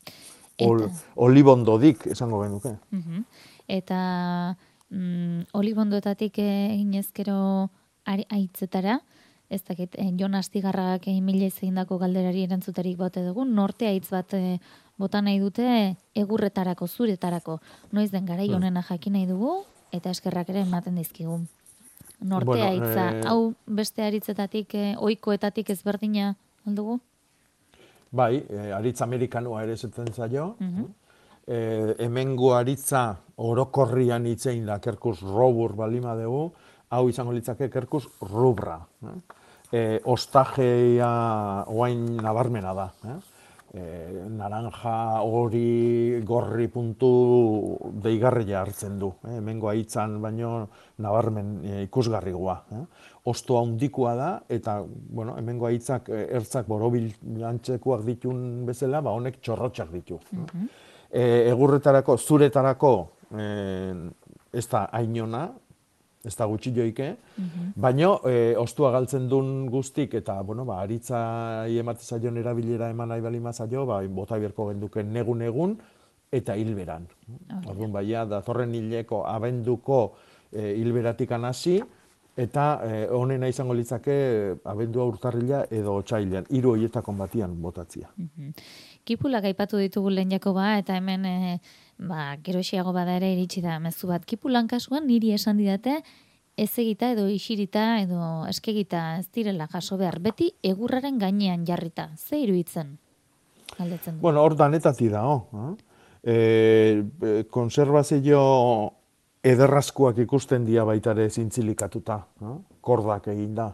Ol, 0.67 0.85
olibondodik, 1.17 2.07
esango 2.07 2.43
genuke. 2.43 2.77
Mhm. 2.91 3.23
Eta 3.69 4.57
mm, 4.91 5.41
olibondoetatik 5.55 6.39
egin 6.39 6.95
ezkero 6.95 7.71
ari- 8.05 8.27
aitzetara, 8.29 9.01
ez 9.53 9.63
dakit, 9.69 9.95
eh, 9.99 10.11
Jon 10.17 10.35
Astigarrak 10.35 11.07
egin 11.07 11.25
mila 11.25 11.47
egindako 11.47 11.99
galderari 12.01 12.45
erantzutarik 12.47 12.97
bote 12.97 13.23
dugu, 13.25 13.45
norte 13.45 13.87
aitz 13.87 14.09
bat 14.11 14.33
eh, 14.35 14.59
bota 14.99 15.21
nahi 15.21 15.39
dute 15.43 15.97
egurretarako, 16.15 16.89
zuretarako. 16.89 17.59
Noiz 17.93 18.11
den 18.11 18.25
garai 18.27 18.49
Hmm. 18.49 18.57
honena 18.57 18.83
jakin 18.83 19.13
nahi 19.13 19.27
dugu, 19.27 19.65
eta 19.93 20.11
eskerrak 20.11 20.49
ere 20.49 20.61
ematen 20.61 20.97
dizkigu. 20.97 21.41
Norte 22.21 22.47
Bueno, 22.47 22.65
aitza, 22.65 23.11
eh, 23.11 23.23
hau 23.27 23.55
beste 23.67 24.03
aritzetatik, 24.03 24.75
eh, 24.75 24.95
ohikoetatik 24.97 25.71
ezberdina 25.71 26.37
aldugu? 26.67 27.01
Bai, 28.11 28.45
e, 28.49 28.73
aritz 28.73 29.01
amerikanoa 29.01 29.63
ere 29.63 29.73
esaten 29.73 30.13
zaio. 30.13 30.57
Mhm. 30.61 30.85
E, 31.47 31.95
hemengo 31.99 32.55
aritza 32.55 33.17
orokorrian 33.37 34.27
itzein 34.27 34.67
da 34.67 34.79
kerkus 34.79 35.23
robur 35.23 35.73
balima 35.75 36.15
dugu, 36.15 36.53
hau 36.91 37.09
izango 37.09 37.33
litzake 37.33 37.71
kerkus 37.71 38.09
rubra. 38.21 38.79
Eh? 39.03 39.42
E, 39.73 40.01
ostajea 40.05 41.13
oain 41.73 42.03
nabarmena 42.21 42.75
da. 42.77 42.91
Eh? 43.09 43.21
E, 43.73 43.83
naranja, 44.29 45.23
hori, 45.25 46.21
gorri 46.29 46.67
puntu 46.69 47.09
deigarria 48.05 48.61
hartzen 48.61 48.99
du. 49.01 49.15
Eh? 49.25 49.39
Hemengo 49.39 49.71
aitzan 49.73 50.19
baino 50.21 50.51
nabarmen 51.01 51.55
e, 51.65 51.79
ikusgarrigoa. 51.87 52.59
Eh? 52.77 52.83
Osto 53.33 53.57
handikoa 53.63 54.13
da, 54.19 54.31
eta 54.53 54.83
bueno, 54.85 55.39
hemengo 55.41 55.71
aitzak 55.71 56.11
ertzak 56.13 56.69
borobil 56.69 57.09
antzekoak 57.49 58.05
ditun 58.05 58.67
bezala, 58.69 59.01
ba 59.01 59.17
honek 59.17 59.41
txorrotxak 59.41 59.93
ditu. 59.95 60.21
E, 61.09 61.25
egurretarako, 61.49 62.19
zuretarako, 62.19 62.93
e, 63.33 63.47
ez 64.53 64.67
da 64.69 64.85
ainona, 64.93 65.47
ez 66.25 66.35
da 66.39 66.47
gutxi 66.47 66.71
joike, 66.75 67.09
baino 67.75 68.13
e, 68.29 68.55
ostua 68.59 68.93
galtzen 68.95 69.29
duen 69.29 69.67
guztik, 69.71 70.15
eta, 70.21 70.41
bueno, 70.47 70.65
ba, 70.65 70.81
aritza 70.83 71.23
emate 71.69 72.05
zaion 72.05 72.39
erabilera 72.39 72.91
eman 72.91 73.11
nahi 73.11 73.25
bali 73.25 73.41
mazaio, 73.41 73.87
ba, 73.87 74.01
bota 74.07 74.39
berko 74.39 74.69
genduke 74.71 75.03
negun-egun, 75.03 75.77
eta 76.33 76.55
hilberan. 76.57 77.09
Orduan, 77.67 77.91
baia, 77.93 78.25
datorren 78.25 78.75
hileko 78.75 79.25
abenduko 79.29 80.05
e, 80.53 80.77
hilberatik 80.79 81.33
hasi, 81.33 81.81
eta 82.37 82.81
e, 82.85 83.07
honena 83.13 83.49
izango 83.49 83.75
litzake 83.77 84.13
e, 84.13 84.55
abendua 84.65 85.05
urtarrila 85.11 85.67
edo 85.71 85.99
otsailean, 86.01 86.47
hiru 86.51 86.73
horietako 86.73 87.13
batian 87.19 87.59
botatzia. 87.61 88.09
Kipulak 89.05 89.45
aipatu 89.45 89.77
ditugu 89.77 90.11
lehen 90.11 90.31
Jakoba, 90.31 90.79
eta 90.79 90.97
hemen 90.97 91.27
e, 91.27 91.59
ba, 92.09 92.37
geroxiago 92.43 92.93
bada 92.93 93.17
ere 93.17 93.33
iritsi 93.35 93.63
da 93.63 93.79
mezu 93.81 94.09
bat. 94.11 94.25
Kipulan 94.27 94.69
kasuan 94.71 95.07
niri 95.07 95.33
esan 95.37 95.61
didate 95.61 96.01
ez 96.57 96.71
egita 96.79 97.13
edo 97.15 97.29
isirita 97.33 98.01
edo 98.03 98.45
eskegita 98.49 99.19
ez 99.19 99.29
direla 99.33 99.69
jaso 99.73 99.97
behar. 100.01 100.19
Beti 100.21 100.51
egurraren 100.63 101.19
gainean 101.19 101.67
jarrita. 101.67 102.11
Ze 102.17 102.43
iruditzen? 102.43 102.99
Galdetzen. 103.79 104.19
Bueno, 104.21 104.43
hor 104.43 104.57
danetati 104.57 105.09
da, 105.09 105.25
oh. 105.27 105.77
E, 106.23 107.45
konservazio 107.51 108.43
ederrazkoak 109.43 110.21
ikusten 110.23 110.65
dia 110.65 110.85
baitare 110.87 111.29
zintzilikatuta, 111.31 112.19
eh? 112.43 112.59
kordak 112.81 113.27
egin 113.33 113.57
da. 113.57 113.73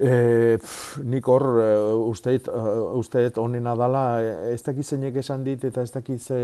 E, 0.00 0.56
pff, 0.56 1.02
nik 1.04 1.26
hor 1.28 1.42
e, 1.60 1.66
usteet, 2.08 2.46
uh, 2.48 3.42
onena 3.44 3.74
dala, 3.76 4.04
e, 4.22 4.52
ez 4.54 4.62
dakit 4.64 4.86
zeinek 4.88 5.18
esan 5.20 5.44
dit 5.44 5.64
eta 5.68 5.82
ez 5.84 5.90
dakit 5.92 6.20
ze 6.22 6.38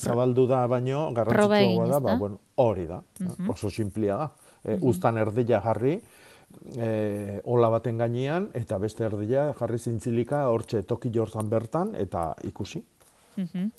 zabaldu 0.00 0.46
da 0.48 0.62
baino, 0.66 1.10
garrantzitsua 1.12 1.86
da, 1.90 2.00
ba, 2.00 2.16
bueno, 2.16 2.38
hori 2.56 2.86
da, 2.86 3.02
eh, 3.20 3.24
Mhm. 3.24 3.50
oso 3.50 3.68
simplia 3.70 4.16
da. 4.16 4.30
E, 4.64 4.76
Mhm. 4.76 4.88
Uztan 4.88 5.18
erdia 5.18 5.60
jarri, 5.60 6.00
e, 6.78 7.40
ola 7.44 7.68
baten 7.68 7.98
gainean, 7.98 8.48
eta 8.54 8.78
beste 8.78 9.04
erdia 9.04 9.52
jarri 9.52 9.78
zintzilika, 9.78 10.48
hortxe 10.48 10.82
toki 10.82 11.10
jortzan 11.10 11.50
bertan, 11.50 11.94
eta 11.94 12.34
ikusi. 12.44 12.82
Mhm. 13.36 13.70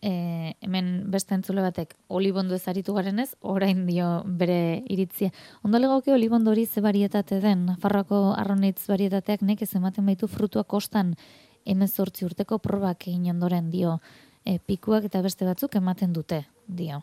E, 0.00 0.54
hemen 0.62 1.10
beste 1.10 1.34
entzule 1.34 1.62
batek 1.64 1.96
olibondo 2.08 2.54
ez 2.54 2.68
aritu 2.70 2.94
garenez, 2.94 3.32
orain 3.40 3.84
dio 3.86 4.22
bere 4.24 4.84
iritzia. 4.86 5.32
Ondo 5.66 5.78
legoke 5.78 6.12
olibondo 6.14 6.52
hori 6.52 6.66
ze 6.66 6.80
barietate 6.80 7.40
den, 7.42 7.66
Nafarroako 7.66 8.34
arronitz 8.38 8.86
barietateak 8.86 9.42
nekez 9.42 9.74
ematen 9.74 10.06
baitu 10.06 10.28
frutua 10.28 10.62
kostan 10.64 11.16
emezortzi 11.66 12.24
urteko 12.24 12.58
probak 12.58 13.08
egin 13.08 13.30
ondoren 13.34 13.70
dio. 13.70 13.98
E, 14.46 14.58
pikuak 14.58 15.04
eta 15.10 15.20
beste 15.22 15.44
batzuk 15.44 15.74
ematen 15.76 16.12
dute, 16.12 16.44
dio. 16.66 17.02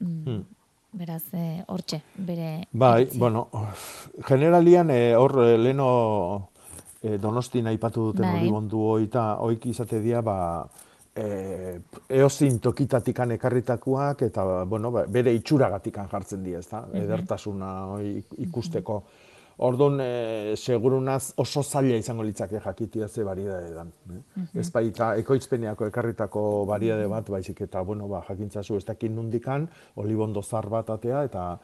Mm, 0.00 0.22
Hmm. 0.26 0.44
Beraz, 0.92 1.22
e, 1.32 1.64
hortxe, 1.68 2.02
bere 2.16 2.66
Bai, 2.72 3.02
iritzia. 3.02 3.18
bueno, 3.18 3.48
generalian 4.28 4.90
eh, 4.90 5.14
hor 5.16 5.38
eh, 5.42 5.56
leno 5.58 6.50
eh, 7.02 7.16
donostin 7.18 7.66
aipatu 7.66 8.10
duten 8.12 8.26
Bai. 8.26 8.40
olibondu 8.42 8.78
hoi 8.78 9.04
eta 9.04 9.38
oik 9.40 9.64
izate 9.66 10.00
dira, 10.00 10.20
ba, 10.20 10.68
eh, 11.16 11.80
eozin 12.08 12.60
tokitatikan 12.60 13.32
ekarritakoak 13.36 14.22
eta 14.28 14.44
bueno, 14.64 14.90
ba, 14.92 15.04
bere 15.08 15.32
itxuragatikan 15.34 16.08
jartzen 16.08 16.42
dira, 16.44 16.60
ezta? 16.60 16.86
Mhm. 16.86 17.04
Edertasuna 17.04 17.74
hoi 17.96 18.16
ikusteko. 18.46 19.02
Orduan, 19.62 20.00
e, 20.00 20.54
segurunaz 20.56 21.34
oso 21.36 21.62
zaila 21.62 21.98
izango 22.00 22.24
litzake 22.24 22.58
jakitia 22.64 23.08
ze 23.08 23.22
variedade 23.22 23.74
dan. 23.74 23.92
Eh? 24.10 24.20
Mhm. 24.34 24.58
Ez 24.58 24.70
baita 24.72 25.14
ekoitzpeneako 25.20 25.86
ekarritako 25.86 26.64
variade 26.66 27.06
bat, 27.06 27.28
baizik 27.28 27.60
eta, 27.60 27.82
bueno, 27.82 28.08
ba, 28.08 28.24
jakintzazu 28.28 28.76
ez 28.76 28.84
dakit 28.84 29.12
nundikan, 29.12 29.68
olibondo 29.96 30.42
zar 30.42 30.68
bat 30.68 30.90
atea 30.90 31.24
eta 31.24 31.58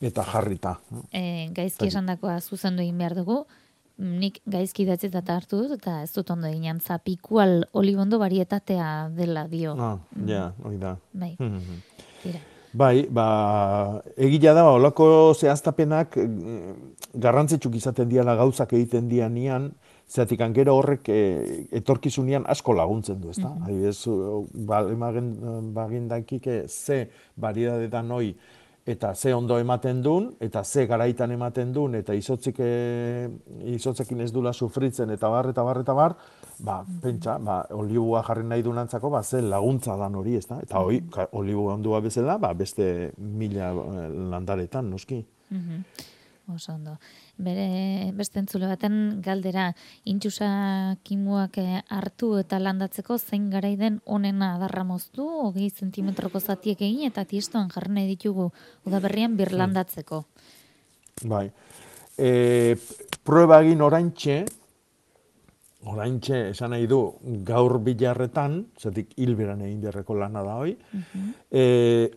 eta 0.00 0.24
jarrita. 0.24 0.78
e, 1.12 1.48
gaizki 1.54 1.86
esandakoa 1.86 2.40
zuzendu 2.40 2.82
egin 2.82 2.98
behar 2.98 3.14
dugu, 3.14 3.44
nik 3.98 4.40
gaizki 4.50 4.82
idatzita 4.82 5.20
eta 5.22 5.36
hartu 5.38 5.60
dut, 5.62 5.76
eta 5.78 6.00
ez 6.02 6.10
dut 6.14 6.30
ondo 6.34 6.48
egin 6.48 6.80
zapikual 6.80 7.62
olibondo 7.72 8.18
varietatea 8.18 8.88
dela 9.14 9.46
dio. 9.48 9.76
Ah, 9.78 9.98
ja, 10.26 10.48
hori 10.64 10.80
da. 10.82 10.96
Bai. 11.12 11.36
Tira. 12.22 12.40
Bai, 12.74 13.06
ba, 13.06 13.24
egila 14.18 14.50
da, 14.56 14.64
ba, 14.66 14.74
olako 14.74 15.06
zehaztapenak 15.38 16.16
eh, 16.18 16.72
garrantzitsuk 17.22 17.76
izaten 17.78 18.08
diala 18.10 18.34
gauzak 18.40 18.72
egiten 18.74 19.06
dianian, 19.08 19.68
zeatik 20.10 20.42
gero 20.56 20.74
horrek 20.76 21.08
e, 21.08 21.20
etorkizunean 21.78 22.44
asko 22.50 22.74
laguntzen 22.74 23.20
du, 23.20 23.30
ezta? 23.30 23.48
Mhm. 23.48 23.62
Adibidez, 23.62 24.06
uh, 24.10 24.42
ba, 24.66 24.82
emagen, 24.90 25.30
bagindakike 25.72 26.64
ze 26.68 27.08
variedade 27.36 27.88
da 27.88 28.02
noi 28.02 28.34
eta 28.86 29.14
ze 29.14 29.32
ondo 29.34 29.58
ematen 29.58 30.02
duen, 30.02 30.28
eta 30.40 30.62
ze 30.64 30.86
garaitan 30.86 31.32
ematen 31.32 31.72
duen, 31.72 31.94
eta 31.94 32.14
izotzik, 32.14 32.58
e, 32.60 33.28
izotzekin 33.72 34.20
ez 34.20 34.30
dula 34.32 34.52
sufritzen, 34.52 35.10
eta 35.10 35.28
bar, 35.32 35.48
eta 35.54 35.64
bar, 35.64 35.80
eta 35.80 35.94
bar, 35.96 36.16
ba, 36.58 36.82
pentsa, 37.02 37.38
ba, 37.38 37.62
olibua 37.72 38.22
jarri 38.26 38.44
nahi 38.44 38.62
dunantzako, 38.62 39.10
ba, 39.10 39.22
ze 39.22 39.40
laguntza 39.42 39.96
dan 39.96 40.14
hori, 40.20 40.36
ezta? 40.36 40.60
Eta 40.62 40.84
hori, 40.84 41.00
olibua 41.32 41.78
ondua 41.78 42.00
bezala, 42.04 42.36
ba, 42.38 42.52
beste 42.52 43.12
mila 43.16 43.72
eh, 43.72 44.08
landaretan, 44.34 44.90
noski. 44.90 45.24
Mhm. 45.50 45.84
Oso 46.54 46.74
ondo. 46.74 46.98
Bere 47.36 48.12
beste 48.14 48.38
entzule 48.38 48.68
baten 48.70 49.20
galdera, 49.22 49.72
intxusa 50.06 50.48
kimuak 51.02 51.58
eh, 51.58 51.80
hartu 51.90 52.36
eta 52.38 52.60
landatzeko 52.62 53.18
zein 53.18 53.48
garai 53.50 53.74
den 53.76 54.00
onena 54.06 54.54
adarra 54.54 54.84
moztu, 54.86 55.26
hogei 55.48 55.70
zentimetroko 55.70 56.38
zatiek 56.38 56.80
egin 56.80 57.10
eta 57.10 57.24
tiestoan 57.26 57.72
jarri 57.74 57.90
nahi 57.96 58.06
ditugu 58.12 58.52
udaberrian 58.86 59.36
birlandatzeko. 59.36 60.24
Bai. 61.24 61.50
e, 62.18 62.76
prueba 63.26 63.60
egin 63.64 63.82
oraintxe, 63.82 64.44
oraintxe 65.90 66.50
esan 66.50 66.72
nahi 66.72 66.86
du 66.88 66.98
gaur 67.46 67.78
bilarretan, 67.84 68.56
zetik 68.80 69.12
hilberan 69.20 69.62
egin 69.64 69.80
beharreko 69.82 70.16
lana 70.18 70.42
da 70.44 70.56
hoi, 70.60 70.74
e, 71.50 71.64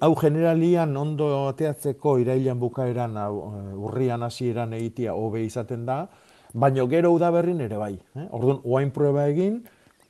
hau 0.02 0.14
generalian 0.20 0.96
ondo 0.98 1.30
ateatzeko 1.50 2.18
irailan 2.24 2.60
bukaeran, 2.60 3.18
hau, 3.20 3.34
e, 3.52 3.64
urrian 3.90 4.24
hasieran 4.24 4.76
egitea 4.78 5.16
hobe 5.16 5.44
izaten 5.46 5.86
da, 5.86 6.06
baino 6.54 6.88
gero 6.88 7.12
udaberrin 7.16 7.62
ere 7.66 7.78
bai. 7.78 7.94
Eh? 8.16 8.28
Orduan, 8.32 8.62
oain 8.64 8.92
prueba 8.96 9.28
egin, 9.28 9.60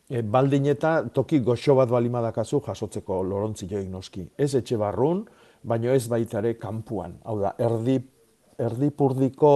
e, 0.10 0.22
baldin 0.22 0.70
eta 0.74 1.00
toki 1.14 1.40
goxo 1.46 1.76
bat 1.80 1.90
balimadakazu 1.90 2.62
jasotzeko 2.68 3.24
lorontzi 3.24 3.70
joik 3.70 3.90
noski. 3.90 4.28
Ez 4.38 4.54
etxe 4.56 4.78
barrun, 4.78 5.26
baino 5.64 5.90
ez 5.94 6.06
baitare 6.08 6.54
kanpuan. 6.62 7.18
Hau 7.26 7.40
da, 7.42 7.56
erdi, 7.58 7.98
erdipurdiko 8.58 9.56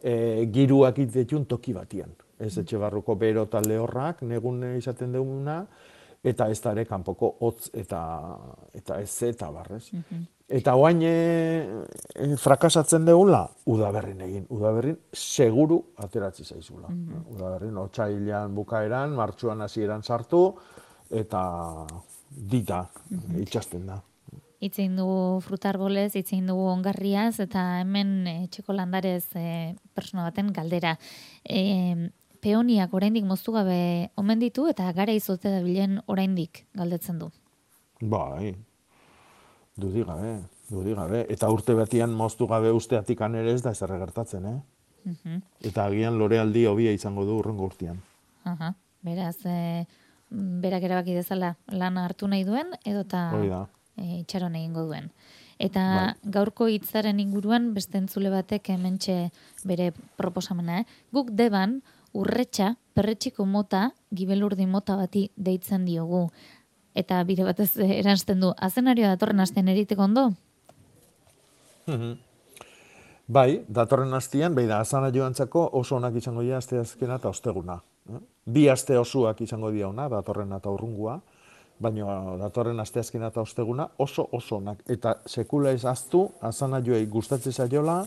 e, 0.00 0.46
giruak 0.52 0.98
itetun 1.04 1.44
toki 1.50 1.76
batian 1.76 2.16
ez 2.38 2.56
etxe 2.58 2.78
barruko 2.78 3.16
bero 3.16 3.44
eta 3.48 3.60
lehorrak, 3.60 4.22
negun 4.22 4.62
izaten 4.76 5.12
duguna, 5.12 5.60
eta 6.24 6.48
ez 6.50 6.58
da 6.60 6.72
ere 6.74 6.84
kanpoko 6.88 7.36
hotz 7.46 7.70
eta, 7.78 8.00
eta 8.74 8.98
ez 9.00 9.12
eta 9.28 9.50
barrez. 9.54 9.84
Eta 10.48 10.74
oain 10.80 11.02
e, 11.04 11.12
e, 12.16 12.28
frakasatzen 12.40 13.04
dugula, 13.04 13.42
udaberrin 13.68 14.20
egin. 14.24 14.46
Udaberrin 14.54 14.96
seguru 15.12 15.82
ateratzi 16.00 16.44
zaizula. 16.44 16.88
Mm 16.88 17.06
-hmm. 17.06 17.36
Udaberrin 17.36 17.76
otxailan 17.76 18.54
bukaeran, 18.54 19.12
martxuan 19.12 19.60
hasieran 19.60 20.02
sartu, 20.02 20.54
eta 21.10 21.86
dita 22.30 22.86
mm 23.10 23.42
itxasten 23.42 23.86
da. 23.86 24.02
Itzein 24.60 24.96
dugu 24.96 25.40
frutarbolez, 25.40 26.16
itzein 26.16 26.46
dugu 26.46 26.66
ongarriaz, 26.66 27.38
eta 27.40 27.80
hemen 27.80 28.26
e, 28.26 28.48
txeko 28.50 28.72
landarez 28.72 29.28
e, 29.36 29.74
persona 29.94 30.24
baten 30.24 30.52
galdera. 30.52 30.98
E, 31.44 32.10
peoniak 32.40 32.94
oraindik 32.94 33.24
moztu 33.24 33.52
gabe 33.52 34.10
omen 34.16 34.38
ditu 34.38 34.68
eta 34.70 34.92
gara 34.92 35.12
izote 35.12 35.50
da 35.50 35.62
bilen 35.64 36.00
oraindik 36.06 36.66
galdetzen 36.74 37.18
du. 37.18 37.30
Bai, 38.00 38.54
dudi 39.76 40.04
gabe, 40.06 40.34
dudi 40.70 40.94
gabe. 40.94 41.24
Eta 41.30 41.50
urte 41.50 41.74
batian 41.74 42.12
moztu 42.14 42.46
gabe 42.46 42.72
usteatik 42.72 43.20
ere 43.20 43.52
ez 43.52 43.62
da 43.62 43.70
ez 43.70 43.80
gertatzen, 43.80 44.46
eh? 44.46 44.60
Uh 45.06 45.40
Eta 45.62 45.86
agian 45.86 46.18
lorealdi 46.18 46.66
hobia 46.66 46.92
izango 46.92 47.24
du 47.24 47.38
urrengo 47.38 47.64
urtean. 47.64 48.00
Aha, 48.44 48.74
beraz, 49.02 49.36
e, 49.46 49.86
berak 50.30 50.82
erabaki 50.82 51.14
dezala 51.14 51.56
lan 51.68 51.96
hartu 51.96 52.28
nahi 52.28 52.44
duen, 52.44 52.74
edo 52.84 53.00
eta 53.00 53.30
e, 53.96 54.20
itxaron 54.20 54.54
egingo 54.54 54.84
duen. 54.84 55.10
Eta 55.58 55.84
bai. 55.94 56.30
gaurko 56.30 56.68
hitzaren 56.68 57.20
inguruan 57.20 57.72
beste 57.74 57.98
entzule 57.98 58.30
batek 58.30 58.68
hementxe 58.70 59.30
bere 59.64 59.92
proposamena, 60.16 60.80
eh? 60.80 60.84
Guk 61.12 61.32
deban, 61.32 61.80
urretxa, 62.14 62.74
perretxiko 62.94 63.44
mota, 63.46 63.90
gibelurdi 64.14 64.66
mota 64.66 64.96
bati 64.96 65.28
deitzen 65.36 65.84
diogu. 65.86 66.28
Eta 66.98 67.22
bide 67.24 67.44
batez 67.46 67.70
eransten 67.78 68.40
du, 68.40 68.52
azenario 68.56 69.06
datorren 69.06 69.40
astean 69.40 69.68
eriteko 69.68 70.02
ondo? 70.08 70.30
Mhm. 71.88 72.18
bai, 73.28 73.64
datorren 73.68 74.12
astean, 74.14 74.54
bai 74.54 74.66
da, 74.66 74.80
azana 74.80 75.10
joantzako 75.12 75.68
oso 75.72 75.96
onak 75.96 76.14
izango 76.16 76.42
dira 76.42 76.58
aste 76.58 76.78
azkena 76.78 77.16
eta 77.16 77.28
osteguna. 77.28 77.78
Eh? 78.08 78.20
Bi 78.44 78.68
aste 78.68 78.96
osuak 78.98 79.40
izango 79.40 79.70
dira 79.70 79.88
ona, 79.88 80.08
datorren 80.08 80.52
eta 80.56 80.70
urrungua, 80.70 81.18
baina 81.78 82.36
datorren 82.40 82.80
aste 82.80 83.00
azkena 83.00 83.28
eta 83.28 83.40
osteguna 83.40 83.88
oso 83.98 84.26
oso 84.32 84.56
onak. 84.56 84.82
Eta 84.88 85.14
sekula 85.26 85.72
ez 85.76 85.84
aztu, 85.84 86.24
azana 86.40 86.80
joei 86.84 87.06
gustatzen 87.06 87.52
zaiola, 87.52 88.04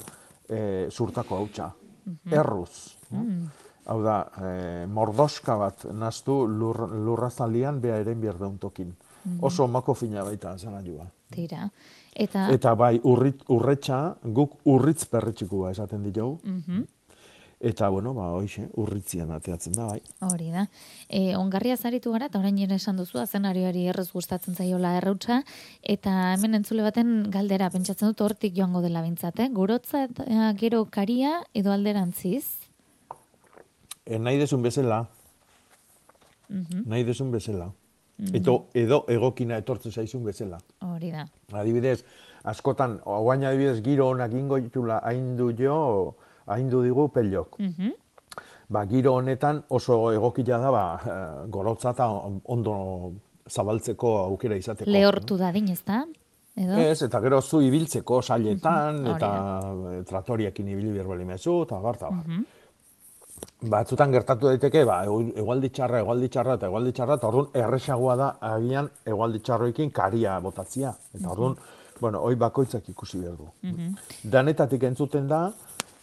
e, 0.49 0.89
zurtako 0.91 1.37
hautsa. 1.37 1.71
Mm 2.05 2.33
Erruz. 2.33 2.97
Mm 3.11 3.60
hau 3.85 4.01
da, 4.03 4.17
e, 4.37 4.85
mordoska 4.87 5.55
bat 5.57 5.85
naztu 5.93 6.45
lur, 6.47 6.87
lurrazalian 6.91 7.81
beha 7.81 8.01
eren 8.03 8.21
behar 8.21 8.39
dauntokin. 8.39 8.93
Mm 9.23 9.43
Oso 9.45 9.67
mako 9.67 9.93
fina 9.93 10.23
baita 10.25 10.57
zan 10.57 10.83
joa. 10.85 11.05
Tira. 11.29 11.69
Eta... 12.15 12.47
Eta 12.51 12.73
bai, 12.75 12.99
urrit, 13.03 13.43
urretxa, 13.49 14.15
guk 14.23 14.57
urritz 14.65 15.05
perretxikua 15.05 15.71
esaten 15.71 16.03
ditugu. 16.03 16.39
Mm 16.43 16.83
Eta, 17.61 17.89
bueno, 17.93 18.15
ba, 18.17 18.31
hoxe, 18.33 18.63
urritzian 18.81 19.29
ateatzen 19.35 19.75
da, 19.77 19.85
bai. 19.85 19.99
Hori 20.25 20.47
da. 20.49 20.63
E, 21.05 21.35
ongarria 21.37 21.75
zaritu 21.77 22.09
gara, 22.09 22.25
eta 22.25 22.39
orain 22.39 22.57
jene 22.57 22.79
esan 22.81 22.97
duzu, 22.97 23.19
azenarioari 23.21 23.83
errez 23.91 24.07
gustatzen 24.09 24.57
zaiola 24.57 24.95
errautza, 24.97 25.43
eta 25.83 26.15
hemen 26.31 26.57
entzule 26.57 26.81
baten 26.81 27.29
galdera, 27.29 27.69
pentsatzen 27.69 28.09
dut 28.09 28.25
hortik 28.25 28.57
joango 28.57 28.81
dela 28.81 29.05
bintzat, 29.05 29.43
eh? 29.45 29.49
Gurotza 29.53 30.07
gero 30.57 30.87
karia 30.89 31.37
edo 31.53 31.69
alderantziz? 31.69 32.60
E, 34.05 34.19
nahi 34.19 34.39
desun 34.39 34.63
bezala, 34.63 35.05
mm 36.49 36.83
nahi 36.85 37.03
desun 37.07 37.31
bezala. 37.31 37.71
Mm 38.19 38.35
Eto, 38.37 38.67
edo 38.77 39.05
egokina 39.09 39.57
etortzen 39.57 39.91
zaizun 39.91 40.23
bezala. 40.23 40.59
Hori 40.85 41.11
da. 41.11 41.25
Adibidez, 41.57 42.03
askotan, 42.43 42.99
oain 43.05 43.45
adibidez, 43.45 43.79
giro 43.81 44.09
honak 44.11 44.33
ingo 44.37 44.59
ditula 44.61 44.99
haindu 45.07 45.51
jo, 45.57 46.15
haindu 46.45 46.83
digu 46.83 47.09
peliok. 47.09 47.59
Mm 47.59 47.97
Ba, 48.71 48.85
giro 48.87 49.17
honetan 49.19 49.57
oso 49.75 50.13
egokila 50.15 50.57
da, 50.57 50.69
ba, 50.71 50.83
eh, 50.95 51.47
gorotza 51.51 51.91
eta 51.91 52.05
ondo 52.55 52.75
zabaltzeko 53.49 54.13
aukera 54.21 54.55
izateko. 54.55 54.87
Lehortu 54.89 55.35
da 55.35 55.49
din, 55.51 55.67
ez 55.73 55.81
da? 55.83 56.05
Edo? 56.55 56.77
Ez, 56.79 57.01
eta 57.03 57.19
gero 57.19 57.41
zu 57.41 57.59
ibiltzeko 57.65 58.21
sailetan, 58.21 59.01
eta 59.11 59.31
tratoriakin 60.07 60.69
ibili 60.71 60.93
berbali 60.95 61.27
mezu, 61.27 61.57
eta 61.65 61.81
barta, 61.83 62.13
ba 62.15 62.39
batzutan 63.61 64.11
gertatu 64.11 64.49
daiteke, 64.49 64.83
ba, 64.85 65.01
egualdi 65.05 65.69
txarra, 65.69 66.01
egualdi 66.01 66.29
txarra 66.33 66.55
eta 66.57 66.69
egualdi 66.69 66.93
txarra, 66.97 67.17
eta 67.19 67.29
orduan 67.29 67.59
erresagoa 67.63 68.15
da 68.17 68.29
agian 68.53 68.89
egualdi 69.05 69.41
txarroekin 69.45 69.91
karia 69.93 70.39
botatzia. 70.41 70.93
Eta 71.13 71.29
orduan, 71.33 71.57
bueno, 72.01 72.23
hoi 72.25 72.35
bakoitzak 72.35 72.89
ikusi 72.89 73.21
behar 73.21 73.37
du. 73.37 73.49
Mm 73.61 73.93
Danetatik 74.33 74.83
entzuten 74.89 75.27
da, 75.29 75.43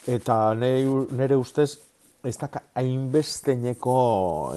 eta 0.07 0.55
nire 0.55 1.37
ustez, 1.37 1.71
ez 2.25 2.37
da 2.39 2.49
hainbesteneko 2.79 3.99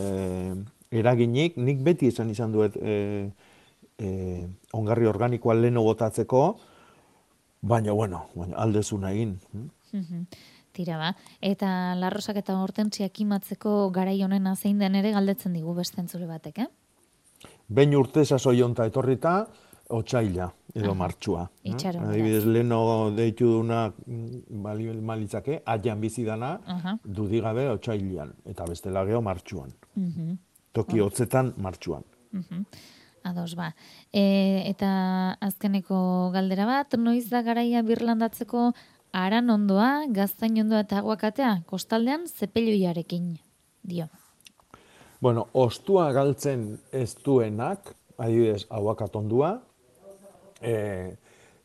eh, 0.01 0.53
eraginik, 1.01 1.57
nik 1.57 1.81
beti 1.85 2.09
esan 2.11 2.29
izan 2.29 2.53
duet 2.53 2.77
eh, 2.77 3.29
eh, 3.97 4.45
ongarri 4.77 5.09
organikoa 5.09 5.57
leheno 5.57 5.83
botatzeko, 5.85 6.45
baina, 7.61 7.93
bueno, 7.93 8.27
baina 8.35 8.57
aldezuna 8.57 9.13
egin. 9.17 9.37
Mm 9.53 10.25
Tira 10.71 10.97
ba. 10.97 11.15
Eta 11.41 11.95
larrosak 11.99 12.37
eta 12.41 12.55
hortentziak 12.61 13.19
imatzeko 13.23 13.89
garai 13.91 14.21
honen 14.23 14.47
zein 14.55 14.79
den 14.79 14.95
ere 14.95 15.11
galdetzen 15.11 15.53
digu 15.53 15.73
bestentzure 15.75 16.27
batek, 16.27 16.59
eh? 16.59 16.69
Behin 17.67 17.95
urte 17.95 18.23
sasoi 18.25 18.61
honta 18.61 18.85
etorrita, 18.85 19.47
otxaila 19.91 20.47
edo 20.75 20.93
martxua. 20.95 21.43
Eh? 21.63 21.71
Itxaron. 21.71 22.07
Adibidez, 22.07 22.45
leno 22.45 23.11
deitu 23.15 23.49
duna 23.57 23.81
bali 24.63 24.87
malitzake, 25.11 25.61
aian 25.65 25.99
bizi 26.01 26.23
dana, 26.27 26.53
dudigabe 27.03 27.67
otxailian, 27.73 28.33
eta 28.45 28.67
bestela 28.69 29.03
geho 29.07 29.21
martxuan. 29.25 29.73
Toki 30.71 31.03
hotzetan 31.03 31.53
martxuan. 31.57 32.07
Ados 33.23 33.53
ba. 33.53 33.67
E, 34.09 34.63
eta 34.65 34.91
azkeneko 35.45 36.31
galdera 36.33 36.65
bat, 36.65 36.95
noiz 36.97 37.27
da 37.29 37.43
garaia 37.45 37.83
birlandatzeko 37.85 38.71
aran 39.13 39.49
ondoa, 39.49 40.07
gaztain 40.11 40.59
ondoa 40.61 40.81
eta 40.85 40.99
aguakatea, 41.01 41.61
kostaldean 41.65 42.27
zepelioiarekin, 42.27 43.33
dio. 43.83 44.07
Bueno, 45.21 45.47
ostua 45.53 46.11
galtzen 46.13 46.79
ez 46.91 47.15
duenak, 47.25 47.93
adibidez, 48.17 48.65
aguakat 48.69 49.15
ondua, 49.15 49.51
e, 50.61 50.73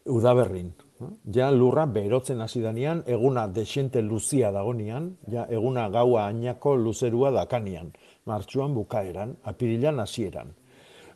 udaberrin. 0.07 0.75
Ja 1.33 1.51
lurra 1.53 1.85
berotzen 1.87 2.41
hasi 2.41 2.63
danean, 2.65 3.03
eguna 3.07 3.47
desente 3.53 4.03
luzia 4.03 4.51
dagonian, 4.53 5.11
ja 5.33 5.47
eguna 5.53 5.89
gaua 5.93 6.27
ainako 6.27 6.77
luzerua 6.81 7.31
dakanian, 7.31 7.93
martxuan 8.25 8.75
bukaeran, 8.75 9.37
apirilan 9.45 10.01
hasieran. 10.01 10.55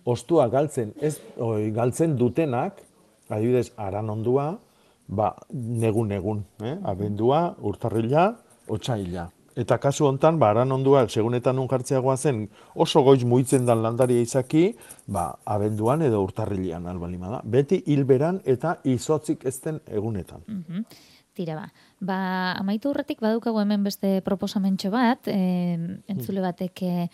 Ostua 0.05 0.49
galtzen 0.49 0.95
ez 1.01 1.19
oi, 1.37 1.71
galtzen 1.77 2.17
dutenak, 2.17 2.81
adibidez, 3.29 3.71
aran 3.77 4.11
ondua, 4.11 4.51
ba, 5.11 5.35
negun 5.51 6.15
egun, 6.15 6.41
eh? 6.63 6.79
abendua, 6.87 7.43
urtarrila, 7.67 8.31
otxaila. 8.71 9.27
Eta 9.61 9.81
kasu 9.83 10.07
hontan, 10.07 10.39
ba, 10.39 10.53
aran 10.55 10.71
onduak, 10.73 11.11
segunetan 11.11 11.57
nun 11.59 11.69
jartzeagoa 11.69 12.15
zen, 12.17 12.45
oso 12.75 13.03
goiz 13.03 13.25
muitzen 13.27 13.67
dan 13.67 13.83
landaria 13.83 14.23
izaki, 14.23 14.71
ba, 15.11 15.27
abenduan 15.45 16.07
edo 16.07 16.23
urtarrilean 16.23 16.87
albalima 16.87 17.33
da. 17.35 17.41
Beti 17.45 17.83
hilberan 17.91 18.41
eta 18.47 18.77
izotzik 18.85 19.47
ezten 19.51 19.83
egunetan. 19.91 20.47
Mm 20.47 20.85
Tira 21.31 21.55
ba, 21.55 21.69
Ba, 22.01 22.53
amaitu 22.57 22.89
horretik 22.89 23.21
badukagu 23.21 23.61
hemen 23.61 23.83
beste 23.85 24.23
proposamentxo 24.25 24.89
bat, 24.89 25.27
e, 25.29 25.77
entzule 26.09 26.41
batek 26.41 26.81
e, 26.83 27.09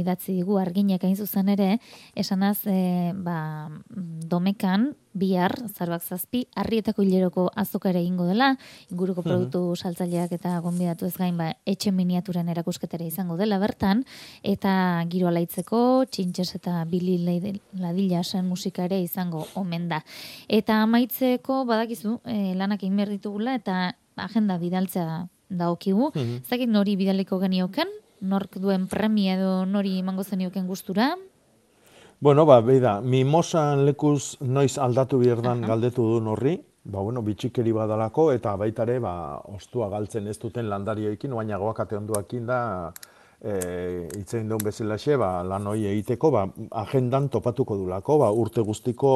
idatzi 0.00 0.32
digu 0.38 0.56
arginek 0.56 1.04
hain 1.04 1.16
zuzen 1.20 1.50
ere, 1.52 1.74
esanaz, 2.16 2.62
e, 2.64 3.12
ba, 3.12 3.68
domekan, 3.92 4.94
bihar, 5.12 5.52
zarbak 5.68 6.00
zazpi, 6.00 6.46
harrietako 6.56 7.04
hileroko 7.04 7.50
azoka 7.60 7.90
ere 7.90 8.00
ingo 8.00 8.24
dela, 8.24 8.56
inguruko 8.88 9.20
Mhm. 9.20 9.28
produktu 9.28 9.76
saltzaileak 9.76 10.32
eta 10.32 10.58
gonbidatu 10.64 11.04
ez 11.04 11.16
gain, 11.18 11.36
ba, 11.36 11.52
etxe 11.66 11.92
miniaturen 11.92 12.48
erakusketera 12.48 13.04
izango 13.04 13.36
dela 13.36 13.58
bertan, 13.58 14.06
eta 14.42 15.04
giro 15.10 15.28
alaitzeko, 15.28 16.06
txintxes 16.08 16.54
eta 16.56 16.86
bili 16.88 17.18
ladila 17.76 18.24
zen 18.24 18.48
musika 18.48 18.84
ere 18.88 19.02
izango 19.02 19.46
omen 19.54 19.88
da. 19.90 20.02
Eta 20.48 20.80
amaitzeko, 20.82 21.66
badakizu, 21.66 22.20
e, 22.24 22.54
lanak 22.54 22.82
egin 22.82 22.96
behar 22.96 23.10
ditugula, 23.10 23.54
eta 23.54 23.92
agenda 24.16 24.58
bidaltzea 24.58 25.26
daokigu. 25.48 26.12
Mhm. 26.14 26.40
Ez 26.42 26.48
dakit 26.50 26.68
nori 26.68 26.96
bidaliko 26.96 27.38
genioken, 27.38 27.88
nork 28.20 28.56
duen 28.58 28.86
premia 28.88 29.34
edo 29.34 29.64
nori 29.66 29.98
emango 29.98 30.24
zenioken 30.24 30.66
gustura, 30.66 31.16
Bueno, 32.22 32.44
ba, 32.46 32.60
beida, 32.62 33.00
mimosan 33.02 33.80
lekuz 33.82 34.36
noiz 34.46 34.76
aldatu 34.78 35.18
bierdan 35.18 35.64
galdetu 35.66 36.04
du 36.06 36.20
horri, 36.30 36.52
ba, 36.84 37.00
bueno, 37.00 37.18
bitxikeri 37.26 37.72
badalako, 37.74 38.28
eta 38.30 38.52
baitare, 38.60 39.00
ba, 39.02 39.40
ostua 39.50 39.88
galtzen 39.90 40.28
ez 40.30 40.36
duten 40.38 40.68
landarioekin, 40.70 41.34
baina 41.34 41.58
goakate 41.58 41.96
onduakin 41.98 42.46
da, 42.46 42.60
e, 43.42 43.56
itzein 44.20 44.46
duen 44.46 44.62
bezalaxe, 44.62 45.16
ba, 45.18 45.32
lan 45.42 45.66
hori 45.66 45.88
egiteko, 45.90 46.30
ba, 46.30 46.44
agendan 46.84 47.26
topatuko 47.28 47.80
dulako, 47.80 48.20
ba, 48.22 48.30
urte 48.30 48.62
guztiko 48.70 49.12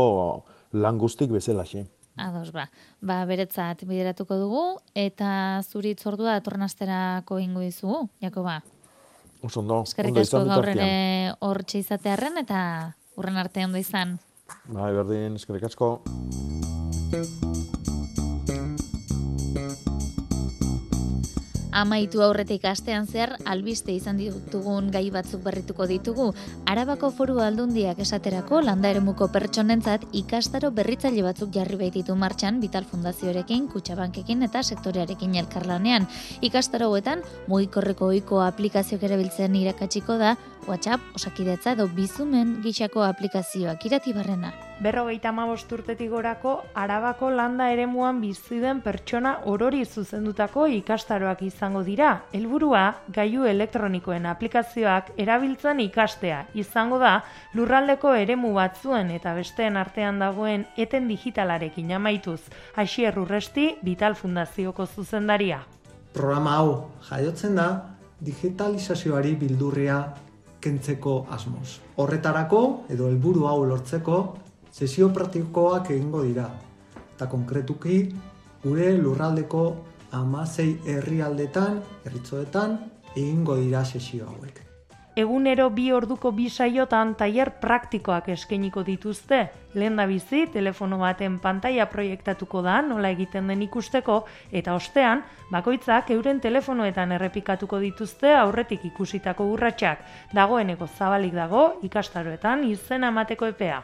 lan 0.72 0.99
guztik 0.99 1.30
bezalaxe. 1.30 1.84
Ados, 2.16 2.50
ba. 2.52 2.70
Ba, 3.04 3.24
beretzat 3.28 3.84
bideratuko 3.84 4.38
dugu, 4.40 4.64
eta 4.96 5.60
zuri 5.68 5.92
itzordua 5.92 6.38
datornasterako 6.38 7.38
ingo 7.44 7.60
dizugu, 7.60 8.08
Jakoba. 8.24 8.62
Oso 9.44 9.60
ondo, 9.60 9.82
Eskerrik 9.84 10.16
asko 10.22 10.40
izan 10.40 10.48
gaur 10.48 10.64
bitartean. 10.64 10.86
ere 10.88 11.34
hor 11.44 11.62
izatearren 11.76 12.38
eta 12.40 12.60
urren 13.16 13.36
arte 13.36 13.64
ondo 13.68 13.78
izan. 13.78 14.18
Bai, 14.66 14.92
berdin, 14.96 15.36
eskerrik 15.36 15.68
asko. 15.68 16.00
Amaitu 21.77 22.22
aurretik 22.24 22.62
astean 22.64 23.05
zer 23.05 23.35
albiste 23.45 23.93
izan 23.93 24.16
ditugun 24.16 24.87
gai 24.95 25.11
batzuk 25.12 25.43
berrituko 25.45 25.85
ditugu. 25.91 26.31
Arabako 26.72 27.11
foru 27.18 27.37
aldundiak 27.45 28.01
esaterako 28.01 28.62
landa 28.64 28.89
eremuko 28.95 29.29
pertsonentzat 29.35 30.07
ikastaro 30.16 30.70
berritzaile 30.79 31.27
batzuk 31.27 31.53
jarri 31.53 31.77
baititu 31.83 32.16
martxan 32.16 32.62
Vital 32.62 32.89
Fundazioarekin, 32.89 33.68
Kutxabankekin 33.68 34.47
eta 34.49 34.62
sektorearekin 34.62 35.37
elkarlanean. 35.43 36.09
Ikastaro 36.41 36.89
hauetan 36.89 37.20
mugikorreko 37.53 38.09
ohiko 38.09 38.41
aplikazioak 38.47 39.05
erabiltzen 39.11 39.61
irakatsiko 39.61 40.16
da 40.16 40.33
WhatsApp, 40.68 41.02
osakidetza 41.14 41.72
edo 41.76 41.86
bizumen 41.88 42.56
gixako 42.62 43.02
aplikazioak 43.06 43.84
irati 43.88 44.12
barrena. 44.16 44.50
Berrogeita 44.82 45.30
hamabost 45.30 45.70
urtetik 45.72 46.10
gorako 46.12 46.58
Arabako 46.76 47.30
landa 47.32 47.70
eremuan 47.72 48.18
bizi 48.20 48.58
den 48.60 48.82
pertsona 48.84 49.38
orori 49.52 49.84
zuzendutako 49.86 50.66
ikastaroak 50.78 51.40
izango 51.46 51.80
dira. 51.86 52.10
Helburua 52.36 52.82
gailu 53.08 53.46
elektronikoen 53.48 54.26
aplikazioak 54.26 55.14
erabiltzen 55.16 55.80
ikastea 55.86 56.42
izango 56.54 56.98
da 57.00 57.14
lurraldeko 57.54 58.12
eremu 58.14 58.52
batzuen 58.58 59.14
eta 59.16 59.32
besteen 59.38 59.80
artean 59.80 60.20
dagoen 60.20 60.66
eten 60.76 61.08
digitalarekin 61.08 61.96
amaituz. 61.96 62.42
Asier 62.76 63.18
Urresti, 63.18 63.76
Vital 63.82 64.14
Fundazioko 64.14 64.86
zuzendaria. 64.86 65.62
Programa 66.12 66.58
hau 66.60 66.70
jaiotzen 67.08 67.56
da 67.56 67.70
digitalizazioari 68.20 69.34
bildurria 69.40 69.98
kentzeko 70.61 71.26
asmoz. 71.30 71.80
Horretarako 71.96 72.62
edo 72.92 73.09
helburu 73.11 73.46
hau 73.46 73.64
lortzeko 73.64 74.20
sesio 74.72 75.09
praktikoak 75.14 75.90
egingo 75.90 76.22
dira. 76.26 76.50
Eta 77.14 77.28
konkretuki 77.32 78.00
gure 78.64 78.92
lurraldeko 78.98 79.64
amasei 80.16 80.76
herrialdetan, 80.86 81.80
herritzoetan, 82.04 82.78
egingo 83.16 83.57
dira 83.62 83.84
sesio 83.84 84.28
hauek. 84.28 84.65
Egunero 85.16 85.70
bi 85.72 85.86
orduko 85.96 86.28
bi 86.36 86.50
saiotan 86.52 87.14
tailer 87.16 87.48
praktikoak 87.60 88.26
eskainiko 88.34 88.82
dituzte. 88.84 89.38
Lehen 89.72 89.96
bizi, 90.10 90.42
telefono 90.52 90.98
baten 91.00 91.38
pantaila 91.40 91.86
proiektatuko 91.88 92.60
da, 92.60 92.82
nola 92.82 93.08
egiten 93.16 93.48
den 93.48 93.62
ikusteko, 93.62 94.18
eta 94.52 94.74
ostean, 94.74 95.24
bakoitzak 95.50 96.10
euren 96.10 96.40
telefonoetan 96.40 97.16
errepikatuko 97.16 97.80
dituzte 97.80 98.36
aurretik 98.36 98.84
ikusitako 98.92 99.48
urratsak. 99.56 100.04
Dagoeneko 100.34 100.86
zabalik 100.86 101.32
dago, 101.32 101.66
ikastaroetan 101.82 102.68
izena 102.68 103.08
emateko 103.08 103.54
epea. 103.56 103.82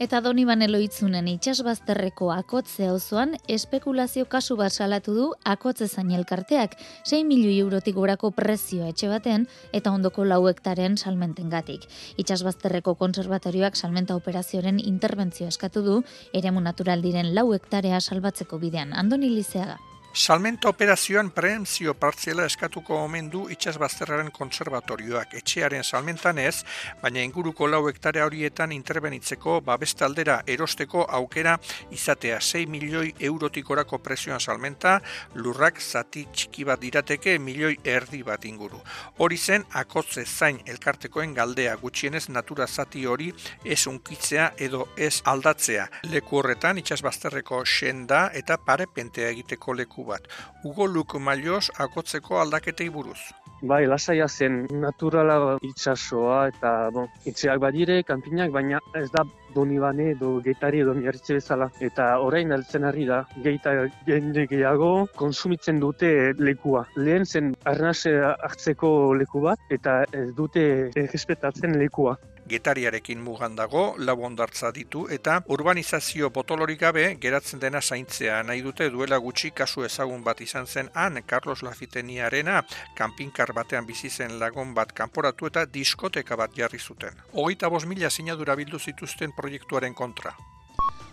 Eta 0.00 0.22
doni 0.24 0.46
banelo 0.48 0.78
itzunen 0.80 1.26
itxasbazterreko 1.28 2.30
akotze 2.32 2.86
auzoan 2.88 3.34
espekulazio 3.52 4.24
kasu 4.32 4.54
bat 4.56 4.72
salatu 4.72 5.12
du 5.12 5.26
akotze 5.44 5.88
zain 5.88 6.14
elkarteak, 6.16 6.78
6 7.10 7.26
milioi 7.28 7.58
eurotik 7.60 7.98
gorako 7.98 8.30
prezioa 8.38 8.88
etxe 8.94 9.10
baten 9.12 9.44
eta 9.76 9.92
ondoko 9.92 10.24
lau 10.24 10.40
hektaren 10.48 10.96
salmentengatik. 10.96 11.84
Itxasbazterreko 12.16 12.96
konservatorioak 13.04 13.76
salmenta 13.76 14.16
operazioaren 14.16 14.80
interbentzio 14.80 15.52
eskatu 15.52 15.84
du, 15.84 16.00
eremu 16.32 16.64
natural 16.64 17.04
diren 17.04 17.34
lau 17.36 17.50
hektarea 17.52 18.00
salbatzeko 18.00 18.56
bidean. 18.64 18.96
Andoni 18.96 19.28
Lizeaga. 19.36 19.76
Salmenta 20.12 20.68
operazioan 20.68 21.28
prehentzio 21.30 21.92
partziela 21.94 22.42
eskatuko 22.42 22.96
omen 22.98 23.28
du 23.30 23.44
itxasbazterraren 23.54 24.32
konservatorioak 24.34 25.36
etxearen 25.38 25.84
salmentan 25.86 26.40
ez, 26.42 26.64
baina 26.98 27.22
inguruko 27.22 27.68
lau 27.70 27.84
hektarea 27.86 28.24
horietan 28.26 28.72
interbenitzeko 28.74 29.60
babeste 29.62 30.04
aldera 30.04 30.40
erosteko 30.50 31.04
aukera 31.18 31.52
izatea 31.94 32.40
6 32.42 32.66
milioi 32.72 33.12
eurotik 33.28 33.70
orako 33.70 34.00
prezioan 34.02 34.40
salmenta, 34.40 34.96
lurrak 35.36 35.78
zati 35.78 36.24
txiki 36.32 36.66
bat 36.66 36.82
dirateke 36.82 37.36
milioi 37.38 37.78
erdi 37.84 38.24
bat 38.26 38.44
inguru. 38.50 38.82
Hori 39.18 39.38
zen 39.38 39.64
akotze 39.70 40.26
zain 40.26 40.58
elkartekoen 40.66 41.38
galdea 41.38 41.76
gutxienez 41.76 42.24
natura 42.34 42.66
zati 42.66 43.06
hori 43.06 43.30
ez 43.64 43.86
unkitzea 43.86 44.50
edo 44.58 44.88
ez 44.96 45.22
aldatzea. 45.24 45.86
Leku 46.10 46.42
horretan 46.42 46.82
itxasbazterreko 46.82 47.62
senda 47.64 48.26
eta 48.34 48.58
parepentea 48.58 49.30
egiteko 49.30 49.78
leku 49.78 49.99
bat. 50.04 50.26
Ugo 50.64 50.86
Luk 50.86 51.18
Mailos 51.18 51.70
akotzeko 51.78 52.40
aldaketei 52.40 52.88
buruz. 52.90 53.20
Bai, 53.60 53.84
lasaia 53.84 54.26
zen 54.28 54.62
naturala 54.80 55.58
itsasoa 55.68 56.46
eta 56.48 56.70
bon, 56.94 57.08
itxeak 57.28 57.58
badire, 57.60 57.98
kanpinak, 58.08 58.54
baina 58.54 58.78
ez 58.96 59.10
da 59.12 59.24
doni 59.54 59.76
bane 59.82 60.06
edo 60.14 60.30
geitari 60.46 60.80
edo 60.80 60.94
miarritze 60.96 61.36
bezala. 61.36 61.68
Eta 61.88 62.06
orain 62.24 62.56
altzen 62.56 62.88
ari 62.88 63.04
da, 63.10 63.20
geita 63.44 63.74
jende 64.06 64.46
gehiago 64.48 64.90
konsumitzen 65.20 65.80
dute 65.84 66.32
lekua. 66.38 66.86
Lehen 66.96 67.26
zen 67.26 67.52
arnase 67.74 68.16
hartzeko 68.30 69.12
leku 69.20 69.44
bat 69.44 69.76
eta 69.78 70.04
ez 70.16 70.30
dute 70.40 70.64
respetatzen 70.96 71.76
lekua. 71.84 72.16
Getariarekin 72.48 73.20
mugan 73.22 73.56
dago, 73.56 73.94
lau 73.98 74.16
ondartza 74.26 74.70
ditu 74.72 75.06
eta 75.10 75.40
urbanizazio 75.56 76.30
potolorik 76.30 76.80
gabe 76.80 77.04
geratzen 77.20 77.60
dena 77.60 77.80
zaintzea 77.80 78.42
nahi 78.42 78.62
dute 78.62 78.90
duela 78.90 79.18
gutxi 79.18 79.50
kasu 79.50 79.84
ezagun 79.84 80.24
bat 80.24 80.40
izan 80.40 80.66
zen 80.66 80.90
han 80.94 81.22
Carlos 81.26 81.62
Lafiteniarena 81.62 82.62
kanpinkar 82.96 83.52
batean 83.52 83.86
bizi 83.86 84.10
zen 84.10 84.38
lagun 84.38 84.74
bat 84.74 84.92
kanporatu 84.92 85.46
eta 85.46 85.66
diskoteka 85.66 86.36
bat 86.36 86.56
jarri 86.56 86.78
zuten. 86.78 87.20
Hogeita 87.32 87.68
bost 87.68 87.86
mila 87.86 88.10
sinadura 88.10 88.56
bildu 88.56 88.78
zituzten 88.78 89.32
proiektuaren 89.36 89.94
kontra. 89.94 90.34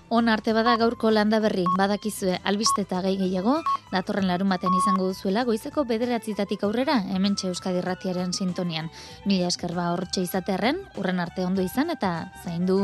On 0.10 0.30
arte 0.32 0.54
bada 0.56 0.78
gaurko 0.80 1.10
landa 1.12 1.42
berri, 1.44 1.66
badakizue 1.76 2.38
albiste 2.48 2.86
eta 2.86 3.02
gehi 3.04 3.18
gehiago, 3.20 3.58
datorren 3.92 4.30
larun 4.32 4.48
batean 4.54 4.78
izango 4.80 5.10
duzuela 5.12 5.44
goizeko 5.44 5.84
bederatzitatik 5.84 6.64
aurrera, 6.64 7.02
hemen 7.12 7.36
Euskadi 7.44 7.84
Ratiaren 7.84 8.32
sintonian. 8.32 8.90
Mila 9.26 9.52
eskerba 9.52 9.92
hortxe 9.92 10.24
izatearen, 10.24 10.80
urren 10.96 11.20
arte 11.20 11.44
ondo 11.44 11.62
izan 11.62 11.92
eta 11.92 12.32
zaindu. 12.46 12.80